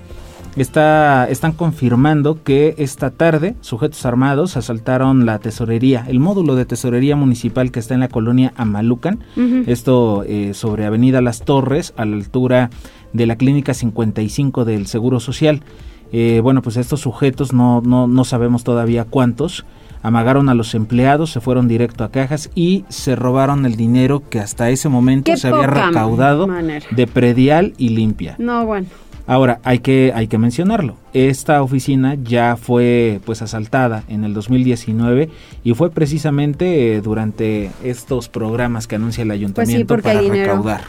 está, 0.55 1.27
están 1.29 1.53
confirmando 1.53 2.43
que 2.43 2.75
esta 2.77 3.11
tarde 3.11 3.55
sujetos 3.61 4.05
armados 4.05 4.57
asaltaron 4.57 5.25
la 5.25 5.39
tesorería, 5.39 6.05
el 6.07 6.19
módulo 6.19 6.55
de 6.55 6.65
tesorería 6.65 7.15
municipal 7.15 7.71
que 7.71 7.79
está 7.79 7.93
en 7.93 7.99
la 8.01 8.09
colonia 8.09 8.53
Amalucan, 8.55 9.19
esto 9.67 10.23
eh, 10.27 10.53
sobre 10.53 10.85
Avenida 10.85 11.21
Las 11.21 11.43
Torres, 11.43 11.93
a 11.97 12.05
la 12.05 12.15
altura 12.15 12.69
de 13.13 13.25
la 13.25 13.35
Clínica 13.35 13.73
55 13.73 14.65
del 14.65 14.87
Seguro 14.87 15.19
Social. 15.19 15.63
Eh, 16.11 16.39
bueno, 16.41 16.61
pues 16.61 16.77
estos 16.77 17.01
sujetos 17.01 17.53
no, 17.53 17.81
no, 17.81 18.07
no 18.07 18.23
sabemos 18.23 18.63
todavía 18.63 19.05
cuántos, 19.05 19.65
amagaron 20.01 20.49
a 20.49 20.53
los 20.53 20.73
empleados, 20.75 21.31
se 21.31 21.41
fueron 21.41 21.67
directo 21.67 22.03
a 22.03 22.11
cajas 22.11 22.49
y 22.55 22.85
se 22.89 23.15
robaron 23.15 23.65
el 23.65 23.75
dinero 23.75 24.23
que 24.29 24.39
hasta 24.39 24.69
ese 24.69 24.89
momento 24.89 25.35
se 25.35 25.47
había 25.47 25.67
recaudado 25.67 26.47
de 26.91 27.07
predial 27.07 27.73
y 27.77 27.89
limpia. 27.89 28.35
No, 28.37 28.65
bueno. 28.65 28.87
Ahora, 29.27 29.59
hay 29.63 29.77
que, 29.77 30.11
hay 30.15 30.27
que 30.27 30.39
mencionarlo. 30.39 30.95
Esta 31.13 31.61
oficina 31.61 32.15
ya 32.15 32.55
fue 32.55 33.21
pues 33.25 33.43
asaltada 33.43 34.03
en 34.07 34.23
el 34.23 34.33
2019 34.33 35.29
y 35.63 35.73
fue 35.75 35.91
precisamente 35.91 36.95
eh, 36.95 37.01
durante 37.01 37.69
estos 37.83 38.27
programas 38.27 38.87
que 38.87 38.95
anuncia 38.95 39.21
el 39.21 39.27
pues 39.27 39.37
ayuntamiento 39.37 39.97
para 39.99 40.21
recaudar. 40.21 40.81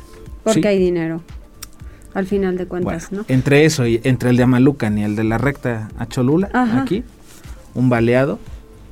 Porque 0.42 0.68
hay 0.68 0.78
dinero. 0.78 1.20
Al 2.14 2.26
final 2.26 2.56
de 2.56 2.66
cuentas, 2.66 3.12
¿no? 3.12 3.24
Entre 3.28 3.64
eso 3.64 3.86
y 3.86 4.00
entre 4.04 4.30
el 4.30 4.36
de 4.36 4.42
Amalucan 4.42 4.98
y 4.98 5.04
el 5.04 5.16
de 5.16 5.24
la 5.24 5.38
recta 5.38 5.88
a 5.98 6.06
Cholula, 6.06 6.50
aquí, 6.52 7.04
un 7.74 7.88
baleado. 7.88 8.38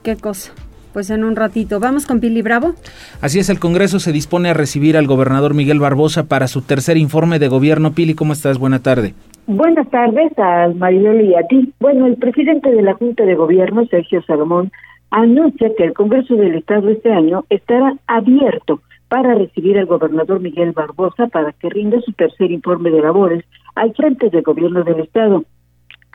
¿Qué 0.02 0.16
cosa? 0.16 0.52
Pues 0.92 1.10
en 1.10 1.22
un 1.24 1.36
ratito. 1.36 1.80
Vamos 1.80 2.06
con 2.06 2.20
Pili 2.20 2.42
Bravo. 2.42 2.74
Así 3.20 3.38
es, 3.38 3.50
el 3.50 3.58
Congreso 3.58 4.00
se 4.00 4.12
dispone 4.12 4.50
a 4.50 4.54
recibir 4.54 4.96
al 4.96 5.06
gobernador 5.06 5.54
Miguel 5.54 5.80
Barbosa 5.80 6.24
para 6.24 6.48
su 6.48 6.62
tercer 6.62 6.96
informe 6.96 7.38
de 7.38 7.48
gobierno. 7.48 7.92
Pili, 7.92 8.14
¿cómo 8.14 8.32
estás? 8.32 8.58
Buena 8.58 8.80
tarde. 8.80 9.14
Buenas 9.46 9.88
tardes 9.90 10.32
a 10.38 10.68
Mariloli 10.74 11.30
y 11.30 11.34
a 11.34 11.46
ti. 11.46 11.72
Bueno, 11.80 12.06
el 12.06 12.16
presidente 12.16 12.70
de 12.70 12.82
la 12.82 12.94
Junta 12.94 13.24
de 13.24 13.34
Gobierno, 13.34 13.86
Sergio 13.86 14.22
Salomón, 14.22 14.72
anuncia 15.10 15.70
que 15.76 15.84
el 15.84 15.94
Congreso 15.94 16.34
del 16.34 16.56
Estado 16.56 16.88
este 16.90 17.12
año 17.12 17.44
estará 17.48 17.94
abierto 18.06 18.80
para 19.09 19.34
recibir 19.34 19.78
al 19.78 19.86
gobernador 19.86 20.40
Miguel 20.40 20.72
Barbosa 20.72 21.26
para 21.28 21.52
que 21.52 21.70
rinda 21.70 22.00
su 22.02 22.12
tercer 22.12 22.50
informe 22.50 22.90
de 22.90 23.00
labores 23.00 23.44
al 23.74 23.94
frente 23.94 24.30
del 24.30 24.42
gobierno 24.42 24.84
del 24.84 25.00
Estado. 25.00 25.44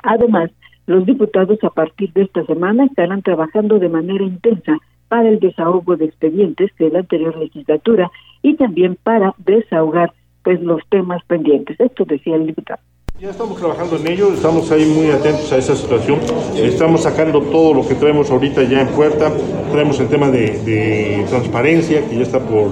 Además, 0.04 0.52
los 0.86 1.06
diputados 1.06 1.58
a 1.64 1.70
partir 1.70 2.12
de 2.14 2.24
esta 2.24 2.46
semana 2.46 2.86
estarán 2.86 3.22
trabajando 3.22 3.80
de 3.80 3.90
manera 3.90 4.24
intensa 4.24 4.78
para 5.08 5.30
el 5.30 5.40
desahogo 5.40 5.96
de 5.96 6.06
expedientes 6.06 6.72
de 6.78 6.90
la 6.90 7.00
anterior 7.00 7.38
legislatura 7.38 8.12
y 8.42 8.56
también 8.56 8.98
para 9.02 9.34
desahogar 9.38 10.14
pues 10.44 10.62
los 10.62 10.82
temas 10.90 11.24
pendientes. 11.26 11.80
Esto 11.80 12.04
decía 12.06 12.36
el 12.36 12.48
diputado. 12.48 12.82
Ya 13.20 13.30
estamos 13.30 13.58
trabajando 13.58 13.96
en 13.96 14.08
ello, 14.08 14.34
estamos 14.34 14.70
ahí 14.72 14.86
muy 14.86 15.10
atentos 15.12 15.50
a 15.54 15.58
esa 15.58 15.78
situación, 15.78 16.20
estamos 16.58 17.04
sacando 17.04 17.42
todo 17.44 17.74
lo 17.74 17.88
que 17.88 17.96
traemos 17.96 18.30
ahorita 18.30 18.64
ya 18.64 18.82
en 18.82 18.88
puerta, 18.90 19.32
traemos 19.72 19.98
el 20.02 20.08
tema 20.08 20.30
de, 20.30 21.24
transparencia 21.30 22.06
que 22.10 22.18
ya 22.18 22.24
está 22.24 22.40
por, 22.40 22.72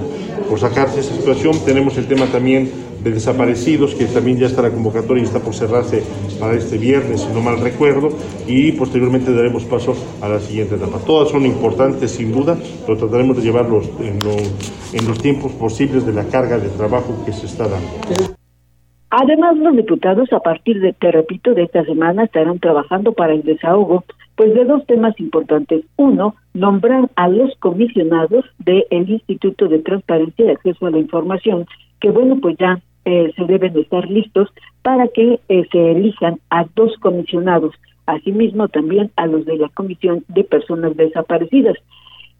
por 0.50 0.60
sacarse 0.60 1.00
esa 1.00 1.14
situación, 1.14 1.58
tenemos 1.64 1.96
el 1.96 2.06
tema 2.06 2.26
también 2.26 2.70
de 3.02 3.12
desaparecidos, 3.12 3.94
que 3.94 4.04
también 4.04 4.36
ya 4.36 4.46
está 4.46 4.60
la 4.60 4.70
convocatoria 4.70 5.22
y 5.22 5.26
está 5.26 5.38
por 5.38 5.54
cerrarse 5.54 6.02
para 6.38 6.54
este 6.54 6.76
viernes, 6.76 7.22
si 7.22 7.28
no 7.28 7.40
mal 7.40 7.58
recuerdo, 7.60 8.10
y 8.46 8.72
posteriormente 8.72 9.32
daremos 9.32 9.64
paso 9.64 9.94
a 10.20 10.28
la 10.28 10.40
siguiente 10.40 10.74
etapa. 10.74 10.98
Todas 10.98 11.30
son 11.30 11.46
importantes 11.46 12.10
sin 12.10 12.30
duda, 12.30 12.58
pero 12.84 12.98
trataremos 12.98 13.36
de 13.36 13.42
llevarlos 13.42 13.88
en, 14.00 14.18
en 14.92 15.08
los 15.08 15.18
tiempos 15.18 15.52
posibles 15.52 16.04
de 16.04 16.12
la 16.12 16.24
carga 16.24 16.58
de 16.58 16.68
trabajo 16.68 17.14
que 17.24 17.32
se 17.32 17.46
está 17.46 17.68
dando. 17.68 18.41
Además, 19.14 19.58
los 19.58 19.76
diputados 19.76 20.32
a 20.32 20.40
partir 20.40 20.80
de, 20.80 20.94
te 20.94 21.12
repito, 21.12 21.52
de 21.52 21.64
esta 21.64 21.84
semana 21.84 22.24
estarán 22.24 22.58
trabajando 22.60 23.12
para 23.12 23.34
el 23.34 23.42
desahogo, 23.42 24.04
pues 24.36 24.54
de 24.54 24.64
dos 24.64 24.86
temas 24.86 25.20
importantes. 25.20 25.84
Uno, 25.96 26.34
nombrar 26.54 27.10
a 27.16 27.28
los 27.28 27.54
comisionados 27.56 28.46
del 28.58 28.86
Instituto 28.90 29.68
de 29.68 29.80
Transparencia 29.80 30.46
y 30.46 30.48
Acceso 30.48 30.86
a 30.86 30.90
la 30.90 30.98
Información, 30.98 31.66
que 32.00 32.08
bueno, 32.08 32.38
pues 32.40 32.56
ya 32.56 32.80
eh, 33.04 33.30
se 33.36 33.44
deben 33.44 33.76
estar 33.76 34.10
listos 34.10 34.48
para 34.80 35.06
que 35.08 35.40
eh, 35.46 35.66
se 35.70 35.90
elijan 35.90 36.38
a 36.48 36.64
dos 36.74 36.96
comisionados, 36.96 37.74
asimismo 38.06 38.68
también 38.68 39.10
a 39.16 39.26
los 39.26 39.44
de 39.44 39.58
la 39.58 39.68
Comisión 39.68 40.24
de 40.28 40.42
Personas 40.44 40.96
Desaparecidas. 40.96 41.76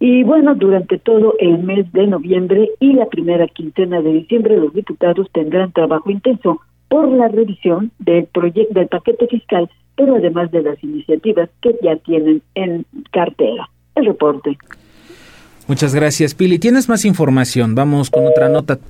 Y 0.05 0.25
bueno, 0.25 0.57
durante 0.57 0.99
todo 0.99 1.37
el 1.39 1.59
mes 1.63 1.93
de 1.93 2.09
noviembre 2.09 2.69
y 2.81 2.93
la 2.93 3.07
primera 3.07 3.47
quincena 3.47 4.03
de 4.03 4.15
diciembre, 4.15 4.57
los 4.57 4.75
diputados 4.75 5.29
tendrán 5.33 5.71
trabajo 5.71 6.11
intenso 6.11 6.61
por 6.89 7.09
la 7.09 7.29
revisión 7.29 7.93
del 8.01 8.25
proyecto 8.27 8.75
del 8.75 8.89
paquete 8.89 9.29
fiscal, 9.29 9.71
pero 9.95 10.17
además 10.17 10.51
de 10.51 10.63
las 10.63 10.83
iniciativas 10.83 11.51
que 11.61 11.77
ya 11.85 11.95
tienen 11.99 12.43
en 12.57 12.85
cartera. 13.13 13.71
El 13.95 14.07
reporte. 14.07 14.59
Muchas 15.69 15.95
gracias, 15.95 16.35
Pili. 16.35 16.59
¿Tienes 16.59 16.89
más 16.89 17.05
información? 17.05 17.77
Vamos 17.77 18.11
con 18.11 18.27
otra 18.27 18.49
nota 18.49 18.81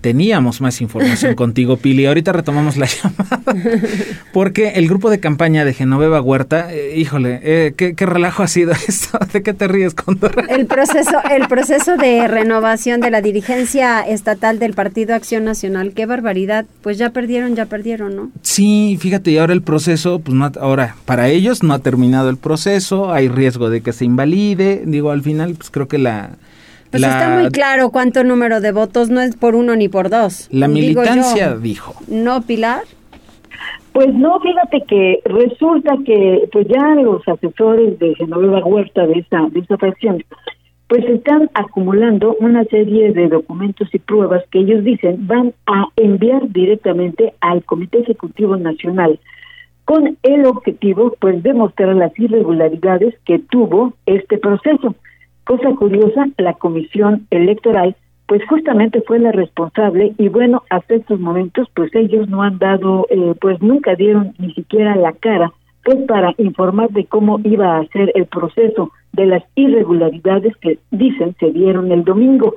teníamos 0.00 0.60
más 0.60 0.80
información 0.80 1.34
contigo, 1.36 1.76
Pili. 1.76 2.06
Ahorita 2.06 2.32
retomamos 2.32 2.76
la 2.76 2.86
llamada. 2.86 3.40
Porque 4.32 4.70
el 4.76 4.88
grupo 4.88 5.10
de 5.10 5.20
campaña 5.20 5.64
de 5.64 5.74
Genoveva 5.74 6.20
Huerta, 6.20 6.72
eh, 6.72 6.98
híjole, 6.98 7.40
eh, 7.42 7.74
¿qué, 7.76 8.06
relajo 8.06 8.42
ha 8.42 8.48
sido 8.48 8.72
esto. 8.88 9.18
¿De 9.32 9.42
qué 9.42 9.54
te 9.54 9.68
ríes, 9.68 9.94
Condor? 9.94 10.46
El 10.48 10.66
proceso, 10.66 11.18
el 11.30 11.48
proceso 11.48 11.96
de 11.96 12.28
renovación 12.28 13.00
de 13.00 13.10
la 13.10 13.20
dirigencia 13.20 14.00
estatal 14.00 14.58
del 14.58 14.74
Partido 14.74 15.14
Acción 15.14 15.44
Nacional, 15.44 15.92
qué 15.94 16.06
barbaridad. 16.06 16.66
Pues 16.82 16.98
ya 16.98 17.10
perdieron, 17.10 17.56
ya 17.56 17.66
perdieron, 17.66 18.16
¿no? 18.16 18.30
Sí, 18.42 18.98
fíjate, 19.00 19.30
y 19.30 19.38
ahora 19.38 19.52
el 19.52 19.62
proceso, 19.62 20.20
pues 20.20 20.34
no, 20.34 20.50
ahora, 20.60 20.96
para 21.04 21.28
ellos 21.28 21.62
no 21.62 21.74
ha 21.74 21.78
terminado 21.80 22.30
el 22.30 22.36
proceso, 22.36 23.12
hay 23.12 23.28
riesgo 23.28 23.70
de 23.70 23.80
que 23.80 23.92
se 23.92 24.04
invalide. 24.04 24.82
Digo, 24.86 25.10
al 25.10 25.22
final, 25.22 25.54
pues 25.54 25.70
creo 25.70 25.88
que 25.88 25.98
la 25.98 26.30
pues 26.90 27.02
está 27.02 27.38
muy 27.38 27.50
claro 27.50 27.90
cuánto 27.90 28.24
número 28.24 28.60
de 28.60 28.72
votos 28.72 29.10
no 29.10 29.20
es 29.20 29.36
por 29.36 29.54
uno 29.54 29.76
ni 29.76 29.88
por 29.88 30.10
dos. 30.10 30.48
La 30.50 30.68
militancia 30.68 31.56
dijo. 31.56 31.94
¿No, 32.06 32.42
Pilar? 32.42 32.82
Pues 33.92 34.14
no, 34.14 34.38
fíjate 34.40 34.82
que 34.86 35.20
resulta 35.24 35.96
que 36.04 36.48
pues 36.52 36.66
ya 36.68 36.94
los 36.94 37.26
asesores 37.26 37.98
de 37.98 38.14
Genoveva 38.14 38.64
Huerta 38.64 39.06
de 39.06 39.14
esta, 39.14 39.48
de 39.50 39.60
esta 39.60 39.76
facción 39.76 40.22
pues 40.88 41.04
están 41.04 41.50
acumulando 41.52 42.34
una 42.40 42.64
serie 42.64 43.12
de 43.12 43.28
documentos 43.28 43.88
y 43.92 43.98
pruebas 43.98 44.42
que 44.50 44.60
ellos 44.60 44.82
dicen 44.84 45.26
van 45.26 45.52
a 45.66 45.86
enviar 45.96 46.48
directamente 46.50 47.34
al 47.40 47.62
Comité 47.64 47.98
Ejecutivo 47.98 48.56
Nacional 48.56 49.20
con 49.84 50.16
el 50.22 50.46
objetivo 50.46 51.14
pues 51.20 51.42
de 51.42 51.52
mostrar 51.52 51.94
las 51.94 52.18
irregularidades 52.18 53.14
que 53.24 53.38
tuvo 53.38 53.94
este 54.06 54.38
proceso. 54.38 54.94
Cosa 55.48 55.74
curiosa, 55.76 56.26
la 56.36 56.52
comisión 56.52 57.26
electoral 57.30 57.96
pues 58.26 58.42
justamente 58.46 59.00
fue 59.00 59.18
la 59.18 59.32
responsable 59.32 60.12
y 60.18 60.28
bueno, 60.28 60.62
hasta 60.68 60.96
estos 60.96 61.18
momentos 61.18 61.66
pues 61.74 61.90
ellos 61.94 62.28
no 62.28 62.42
han 62.42 62.58
dado, 62.58 63.06
eh, 63.08 63.32
pues 63.40 63.62
nunca 63.62 63.94
dieron 63.94 64.34
ni 64.36 64.52
siquiera 64.52 64.94
la 64.94 65.14
cara 65.14 65.50
pues 65.84 65.96
para 66.06 66.34
informar 66.36 66.90
de 66.90 67.06
cómo 67.06 67.40
iba 67.44 67.78
a 67.78 67.86
ser 67.86 68.12
el 68.14 68.26
proceso 68.26 68.92
de 69.14 69.24
las 69.24 69.42
irregularidades 69.54 70.54
que 70.58 70.80
dicen 70.90 71.34
se 71.40 71.50
dieron 71.50 71.92
el 71.92 72.04
domingo. 72.04 72.54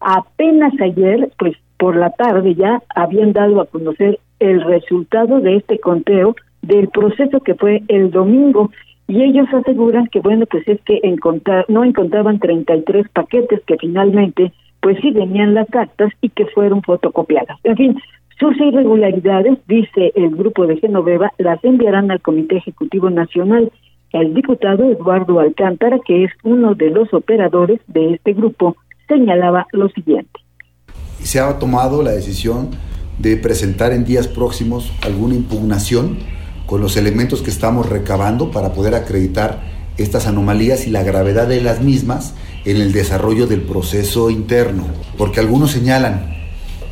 Apenas 0.00 0.72
ayer, 0.80 1.30
pues 1.38 1.54
por 1.76 1.94
la 1.94 2.08
tarde 2.08 2.54
ya 2.54 2.82
habían 2.94 3.34
dado 3.34 3.60
a 3.60 3.66
conocer 3.66 4.18
el 4.38 4.62
resultado 4.62 5.40
de 5.40 5.56
este 5.56 5.78
conteo 5.78 6.34
del 6.62 6.88
proceso 6.88 7.40
que 7.40 7.54
fue 7.54 7.82
el 7.88 8.10
domingo 8.10 8.70
y 9.10 9.24
ellos 9.24 9.48
aseguran 9.52 10.06
que 10.06 10.20
bueno 10.20 10.46
pues 10.46 10.66
es 10.68 10.80
que 10.82 11.00
encontrar, 11.02 11.64
no 11.68 11.84
encontraban 11.84 12.38
33 12.38 13.08
paquetes 13.08 13.60
que 13.66 13.76
finalmente 13.76 14.52
pues 14.80 14.98
sí 15.02 15.10
venían 15.10 15.52
las 15.52 15.66
actas 15.74 16.12
y 16.20 16.28
que 16.28 16.46
fueron 16.46 16.80
fotocopiadas. 16.82 17.58
En 17.64 17.76
fin, 17.76 18.00
sus 18.38 18.56
irregularidades, 18.58 19.58
dice 19.66 20.12
el 20.14 20.30
grupo 20.30 20.66
de 20.66 20.76
Genoveva, 20.76 21.32
las 21.38 21.62
enviarán 21.64 22.10
al 22.10 22.20
Comité 22.20 22.56
Ejecutivo 22.56 23.10
Nacional. 23.10 23.70
El 24.12 24.32
diputado 24.32 24.84
Eduardo 24.90 25.40
Alcántara, 25.40 25.98
que 26.06 26.24
es 26.24 26.30
uno 26.44 26.74
de 26.74 26.90
los 26.90 27.12
operadores 27.12 27.80
de 27.88 28.14
este 28.14 28.32
grupo, 28.32 28.76
señalaba 29.08 29.66
lo 29.72 29.88
siguiente. 29.88 30.40
Se 31.18 31.40
ha 31.40 31.58
tomado 31.58 32.02
la 32.02 32.12
decisión 32.12 32.70
de 33.18 33.36
presentar 33.36 33.92
en 33.92 34.04
días 34.04 34.28
próximos 34.28 34.92
alguna 35.02 35.34
impugnación 35.34 36.16
con 36.70 36.80
los 36.80 36.96
elementos 36.96 37.42
que 37.42 37.50
estamos 37.50 37.88
recabando 37.88 38.52
para 38.52 38.72
poder 38.72 38.94
acreditar 38.94 39.60
estas 39.98 40.28
anomalías 40.28 40.86
y 40.86 40.90
la 40.90 41.02
gravedad 41.02 41.48
de 41.48 41.60
las 41.60 41.82
mismas 41.82 42.34
en 42.64 42.76
el 42.76 42.92
desarrollo 42.92 43.48
del 43.48 43.62
proceso 43.62 44.30
interno. 44.30 44.84
Porque 45.18 45.40
algunos 45.40 45.72
señalan 45.72 46.32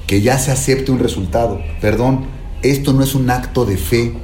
que 0.08 0.20
ya 0.20 0.36
se 0.40 0.50
acepte 0.50 0.90
un 0.90 0.98
resultado. 0.98 1.60
Perdón, 1.80 2.24
esto 2.62 2.92
no 2.92 3.04
es 3.04 3.14
un 3.14 3.30
acto 3.30 3.64
de 3.64 3.76
fe, 3.76 4.14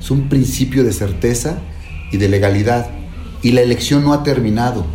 es 0.00 0.10
un 0.10 0.30
principio 0.30 0.84
de 0.84 0.94
certeza 0.94 1.58
y 2.10 2.16
de 2.16 2.30
legalidad. 2.30 2.88
Y 3.42 3.52
la 3.52 3.60
elección 3.60 4.04
no 4.04 4.14
ha 4.14 4.22
terminado. 4.22 4.86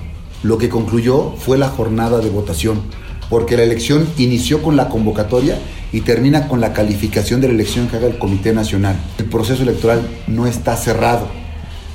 Lo 0.41 0.57
que 0.57 0.69
concluyó 0.69 1.35
fue 1.37 1.59
la 1.59 1.69
jornada 1.69 2.17
de 2.17 2.31
votación, 2.31 2.81
porque 3.29 3.57
la 3.57 3.63
elección 3.63 4.07
inició 4.17 4.61
con 4.61 4.75
la 4.75 4.89
convocatoria 4.89 5.55
y 5.91 6.01
termina 6.01 6.47
con 6.47 6.61
la 6.61 6.73
calificación 6.73 7.41
de 7.41 7.47
la 7.47 7.53
elección 7.53 7.87
que 7.87 7.97
haga 7.97 8.07
el 8.07 8.17
Comité 8.17 8.53
Nacional. 8.53 8.95
El 9.17 9.25
proceso 9.25 9.63
electoral 9.63 10.01
no 10.27 10.47
está 10.47 10.75
cerrado 10.75 11.27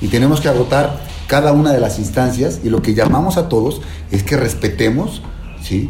y 0.01 0.07
tenemos 0.07 0.41
que 0.41 0.49
agotar 0.49 0.97
cada 1.27 1.53
una 1.53 1.73
de 1.73 1.79
las 1.79 1.99
instancias 1.99 2.61
y 2.63 2.69
lo 2.69 2.81
que 2.81 2.93
llamamos 2.93 3.37
a 3.37 3.49
todos 3.49 3.81
es 4.11 4.23
que 4.23 4.37
respetemos, 4.37 5.23
¿sí? 5.59 5.89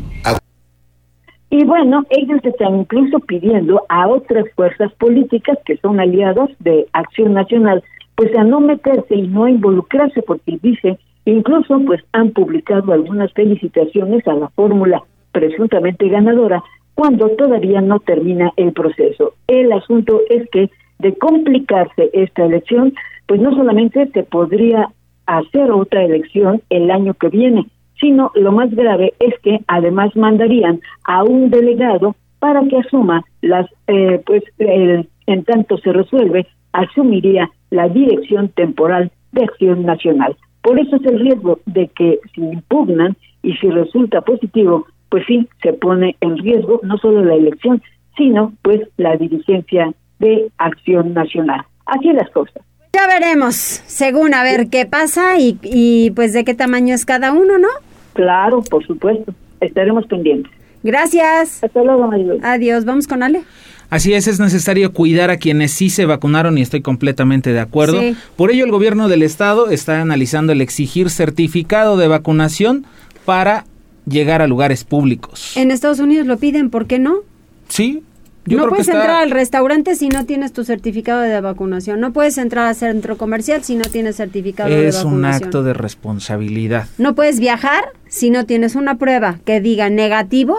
Y 1.49 1.63
bueno, 1.63 2.03
ellos 2.09 2.39
están 2.43 2.79
incluso 2.79 3.19
pidiendo 3.19 3.83
a 3.87 4.07
otras 4.07 4.45
fuerzas 4.55 4.91
políticas 4.93 5.57
que 5.65 5.77
son 5.77 5.99
aliados 5.99 6.49
de 6.59 6.87
Acción 6.91 7.33
Nacional, 7.33 7.83
pues 8.15 8.35
a 8.35 8.43
no 8.43 8.59
meterse 8.59 9.15
y 9.15 9.27
no 9.27 9.47
involucrarse, 9.47 10.21
porque 10.21 10.57
dice, 10.61 10.97
incluso 11.25 11.79
pues 11.85 12.01
han 12.13 12.31
publicado 12.31 12.93
algunas 12.93 13.31
felicitaciones 13.33 14.27
a 14.27 14.33
la 14.33 14.49
fórmula 14.49 15.03
presuntamente 15.35 16.07
ganadora, 16.07 16.63
cuando 16.93 17.27
todavía 17.31 17.81
no 17.81 17.99
termina 17.99 18.53
el 18.55 18.71
proceso. 18.71 19.33
El 19.47 19.73
asunto 19.73 20.21
es 20.29 20.49
que 20.49 20.69
de 20.99 21.13
complicarse 21.17 22.09
esta 22.13 22.45
elección, 22.45 22.93
pues 23.27 23.41
no 23.41 23.53
solamente 23.53 24.07
se 24.13 24.23
podría 24.23 24.87
hacer 25.25 25.71
otra 25.71 26.05
elección 26.05 26.61
el 26.69 26.89
año 26.89 27.13
que 27.15 27.27
viene, 27.27 27.65
sino 27.99 28.31
lo 28.35 28.53
más 28.53 28.73
grave 28.73 29.13
es 29.19 29.37
que 29.41 29.59
además 29.67 30.15
mandarían 30.15 30.79
a 31.03 31.25
un 31.25 31.49
delegado 31.49 32.15
para 32.39 32.65
que 32.69 32.77
asuma 32.77 33.25
las, 33.41 33.69
eh, 33.87 34.21
pues, 34.25 34.43
en 34.57 35.43
tanto 35.43 35.77
se 35.79 35.91
resuelve, 35.91 36.47
asumiría 36.71 37.49
la 37.71 37.89
dirección 37.89 38.47
temporal 38.49 39.11
de 39.33 39.43
Acción 39.43 39.83
Nacional. 39.83 40.37
Por 40.61 40.79
eso 40.79 40.95
es 40.95 41.05
el 41.05 41.19
riesgo 41.19 41.59
de 41.65 41.89
que 41.89 42.19
si 42.33 42.41
impugnan 42.41 43.17
y 43.43 43.53
si 43.57 43.69
resulta 43.69 44.21
positivo, 44.21 44.87
pues 45.09 45.23
sí, 45.27 45.47
se 45.61 45.73
pone 45.73 46.15
en 46.21 46.37
riesgo 46.37 46.79
no 46.83 46.97
solo 46.97 47.23
la 47.23 47.35
elección, 47.35 47.81
sino 48.17 48.53
pues 48.61 48.81
la 48.97 49.15
dirigencia 49.17 49.93
de 50.19 50.49
Acción 50.57 51.13
Nacional. 51.13 51.65
Así 51.85 52.11
las 52.13 52.29
cosas. 52.31 52.63
Ya 52.93 53.07
veremos, 53.07 53.55
según 53.55 54.33
a 54.33 54.43
ver 54.43 54.69
qué 54.69 54.85
pasa 54.85 55.37
y, 55.37 55.59
y 55.63 56.11
pues 56.11 56.33
de 56.33 56.45
qué 56.45 56.53
tamaño 56.53 56.95
es 56.95 57.05
cada 57.05 57.33
uno, 57.33 57.57
¿no? 57.57 57.67
Claro, 58.13 58.61
por 58.61 58.85
supuesto. 58.85 59.33
Estaremos 59.59 60.05
pendientes. 60.07 60.51
Gracias. 60.83 61.63
Hasta 61.63 61.83
luego, 61.83 62.07
Maribel. 62.07 62.39
Adiós. 62.43 62.85
Vamos 62.85 63.07
con 63.07 63.23
Ale. 63.23 63.43
Así 63.89 64.13
es, 64.13 64.27
es 64.27 64.39
necesario 64.39 64.93
cuidar 64.93 65.29
a 65.29 65.37
quienes 65.37 65.71
sí 65.71 65.89
se 65.89 66.05
vacunaron 66.05 66.57
y 66.57 66.61
estoy 66.61 66.81
completamente 66.81 67.53
de 67.53 67.59
acuerdo. 67.59 68.01
Por 68.35 68.51
ello, 68.51 68.65
el 68.65 68.71
gobierno 68.71 69.07
del 69.07 69.23
estado 69.23 69.69
está 69.69 70.01
analizando 70.01 70.53
el 70.53 70.61
exigir 70.61 71.09
certificado 71.09 71.97
de 71.97 72.07
vacunación 72.07 72.85
para 73.25 73.65
llegar 74.05 74.41
a 74.41 74.47
lugares 74.47 74.83
públicos. 74.83 75.55
En 75.57 75.71
Estados 75.71 75.99
Unidos 75.99 76.27
lo 76.27 76.37
piden, 76.37 76.69
¿por 76.69 76.87
qué 76.87 76.99
no? 76.99 77.19
Sí. 77.67 78.03
no 78.45 78.67
puedes 78.69 78.87
entrar 78.87 79.21
al 79.21 79.31
restaurante 79.31 79.95
si 79.95 80.09
no 80.09 80.25
tienes 80.25 80.53
tu 80.53 80.63
certificado 80.63 81.21
de 81.21 81.41
vacunación. 81.41 81.99
No 81.99 82.13
puedes 82.13 82.37
entrar 82.37 82.67
al 82.67 82.75
centro 82.75 83.17
comercial 83.17 83.63
si 83.63 83.75
no 83.75 83.85
tienes 83.85 84.17
certificado 84.17 84.69
de 84.69 84.75
vacunación. 84.75 85.07
Es 85.07 85.13
un 85.13 85.25
acto 85.25 85.63
de 85.63 85.73
responsabilidad. 85.73 86.87
No 86.97 87.15
puedes 87.15 87.39
viajar 87.39 87.85
si 88.07 88.29
no 88.29 88.45
tienes 88.45 88.75
una 88.75 88.97
prueba 88.97 89.39
que 89.45 89.61
diga 89.61 89.89
negativo 89.89 90.57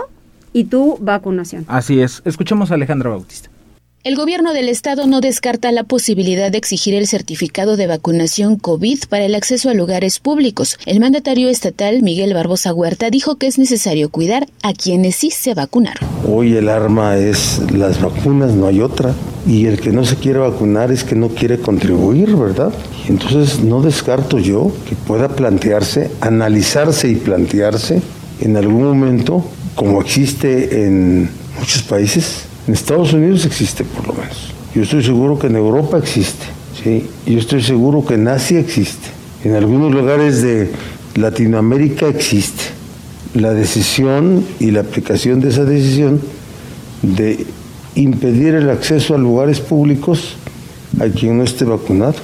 y 0.52 0.64
tu 0.64 0.96
vacunación. 1.00 1.64
Así 1.68 2.00
es. 2.00 2.22
Escuchemos 2.24 2.70
a 2.70 2.74
Alejandra 2.74 3.10
Bautista. 3.10 3.50
El 4.06 4.14
gobierno 4.14 4.52
del 4.52 4.68
estado 4.68 5.08
no 5.08 5.20
descarta 5.20 5.72
la 5.72 5.82
posibilidad 5.82 6.52
de 6.52 6.58
exigir 6.58 6.94
el 6.94 7.08
certificado 7.08 7.76
de 7.76 7.88
vacunación 7.88 8.54
COVID 8.54 9.00
para 9.08 9.24
el 9.24 9.34
acceso 9.34 9.68
a 9.68 9.74
lugares 9.74 10.20
públicos. 10.20 10.78
El 10.86 11.00
mandatario 11.00 11.48
estatal, 11.48 12.02
Miguel 12.02 12.32
Barbosa 12.32 12.72
Huerta, 12.72 13.10
dijo 13.10 13.34
que 13.34 13.48
es 13.48 13.58
necesario 13.58 14.08
cuidar 14.08 14.46
a 14.62 14.74
quienes 14.74 15.16
sí 15.16 15.32
se 15.32 15.54
vacunaron. 15.54 16.08
Hoy 16.24 16.54
el 16.54 16.68
arma 16.68 17.16
es 17.16 17.60
las 17.72 18.00
vacunas, 18.00 18.52
no 18.52 18.68
hay 18.68 18.80
otra. 18.80 19.12
Y 19.44 19.66
el 19.66 19.80
que 19.80 19.90
no 19.90 20.04
se 20.04 20.14
quiere 20.14 20.38
vacunar 20.38 20.92
es 20.92 21.02
que 21.02 21.16
no 21.16 21.30
quiere 21.30 21.58
contribuir, 21.58 22.36
¿verdad? 22.36 22.72
Entonces 23.08 23.58
no 23.58 23.82
descarto 23.82 24.38
yo 24.38 24.70
que 24.88 24.94
pueda 24.94 25.34
plantearse, 25.34 26.12
analizarse 26.20 27.08
y 27.08 27.16
plantearse 27.16 28.00
en 28.40 28.56
algún 28.56 28.84
momento, 28.84 29.44
como 29.74 30.00
existe 30.00 30.86
en 30.86 31.28
muchos 31.58 31.82
países, 31.82 32.45
en 32.66 32.74
Estados 32.74 33.12
Unidos 33.12 33.44
existe 33.44 33.84
por 33.84 34.06
lo 34.06 34.14
menos. 34.14 34.52
Yo 34.74 34.82
estoy 34.82 35.02
seguro 35.02 35.38
que 35.38 35.46
en 35.46 35.56
Europa 35.56 35.98
existe. 35.98 36.46
Yo 37.26 37.38
estoy 37.38 37.62
seguro 37.62 38.04
que 38.04 38.14
en 38.14 38.28
Asia 38.28 38.60
existe. 38.60 39.08
En 39.44 39.54
algunos 39.54 39.92
lugares 39.92 40.42
de 40.42 40.70
Latinoamérica 41.14 42.08
existe. 42.08 42.64
La 43.34 43.52
decisión 43.52 44.44
y 44.60 44.70
la 44.70 44.80
aplicación 44.80 45.40
de 45.40 45.48
esa 45.48 45.64
decisión 45.64 46.20
de 47.02 47.46
impedir 47.94 48.54
el 48.54 48.70
acceso 48.70 49.14
a 49.14 49.18
lugares 49.18 49.60
públicos 49.60 50.36
a 51.00 51.06
quien 51.06 51.38
no 51.38 51.44
esté 51.44 51.64
vacunado. 51.64 52.16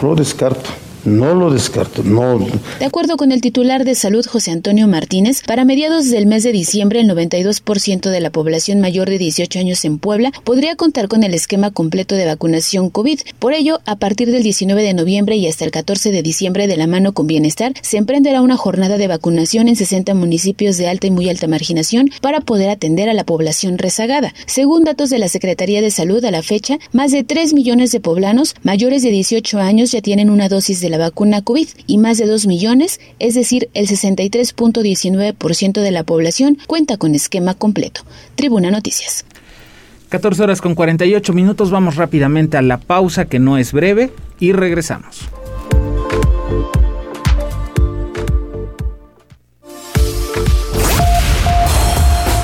No 0.00 0.08
lo 0.08 0.14
descarto. 0.14 0.83
No 1.04 1.34
lo 1.34 1.50
descarto, 1.50 2.02
no. 2.02 2.38
De 2.78 2.84
acuerdo 2.86 3.16
con 3.16 3.30
el 3.30 3.40
titular 3.40 3.84
de 3.84 3.94
salud 3.94 4.24
José 4.24 4.52
Antonio 4.52 4.88
Martínez, 4.88 5.42
para 5.46 5.64
mediados 5.64 6.10
del 6.10 6.26
mes 6.26 6.42
de 6.44 6.52
diciembre 6.52 7.00
el 7.00 7.10
92% 7.10 8.10
de 8.10 8.20
la 8.20 8.30
población 8.30 8.80
mayor 8.80 9.10
de 9.10 9.18
18 9.18 9.58
años 9.58 9.84
en 9.84 9.98
Puebla 9.98 10.32
podría 10.44 10.76
contar 10.76 11.08
con 11.08 11.22
el 11.22 11.34
esquema 11.34 11.70
completo 11.70 12.14
de 12.14 12.24
vacunación 12.24 12.88
COVID. 12.88 13.20
Por 13.38 13.52
ello, 13.52 13.80
a 13.84 13.96
partir 13.96 14.30
del 14.30 14.42
19 14.42 14.82
de 14.82 14.94
noviembre 14.94 15.36
y 15.36 15.46
hasta 15.46 15.64
el 15.64 15.70
14 15.70 16.10
de 16.10 16.22
diciembre 16.22 16.66
de 16.66 16.76
la 16.76 16.86
mano 16.86 17.12
con 17.12 17.26
Bienestar, 17.26 17.74
se 17.82 17.98
emprenderá 17.98 18.40
una 18.40 18.56
jornada 18.56 18.96
de 18.96 19.08
vacunación 19.08 19.68
en 19.68 19.76
60 19.76 20.14
municipios 20.14 20.78
de 20.78 20.88
alta 20.88 21.06
y 21.06 21.10
muy 21.10 21.28
alta 21.28 21.48
marginación 21.48 22.10
para 22.22 22.40
poder 22.40 22.70
atender 22.70 23.10
a 23.10 23.14
la 23.14 23.24
población 23.24 23.76
rezagada. 23.76 24.32
Según 24.46 24.84
datos 24.84 25.10
de 25.10 25.18
la 25.18 25.28
Secretaría 25.28 25.82
de 25.82 25.90
Salud 25.90 26.24
a 26.24 26.30
la 26.30 26.42
fecha, 26.42 26.78
más 26.92 27.12
de 27.12 27.24
3 27.24 27.52
millones 27.52 27.92
de 27.92 28.00
poblanos 28.00 28.54
mayores 28.62 29.02
de 29.02 29.10
18 29.10 29.58
años 29.58 29.92
ya 29.92 30.00
tienen 30.00 30.30
una 30.30 30.48
dosis 30.48 30.80
de 30.80 30.93
la 30.96 31.06
vacuna 31.06 31.42
COVID 31.42 31.68
y 31.88 31.98
más 31.98 32.18
de 32.18 32.26
2 32.26 32.46
millones, 32.46 33.00
es 33.18 33.34
decir, 33.34 33.68
el 33.74 33.88
63.19% 33.88 35.80
de 35.80 35.90
la 35.90 36.04
población 36.04 36.56
cuenta 36.68 36.96
con 36.98 37.16
esquema 37.16 37.54
completo. 37.54 38.02
Tribuna 38.36 38.70
Noticias. 38.70 39.24
14 40.10 40.44
horas 40.44 40.60
con 40.60 40.76
48 40.76 41.32
minutos, 41.32 41.72
vamos 41.72 41.96
rápidamente 41.96 42.56
a 42.56 42.62
la 42.62 42.78
pausa 42.78 43.24
que 43.24 43.40
no 43.40 43.58
es 43.58 43.72
breve 43.72 44.12
y 44.38 44.52
regresamos. 44.52 45.22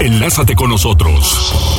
Enlázate 0.01 0.57
con 0.57 0.71
nosotros. 0.71 1.70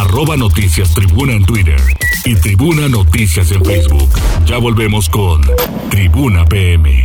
Arroba 0.00 0.34
Noticias 0.34 0.94
Tribuna 0.94 1.34
en 1.34 1.44
Twitter 1.44 1.78
y 2.24 2.34
Tribuna 2.34 2.88
Noticias 2.88 3.52
en 3.52 3.62
Facebook. 3.62 4.08
Ya 4.46 4.56
volvemos 4.56 5.10
con 5.10 5.42
Tribuna 5.90 6.46
PM. 6.46 7.04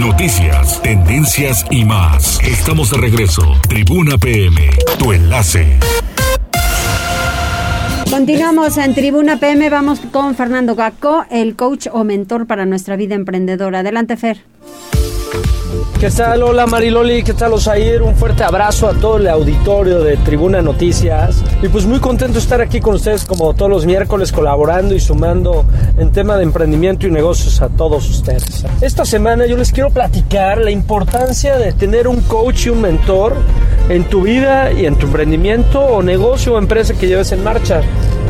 Noticias, 0.00 0.82
tendencias 0.82 1.64
y 1.70 1.84
más. 1.84 2.40
Estamos 2.42 2.90
de 2.90 2.98
regreso. 2.98 3.56
Tribuna 3.68 4.18
PM, 4.18 4.68
tu 4.98 5.12
enlace. 5.12 5.78
Continuamos 8.10 8.76
en 8.78 8.94
Tribuna 8.96 9.38
PM. 9.38 9.70
Vamos 9.70 10.00
con 10.10 10.34
Fernando 10.34 10.74
Gaco, 10.74 11.24
el 11.30 11.54
coach 11.54 11.86
o 11.92 12.02
mentor 12.02 12.48
para 12.48 12.66
nuestra 12.66 12.96
vida 12.96 13.14
emprendedora. 13.14 13.78
Adelante, 13.78 14.16
Fer. 14.16 14.53
¿Qué 16.00 16.10
tal? 16.10 16.42
Hola 16.42 16.66
Mariloli, 16.66 17.22
¿qué 17.22 17.32
tal 17.32 17.52
Osair? 17.54 18.02
Un 18.02 18.14
fuerte 18.14 18.44
abrazo 18.44 18.88
a 18.88 18.94
todo 18.94 19.16
el 19.16 19.28
auditorio 19.28 20.00
de 20.00 20.16
Tribuna 20.18 20.60
Noticias. 20.60 21.42
Y 21.62 21.68
pues 21.68 21.86
muy 21.86 21.98
contento 21.98 22.34
de 22.34 22.40
estar 22.40 22.60
aquí 22.60 22.80
con 22.80 22.94
ustedes 22.94 23.24
como 23.24 23.54
todos 23.54 23.70
los 23.70 23.86
miércoles 23.86 24.30
colaborando 24.32 24.94
y 24.94 25.00
sumando 25.00 25.64
en 25.96 26.12
tema 26.12 26.36
de 26.36 26.42
emprendimiento 26.42 27.06
y 27.06 27.10
negocios 27.10 27.62
a 27.62 27.68
todos 27.68 28.08
ustedes. 28.08 28.64
Esta 28.80 29.04
semana 29.04 29.46
yo 29.46 29.56
les 29.56 29.72
quiero 29.72 29.90
platicar 29.90 30.58
la 30.58 30.70
importancia 30.70 31.56
de 31.56 31.72
tener 31.72 32.08
un 32.08 32.20
coach 32.22 32.66
y 32.66 32.70
un 32.70 32.80
mentor 32.80 33.34
en 33.88 34.04
tu 34.04 34.22
vida 34.22 34.72
y 34.72 34.86
en 34.86 34.96
tu 34.96 35.06
emprendimiento 35.06 35.80
o 35.80 36.02
negocio 36.02 36.54
o 36.54 36.58
empresa 36.58 36.94
que 36.94 37.06
lleves 37.06 37.32
en 37.32 37.42
marcha. 37.42 37.80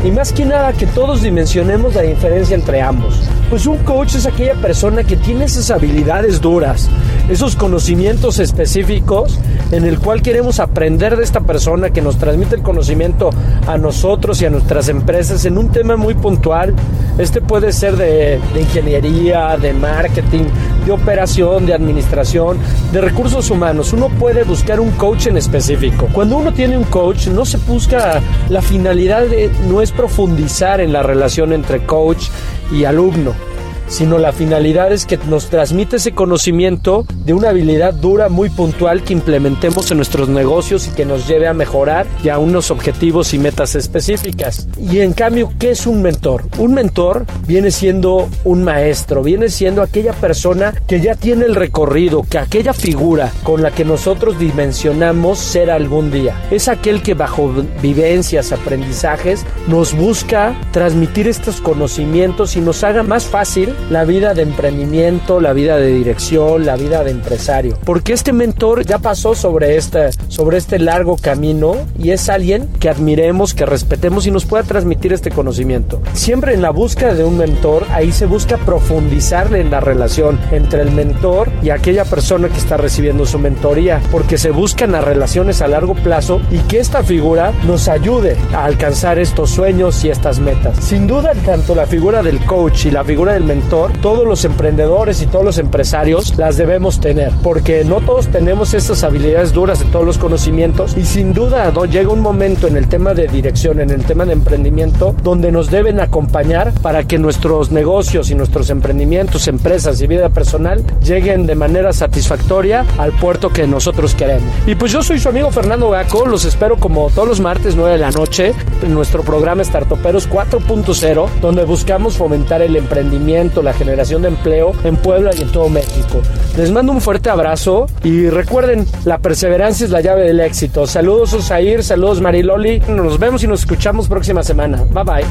Y 0.05 0.11
más 0.11 0.31
que 0.31 0.45
nada 0.45 0.71
que 0.71 0.85
todos 0.85 1.23
dimensionemos 1.23 1.95
la 1.95 2.03
diferencia 2.03 2.55
entre 2.55 2.79
ambos. 2.79 3.19
Pues 3.49 3.65
un 3.65 3.77
coach 3.79 4.13
es 4.13 4.27
aquella 4.27 4.53
persona 4.53 5.03
que 5.03 5.17
tiene 5.17 5.45
esas 5.45 5.71
habilidades 5.71 6.39
duras, 6.41 6.87
esos 7.27 7.55
conocimientos 7.55 8.37
específicos 8.37 9.39
en 9.71 9.83
el 9.83 9.97
cual 9.97 10.21
queremos 10.21 10.59
aprender 10.59 11.17
de 11.17 11.23
esta 11.23 11.39
persona 11.39 11.89
que 11.89 12.03
nos 12.03 12.17
transmite 12.17 12.55
el 12.55 12.61
conocimiento 12.61 13.31
a 13.65 13.79
nosotros 13.79 14.39
y 14.43 14.45
a 14.45 14.51
nuestras 14.51 14.89
empresas 14.89 15.43
en 15.45 15.57
un 15.57 15.69
tema 15.69 15.95
muy 15.97 16.13
puntual. 16.13 16.75
Este 17.17 17.41
puede 17.41 17.71
ser 17.71 17.97
de, 17.97 18.39
de 18.53 18.61
ingeniería, 18.61 19.57
de 19.57 19.73
marketing, 19.73 20.43
de 20.85 20.91
operación, 20.91 21.65
de 21.65 21.73
administración, 21.73 22.57
de 22.91 23.01
recursos 23.01 23.49
humanos. 23.49 23.91
Uno 23.93 24.09
puede 24.09 24.43
buscar 24.43 24.79
un 24.79 24.91
coach 24.91 25.27
en 25.27 25.37
específico. 25.37 26.07
Cuando 26.13 26.37
uno 26.37 26.53
tiene 26.53 26.77
un 26.77 26.83
coach, 26.83 27.27
no 27.27 27.45
se 27.45 27.57
busca 27.57 28.21
la 28.49 28.61
finalidad 28.61 29.25
de, 29.25 29.49
no 29.67 29.81
es 29.81 29.91
profundizar 29.95 30.81
en 30.81 30.93
la 30.93 31.03
relación 31.03 31.53
entre 31.53 31.85
coach 31.85 32.27
y 32.71 32.85
alumno 32.85 33.54
sino 33.87 34.17
la 34.17 34.31
finalidad 34.31 34.91
es 34.91 35.05
que 35.05 35.17
nos 35.17 35.49
transmite 35.49 35.97
ese 35.97 36.13
conocimiento 36.13 37.05
de 37.25 37.33
una 37.33 37.49
habilidad 37.49 37.93
dura 37.93 38.29
muy 38.29 38.49
puntual 38.49 39.03
que 39.03 39.13
implementemos 39.13 39.91
en 39.91 39.97
nuestros 39.97 40.29
negocios 40.29 40.87
y 40.87 40.91
que 40.91 41.05
nos 41.05 41.27
lleve 41.27 41.47
a 41.47 41.53
mejorar 41.53 42.07
y 42.23 42.29
a 42.29 42.37
unos 42.37 42.71
objetivos 42.71 43.33
y 43.33 43.39
metas 43.39 43.75
específicas. 43.75 44.67
Y 44.79 44.99
en 44.99 45.13
cambio, 45.13 45.51
¿qué 45.59 45.71
es 45.71 45.87
un 45.87 46.01
mentor? 46.01 46.43
Un 46.57 46.73
mentor 46.73 47.25
viene 47.47 47.71
siendo 47.71 48.29
un 48.43 48.63
maestro, 48.63 49.23
viene 49.23 49.49
siendo 49.49 49.81
aquella 49.81 50.13
persona 50.13 50.73
que 50.87 51.01
ya 51.01 51.15
tiene 51.15 51.45
el 51.45 51.55
recorrido, 51.55 52.23
que 52.29 52.37
aquella 52.37 52.73
figura 52.73 53.31
con 53.43 53.61
la 53.61 53.71
que 53.71 53.85
nosotros 53.85 54.39
dimensionamos 54.39 55.39
ser 55.39 55.71
algún 55.71 56.11
día. 56.11 56.35
Es 56.51 56.67
aquel 56.67 57.01
que 57.01 57.13
bajo 57.13 57.51
vivencias, 57.81 58.51
aprendizajes, 58.51 59.45
nos 59.67 59.93
busca 59.95 60.55
transmitir 60.71 61.27
estos 61.27 61.61
conocimientos 61.61 62.55
y 62.55 62.61
nos 62.61 62.83
haga 62.83 63.03
más 63.03 63.25
fácil 63.25 63.74
la 63.89 64.03
vida 64.05 64.33
de 64.33 64.41
emprendimiento, 64.41 65.39
la 65.39 65.53
vida 65.53 65.77
de 65.77 65.87
dirección, 65.87 66.65
la 66.65 66.75
vida 66.75 67.03
de 67.03 67.11
empresario. 67.11 67.77
Porque 67.85 68.13
este 68.13 68.33
mentor 68.33 68.85
ya 68.85 68.99
pasó 68.99 69.35
sobre 69.35 69.77
este, 69.77 70.09
sobre 70.27 70.57
este 70.57 70.79
largo 70.79 71.17
camino 71.17 71.75
y 71.99 72.11
es 72.11 72.29
alguien 72.29 72.67
que 72.79 72.89
admiremos, 72.89 73.53
que 73.53 73.65
respetemos 73.65 74.25
y 74.27 74.31
nos 74.31 74.45
pueda 74.45 74.63
transmitir 74.63 75.13
este 75.13 75.31
conocimiento. 75.31 76.01
Siempre 76.13 76.53
en 76.53 76.61
la 76.61 76.71
búsqueda 76.71 77.13
de 77.13 77.23
un 77.23 77.37
mentor, 77.37 77.85
ahí 77.91 78.11
se 78.11 78.25
busca 78.25 78.57
profundizarle 78.57 79.61
en 79.61 79.71
la 79.71 79.79
relación 79.79 80.39
entre 80.51 80.81
el 80.81 80.91
mentor 80.91 81.49
y 81.61 81.69
aquella 81.69 82.05
persona 82.05 82.49
que 82.49 82.57
está 82.57 82.77
recibiendo 82.77 83.25
su 83.25 83.39
mentoría, 83.39 84.01
porque 84.11 84.37
se 84.37 84.51
buscan 84.51 84.91
las 84.91 85.03
relaciones 85.03 85.61
a 85.61 85.67
largo 85.67 85.95
plazo 85.95 86.41
y 86.51 86.59
que 86.59 86.79
esta 86.79 87.03
figura 87.03 87.53
nos 87.65 87.87
ayude 87.87 88.35
a 88.53 88.65
alcanzar 88.65 89.19
estos 89.19 89.49
sueños 89.49 90.03
y 90.03 90.09
estas 90.09 90.39
metas. 90.39 90.77
Sin 90.83 91.07
duda, 91.07 91.33
tanto 91.45 91.75
la 91.75 91.85
figura 91.85 92.23
del 92.23 92.39
coach 92.45 92.85
y 92.85 92.91
la 92.91 93.03
figura 93.03 93.33
del 93.33 93.43
mentor, 93.43 93.64
todos 93.65 94.25
los 94.25 94.45
emprendedores 94.45 95.21
y 95.21 95.27
todos 95.27 95.45
los 95.45 95.57
empresarios 95.57 96.37
las 96.37 96.57
debemos 96.57 96.99
tener, 96.99 97.31
porque 97.43 97.83
no 97.83 98.01
todos 98.01 98.27
tenemos 98.27 98.73
estas 98.73 99.03
habilidades 99.03 99.53
duras 99.53 99.79
de 99.79 99.85
todos 99.85 100.05
los 100.05 100.17
conocimientos 100.17 100.95
y 100.97 101.05
sin 101.05 101.33
duda 101.33 101.71
¿no? 101.71 101.85
llega 101.85 102.09
un 102.09 102.21
momento 102.21 102.67
en 102.67 102.77
el 102.77 102.87
tema 102.87 103.13
de 103.13 103.27
dirección, 103.27 103.79
en 103.79 103.89
el 103.89 104.03
tema 104.03 104.25
de 104.25 104.33
emprendimiento, 104.33 105.15
donde 105.23 105.51
nos 105.51 105.69
deben 105.71 105.99
acompañar 105.99 106.73
para 106.81 107.05
que 107.05 107.17
nuestros 107.17 107.71
negocios 107.71 108.29
y 108.29 108.35
nuestros 108.35 108.69
emprendimientos, 108.69 109.47
empresas 109.47 110.01
y 110.01 110.07
vida 110.07 110.29
personal 110.29 110.83
lleguen 111.03 111.45
de 111.45 111.55
manera 111.55 111.93
satisfactoria 111.93 112.85
al 112.97 113.11
puerto 113.13 113.49
que 113.49 113.67
nosotros 113.67 114.15
queremos. 114.15 114.49
Y 114.67 114.75
pues 114.75 114.91
yo 114.91 115.01
soy 115.01 115.19
su 115.19 115.29
amigo 115.29 115.51
Fernando 115.51 115.89
Gaco, 115.89 116.25
los 116.25 116.45
espero 116.45 116.77
como 116.77 117.09
todos 117.09 117.27
los 117.27 117.39
martes 117.39 117.75
9 117.75 117.93
de 117.93 117.97
la 117.97 118.11
noche 118.11 118.53
en 118.81 118.93
nuestro 118.93 119.23
programa 119.23 119.63
Startoperos 119.63 120.29
4.0, 120.29 121.29
donde 121.41 121.63
buscamos 121.65 122.17
fomentar 122.17 122.61
el 122.61 122.75
emprendimiento, 122.75 123.54
la 123.61 123.73
generación 123.73 124.21
de 124.21 124.29
empleo 124.29 124.73
en 124.83 124.95
Puebla 124.97 125.31
y 125.37 125.41
en 125.41 125.51
todo 125.51 125.69
México. 125.69 126.21
Les 126.57 126.71
mando 126.71 126.91
un 126.91 127.01
fuerte 127.01 127.29
abrazo 127.29 127.87
y 128.03 128.29
recuerden, 128.29 128.85
la 129.05 129.19
perseverancia 129.19 129.85
es 129.85 129.91
la 129.91 130.01
llave 130.01 130.23
del 130.23 130.39
éxito. 130.39 130.87
Saludos 130.87 131.33
Osair, 131.33 131.83
saludos 131.83 132.21
Mariloli, 132.21 132.79
nos 132.87 133.19
vemos 133.19 133.43
y 133.43 133.47
nos 133.47 133.61
escuchamos 133.61 134.07
próxima 134.07 134.43
semana. 134.43 134.83
Bye 134.91 135.03
bye. 135.03 135.25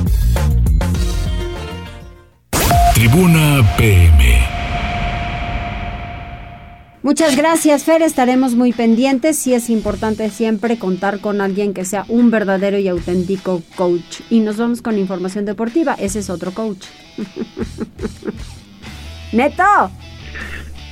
Tribuna 2.94 3.62
PM. 3.76 4.53
Muchas 7.04 7.36
gracias, 7.36 7.84
Fer. 7.84 8.00
Estaremos 8.00 8.54
muy 8.54 8.72
pendientes. 8.72 9.36
Sí 9.36 9.52
es 9.52 9.68
importante 9.68 10.30
siempre 10.30 10.78
contar 10.78 11.20
con 11.20 11.42
alguien 11.42 11.74
que 11.74 11.84
sea 11.84 12.06
un 12.08 12.30
verdadero 12.30 12.78
y 12.78 12.88
auténtico 12.88 13.62
coach. 13.76 14.22
Y 14.30 14.40
nos 14.40 14.56
vamos 14.56 14.80
con 14.80 14.98
información 14.98 15.44
deportiva. 15.44 15.92
Ese 16.00 16.20
es 16.20 16.30
otro 16.30 16.52
coach. 16.52 16.86
Neto. 19.32 19.90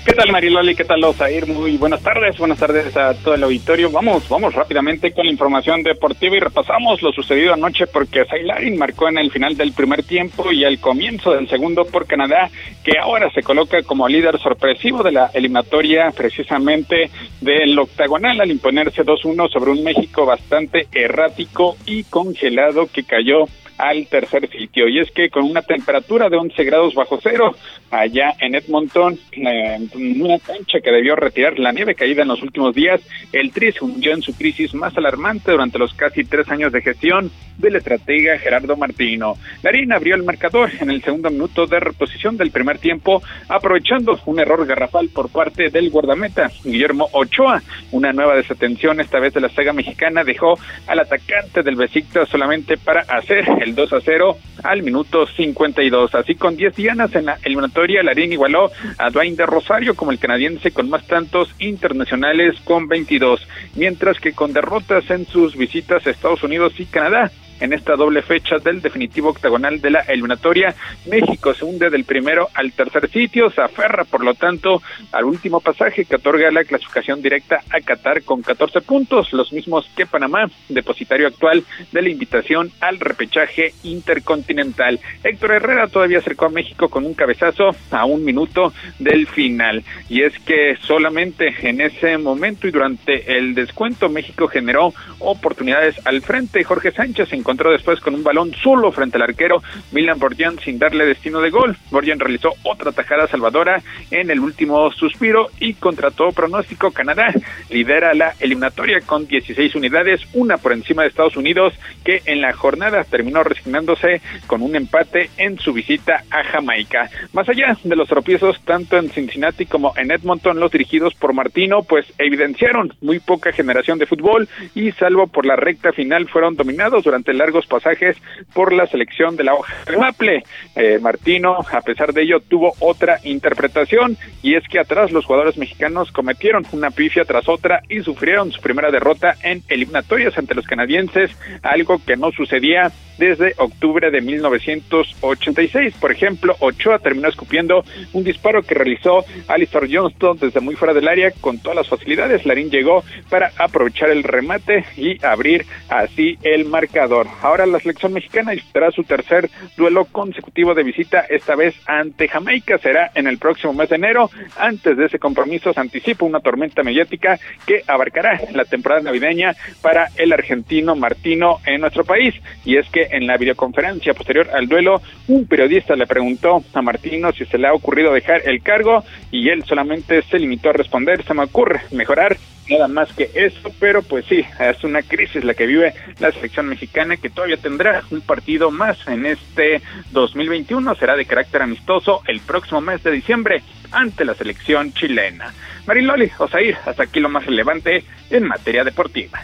¿Qué 0.04 0.14
tal 0.14 0.32
Mariloli? 0.32 0.74
¿Qué 0.74 0.84
tal 0.84 1.04
Osair? 1.04 1.46
Muy 1.46 1.76
buenas 1.76 2.02
tardes, 2.02 2.36
buenas 2.36 2.58
tardes 2.58 2.96
a 2.96 3.14
todo 3.14 3.34
el 3.34 3.44
auditorio. 3.44 3.88
Vamos, 3.88 4.28
vamos 4.28 4.52
rápidamente 4.52 5.12
con 5.12 5.26
la 5.26 5.30
información 5.30 5.84
deportiva 5.84 6.36
y 6.36 6.40
repasamos 6.40 7.00
lo 7.02 7.12
sucedido 7.12 7.54
anoche 7.54 7.86
porque 7.86 8.24
Sailarin 8.24 8.76
marcó 8.76 9.08
en 9.08 9.18
el 9.18 9.30
final 9.30 9.56
del 9.56 9.72
primer 9.72 10.02
tiempo 10.02 10.50
y 10.50 10.64
al 10.64 10.80
comienzo 10.80 11.34
del 11.34 11.48
segundo 11.48 11.84
por 11.84 12.08
Canadá, 12.08 12.50
que 12.82 12.98
ahora 12.98 13.30
se 13.30 13.44
coloca 13.44 13.80
como 13.84 14.08
líder 14.08 14.40
sorpresivo 14.40 15.04
de 15.04 15.12
la 15.12 15.30
eliminatoria 15.34 16.10
precisamente 16.10 17.08
del 17.40 17.78
octagonal 17.78 18.40
al 18.40 18.50
imponerse 18.50 19.04
2-1 19.04 19.52
sobre 19.52 19.70
un 19.70 19.84
México 19.84 20.26
bastante 20.26 20.88
errático 20.92 21.76
y 21.86 22.02
congelado 22.02 22.88
que 22.92 23.04
cayó 23.04 23.44
al 23.82 24.06
tercer 24.06 24.48
sitio. 24.48 24.86
Y 24.86 25.00
es 25.00 25.10
que 25.10 25.28
con 25.28 25.42
una 25.42 25.60
temperatura 25.60 26.28
de 26.28 26.36
11 26.36 26.64
grados 26.64 26.94
bajo 26.94 27.18
cero, 27.20 27.56
allá 27.90 28.32
en 28.38 28.54
Edmonton, 28.54 29.18
eh, 29.32 29.76
una 29.96 30.38
cancha 30.38 30.78
que 30.80 30.92
debió 30.92 31.16
retirar 31.16 31.58
la 31.58 31.72
nieve 31.72 31.96
caída 31.96 32.22
en 32.22 32.28
los 32.28 32.42
últimos 32.42 32.76
días, 32.76 33.00
el 33.32 33.50
Tri 33.50 33.72
se 33.72 33.84
hundió 33.84 34.12
en 34.12 34.22
su 34.22 34.36
crisis 34.36 34.72
más 34.72 34.96
alarmante 34.96 35.50
durante 35.50 35.80
los 35.80 35.94
casi 35.94 36.22
tres 36.22 36.48
años 36.48 36.70
de 36.70 36.80
gestión 36.80 37.32
del 37.58 37.74
estratega 37.74 38.38
Gerardo 38.38 38.76
Martino. 38.76 39.34
Larín 39.64 39.92
abrió 39.92 40.14
el 40.14 40.22
marcador 40.22 40.70
en 40.80 40.90
el 40.90 41.02
segundo 41.02 41.30
minuto 41.30 41.66
de 41.66 41.80
reposición 41.80 42.36
del 42.36 42.52
primer 42.52 42.78
tiempo, 42.78 43.20
aprovechando 43.48 44.18
un 44.26 44.38
error 44.38 44.64
garrafal 44.64 45.08
por 45.08 45.28
parte 45.28 45.70
del 45.70 45.90
guardameta 45.90 46.50
Guillermo 46.64 47.08
Ochoa. 47.12 47.62
Una 47.90 48.12
nueva 48.12 48.36
desatención, 48.36 49.00
esta 49.00 49.18
vez 49.18 49.34
de 49.34 49.40
la 49.40 49.48
saga 49.48 49.72
mexicana, 49.72 50.22
dejó 50.22 50.56
al 50.86 51.00
atacante 51.00 51.62
del 51.62 51.74
Besiktas 51.74 52.28
solamente 52.28 52.76
para 52.76 53.00
hacer 53.00 53.44
el 53.60 53.71
2 53.74 53.92
a 53.92 54.00
0 54.00 54.38
al 54.62 54.82
minuto 54.82 55.26
52. 55.26 56.14
Así 56.14 56.34
con 56.34 56.56
10 56.56 56.74
dianas 56.74 57.14
en 57.14 57.26
la 57.26 57.38
eliminatoria, 57.44 58.02
Larín 58.02 58.32
igualó 58.32 58.70
a 58.98 59.10
Dwayne 59.10 59.36
de 59.36 59.46
Rosario 59.46 59.94
como 59.94 60.12
el 60.12 60.18
canadiense 60.18 60.70
con 60.70 60.88
más 60.88 61.06
tantos 61.06 61.54
internacionales 61.58 62.56
con 62.64 62.88
22, 62.88 63.46
mientras 63.74 64.18
que 64.20 64.32
con 64.32 64.52
derrotas 64.52 65.10
en 65.10 65.26
sus 65.26 65.56
visitas 65.56 66.06
a 66.06 66.10
Estados 66.10 66.42
Unidos 66.42 66.74
y 66.78 66.86
Canadá, 66.86 67.30
en 67.62 67.72
esta 67.72 67.94
doble 67.94 68.22
fecha 68.22 68.58
del 68.58 68.82
definitivo 68.82 69.30
octagonal 69.30 69.80
de 69.80 69.90
la 69.90 70.00
eliminatoria. 70.00 70.74
México 71.06 71.54
se 71.54 71.64
hunde 71.64 71.90
del 71.90 72.04
primero 72.04 72.48
al 72.54 72.72
tercer 72.72 73.08
sitio, 73.08 73.50
se 73.50 73.62
aferra 73.62 74.04
por 74.04 74.24
lo 74.24 74.34
tanto 74.34 74.82
al 75.12 75.24
último 75.24 75.60
pasaje 75.60 76.04
que 76.04 76.16
otorga 76.16 76.50
la 76.50 76.64
clasificación 76.64 77.22
directa 77.22 77.60
a 77.70 77.80
Qatar 77.80 78.22
con 78.24 78.42
14 78.42 78.80
puntos, 78.80 79.32
los 79.32 79.52
mismos 79.52 79.88
que 79.96 80.06
Panamá, 80.06 80.50
depositario 80.68 81.28
actual 81.28 81.64
de 81.92 82.02
la 82.02 82.08
invitación 82.08 82.72
al 82.80 82.98
repechaje 82.98 83.74
intercontinental. 83.84 84.98
Héctor 85.22 85.52
Herrera 85.52 85.86
todavía 85.86 86.18
acercó 86.18 86.46
a 86.46 86.50
México 86.50 86.88
con 86.88 87.06
un 87.06 87.14
cabezazo 87.14 87.70
a 87.92 88.04
un 88.04 88.24
minuto 88.24 88.72
del 88.98 89.28
final. 89.28 89.84
Y 90.08 90.22
es 90.22 90.36
que 90.40 90.76
solamente 90.82 91.54
en 91.62 91.80
ese 91.80 92.18
momento 92.18 92.66
y 92.66 92.72
durante 92.72 93.38
el 93.38 93.54
descuento 93.54 94.08
México 94.08 94.48
generó 94.48 94.92
oportunidades 95.20 95.94
al 96.04 96.22
frente. 96.22 96.64
Jorge 96.64 96.90
Sánchez 96.90 97.32
encontró 97.32 97.51
encontró 97.52 97.70
después 97.70 98.00
con 98.00 98.14
un 98.14 98.24
balón 98.24 98.54
solo 98.62 98.90
frente 98.92 99.18
al 99.18 99.24
arquero 99.24 99.62
Milan 99.92 100.18
Borjan 100.18 100.58
sin 100.60 100.78
darle 100.78 101.04
destino 101.04 101.42
de 101.42 101.50
gol. 101.50 101.76
Borjan 101.90 102.18
realizó 102.18 102.54
otra 102.62 102.92
tajada 102.92 103.26
salvadora 103.26 103.82
en 104.10 104.30
el 104.30 104.40
último 104.40 104.90
suspiro 104.92 105.50
y 105.60 105.74
contra 105.74 106.10
todo 106.10 106.32
pronóstico 106.32 106.92
Canadá 106.92 107.26
lidera 107.68 108.14
la 108.14 108.32
eliminatoria 108.40 109.02
con 109.02 109.26
16 109.26 109.74
unidades, 109.74 110.22
una 110.32 110.56
por 110.56 110.72
encima 110.72 111.02
de 111.02 111.08
Estados 111.08 111.36
Unidos 111.36 111.74
que 112.06 112.22
en 112.24 112.40
la 112.40 112.54
jornada 112.54 113.04
terminó 113.04 113.42
resignándose 113.42 114.22
con 114.46 114.62
un 114.62 114.74
empate 114.74 115.28
en 115.36 115.58
su 115.58 115.74
visita 115.74 116.24
a 116.30 116.44
Jamaica. 116.44 117.10
Más 117.34 117.50
allá 117.50 117.76
de 117.84 117.96
los 117.96 118.08
tropiezos 118.08 118.58
tanto 118.64 118.96
en 118.96 119.10
Cincinnati 119.10 119.66
como 119.66 119.92
en 119.98 120.10
Edmonton, 120.10 120.58
los 120.58 120.72
dirigidos 120.72 121.12
por 121.12 121.34
Martino 121.34 121.82
pues 121.82 122.06
evidenciaron 122.16 122.94
muy 123.02 123.18
poca 123.18 123.52
generación 123.52 123.98
de 123.98 124.06
fútbol 124.06 124.48
y 124.74 124.92
salvo 124.92 125.26
por 125.26 125.44
la 125.44 125.56
recta 125.56 125.92
final 125.92 126.28
fueron 126.28 126.56
dominados 126.56 127.04
durante 127.04 127.32
el 127.32 127.41
largos 127.42 127.66
pasajes 127.66 128.16
por 128.54 128.72
la 128.72 128.86
selección 128.86 129.34
de 129.34 129.42
la 129.42 129.54
hoja 129.54 129.74
de 129.84 129.96
Maple. 129.96 130.44
Eh, 130.76 130.98
Martino, 131.02 131.58
a 131.58 131.80
pesar 131.80 132.12
de 132.12 132.22
ello, 132.22 132.38
tuvo 132.38 132.74
otra 132.78 133.18
interpretación 133.24 134.16
y 134.42 134.54
es 134.54 134.62
que 134.68 134.78
atrás 134.78 135.10
los 135.10 135.24
jugadores 135.24 135.58
mexicanos 135.58 136.12
cometieron 136.12 136.64
una 136.70 136.90
pifia 136.90 137.24
tras 137.24 137.48
otra 137.48 137.80
y 137.88 138.00
sufrieron 138.02 138.52
su 138.52 138.60
primera 138.60 138.92
derrota 138.92 139.34
en 139.42 139.62
eliminatorias 139.68 140.38
ante 140.38 140.54
los 140.54 140.66
canadienses, 140.66 141.32
algo 141.62 142.00
que 142.04 142.16
no 142.16 142.30
sucedía 142.30 142.92
desde 143.18 143.54
octubre 143.58 144.10
de 144.10 144.20
1986. 144.20 145.94
Por 146.00 146.12
ejemplo, 146.12 146.54
Ochoa 146.60 146.98
terminó 147.00 147.28
escupiendo 147.28 147.84
un 148.12 148.24
disparo 148.24 148.62
que 148.62 148.74
realizó 148.74 149.24
Alistair 149.48 149.88
Johnston 149.90 150.38
desde 150.38 150.60
muy 150.60 150.76
fuera 150.76 150.94
del 150.94 151.08
área 151.08 151.32
con 151.40 151.58
todas 151.58 151.76
las 151.76 151.88
facilidades. 151.88 152.46
Larín 152.46 152.70
llegó 152.70 153.02
para 153.28 153.52
aprovechar 153.58 154.10
el 154.10 154.22
remate 154.22 154.84
y 154.96 155.24
abrir 155.24 155.66
así 155.88 156.38
el 156.42 156.64
marcador. 156.66 157.26
Ahora 157.40 157.66
la 157.66 157.80
selección 157.80 158.12
mexicana 158.12 158.52
disputará 158.52 158.90
su 158.90 159.04
tercer 159.04 159.50
duelo 159.76 160.04
consecutivo 160.04 160.74
de 160.74 160.82
visita, 160.82 161.20
esta 161.28 161.56
vez 161.56 161.74
ante 161.86 162.28
Jamaica. 162.28 162.78
Será 162.78 163.10
en 163.14 163.26
el 163.26 163.38
próximo 163.38 163.72
mes 163.72 163.88
de 163.88 163.96
enero. 163.96 164.30
Antes 164.58 164.96
de 164.96 165.06
ese 165.06 165.18
compromiso 165.18 165.72
se 165.72 165.80
anticipa 165.80 166.24
una 166.24 166.40
tormenta 166.40 166.82
mediática 166.82 167.38
que 167.66 167.82
abarcará 167.86 168.40
la 168.52 168.64
temporada 168.64 169.02
navideña 169.02 169.54
para 169.80 170.08
el 170.16 170.32
argentino 170.32 170.94
Martino 170.94 171.58
en 171.66 171.80
nuestro 171.80 172.04
país. 172.04 172.34
Y 172.64 172.76
es 172.76 172.88
que 172.90 173.08
en 173.10 173.26
la 173.26 173.36
videoconferencia 173.36 174.14
posterior 174.14 174.48
al 174.54 174.68
duelo, 174.68 175.00
un 175.28 175.46
periodista 175.46 175.96
le 175.96 176.06
preguntó 176.06 176.62
a 176.72 176.82
Martino 176.82 177.32
si 177.32 177.44
se 177.44 177.58
le 177.58 177.68
ha 177.68 177.74
ocurrido 177.74 178.12
dejar 178.12 178.42
el 178.48 178.62
cargo 178.62 179.04
y 179.30 179.48
él 179.48 179.64
solamente 179.64 180.22
se 180.22 180.38
limitó 180.38 180.70
a 180.70 180.74
responder, 180.74 181.22
se 181.24 181.34
me 181.34 181.44
ocurre 181.44 181.80
mejorar 181.90 182.36
nada 182.68 182.88
más 182.88 183.12
que 183.12 183.30
eso, 183.34 183.72
pero 183.78 184.02
pues 184.02 184.24
sí, 184.26 184.44
es 184.58 184.84
una 184.84 185.02
crisis 185.02 185.44
la 185.44 185.54
que 185.54 185.66
vive 185.66 185.94
la 186.18 186.32
selección 186.32 186.68
mexicana 186.68 187.16
que 187.16 187.30
todavía 187.30 187.56
tendrá 187.56 188.02
un 188.10 188.20
partido 188.20 188.70
más 188.70 188.98
en 189.06 189.26
este 189.26 189.82
2021, 190.12 190.94
será 190.96 191.16
de 191.16 191.24
carácter 191.24 191.62
amistoso 191.62 192.22
el 192.26 192.40
próximo 192.40 192.80
mes 192.80 193.02
de 193.02 193.10
diciembre 193.10 193.62
ante 193.90 194.24
la 194.24 194.34
selección 194.34 194.92
chilena. 194.92 195.52
Mariloli, 195.86 196.30
Osair, 196.38 196.76
hasta 196.86 197.04
aquí 197.04 197.20
lo 197.20 197.28
más 197.28 197.44
relevante 197.44 198.04
en 198.30 198.44
materia 198.44 198.84
deportiva. 198.84 199.40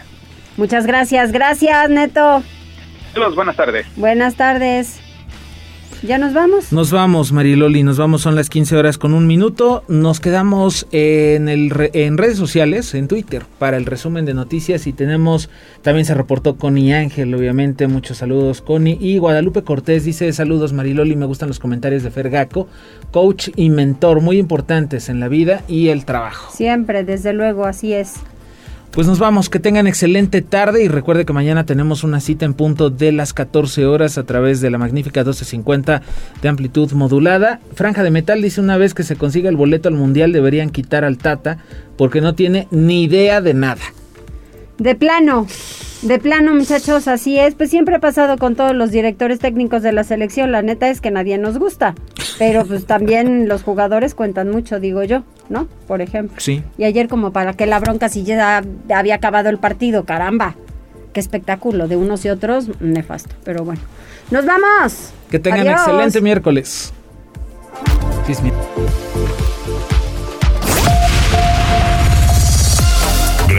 Muchas 0.57 0.85
gracias, 0.85 1.31
gracias 1.31 1.89
Neto. 1.89 2.43
Saludos, 3.13 3.35
buenas 3.35 3.55
tardes. 3.55 3.87
Buenas 3.95 4.35
tardes. 4.35 5.08
¿Ya 6.01 6.17
nos 6.17 6.33
vamos? 6.33 6.71
Nos 6.71 6.91
vamos, 6.91 7.33
Mariloli, 7.33 7.83
nos 7.83 7.97
vamos, 7.97 8.21
son 8.21 8.35
las 8.35 8.49
15 8.49 8.77
horas 8.77 8.97
con 8.97 9.13
un 9.13 9.27
minuto. 9.27 9.83
Nos 9.89 10.21
quedamos 10.21 10.87
en, 10.91 11.49
el 11.49 11.73
en 11.93 12.17
redes 12.17 12.37
sociales, 12.37 12.93
en 12.93 13.09
Twitter, 13.09 13.43
para 13.57 13.75
el 13.75 13.85
resumen 13.85 14.23
de 14.25 14.33
noticias 14.33 14.87
y 14.87 14.93
tenemos, 14.93 15.49
también 15.81 16.05
se 16.05 16.13
reportó 16.13 16.55
Connie 16.55 16.93
Ángel, 16.93 17.35
obviamente, 17.35 17.87
muchos 17.87 18.17
saludos, 18.17 18.61
Connie. 18.61 18.97
Y 19.01 19.17
Guadalupe 19.17 19.63
Cortés 19.63 20.05
dice, 20.05 20.31
saludos, 20.31 20.71
Mariloli, 20.71 21.17
me 21.17 21.25
gustan 21.25 21.49
los 21.49 21.59
comentarios 21.59 22.03
de 22.03 22.11
Fergaco, 22.11 22.67
coach 23.11 23.49
y 23.57 23.69
mentor 23.69 24.21
muy 24.21 24.37
importantes 24.37 25.09
en 25.09 25.19
la 25.19 25.27
vida 25.27 25.63
y 25.67 25.89
el 25.89 26.05
trabajo. 26.05 26.55
Siempre, 26.55 27.03
desde 27.03 27.33
luego, 27.33 27.65
así 27.65 27.93
es. 27.93 28.13
Pues 28.91 29.05
nos 29.05 29.19
vamos, 29.19 29.49
que 29.49 29.59
tengan 29.59 29.85
excelente 29.85 30.41
tarde 30.41 30.83
y 30.83 30.87
recuerde 30.87 31.23
que 31.23 31.31
mañana 31.31 31.63
tenemos 31.65 32.03
una 32.03 32.19
cita 32.19 32.45
en 32.45 32.55
punto 32.55 32.89
de 32.89 33.11
las 33.11 33.33
14 33.33 33.85
horas 33.85 34.17
a 34.17 34.23
través 34.23 34.61
de 34.61 34.71
la 34.71 34.79
magnífica 34.79 35.19
1250 35.19 36.01
de 36.41 36.49
amplitud 36.49 36.91
modulada. 36.93 37.59
Franja 37.75 38.03
de 38.03 38.09
Metal 38.09 38.41
dice 38.41 38.61
una 38.61 38.77
vez 38.77 38.95
que 38.95 39.03
se 39.03 39.15
consiga 39.15 39.47
el 39.49 39.57
boleto 39.57 39.89
al 39.89 39.95
mundial 39.95 40.31
deberían 40.31 40.71
quitar 40.71 41.03
al 41.05 41.19
Tata 41.19 41.59
porque 41.97 42.19
no 42.19 42.33
tiene 42.33 42.67
ni 42.71 43.03
idea 43.03 43.41
de 43.41 43.53
nada. 43.53 43.81
De 44.79 44.95
plano, 44.95 45.45
de 46.01 46.19
plano 46.19 46.55
muchachos, 46.55 47.07
así 47.07 47.37
es. 47.37 47.53
Pues 47.55 47.69
siempre 47.69 47.95
ha 47.95 47.99
pasado 47.99 48.37
con 48.37 48.55
todos 48.55 48.73
los 48.73 48.91
directores 48.91 49.39
técnicos 49.39 49.83
de 49.83 49.91
la 49.91 50.03
selección. 50.03 50.51
La 50.51 50.61
neta 50.61 50.89
es 50.89 51.01
que 51.01 51.11
nadie 51.11 51.37
nos 51.37 51.57
gusta. 51.57 51.95
Pero 52.37 52.65
pues 52.65 52.85
también 52.85 53.49
los 53.49 53.63
jugadores 53.63 54.15
cuentan 54.15 54.49
mucho, 54.49 54.79
digo 54.79 55.03
yo, 55.03 55.23
¿no? 55.49 55.67
Por 55.87 56.01
ejemplo. 56.01 56.37
Sí. 56.39 56.63
Y 56.77 56.85
ayer 56.85 57.09
como 57.09 57.33
para 57.33 57.53
que 57.53 57.65
la 57.65 57.79
bronca 57.79 58.07
si 58.07 58.23
ya 58.23 58.63
había 58.89 59.15
acabado 59.15 59.49
el 59.49 59.57
partido, 59.57 60.05
caramba. 60.05 60.55
Qué 61.11 61.19
espectáculo 61.19 61.87
de 61.87 61.97
unos 61.97 62.23
y 62.23 62.29
otros, 62.29 62.69
nefasto. 62.79 63.35
Pero 63.43 63.65
bueno. 63.65 63.81
Nos 64.31 64.45
vamos. 64.45 65.11
Que 65.29 65.39
tengan 65.39 65.67
Adiós. 65.67 65.81
excelente 65.81 66.21
miércoles. 66.21 66.93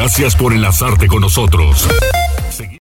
Gracias 0.01 0.35
por 0.35 0.55
enlazarte 0.55 1.09
con 1.09 1.21
nosotros. 1.21 1.87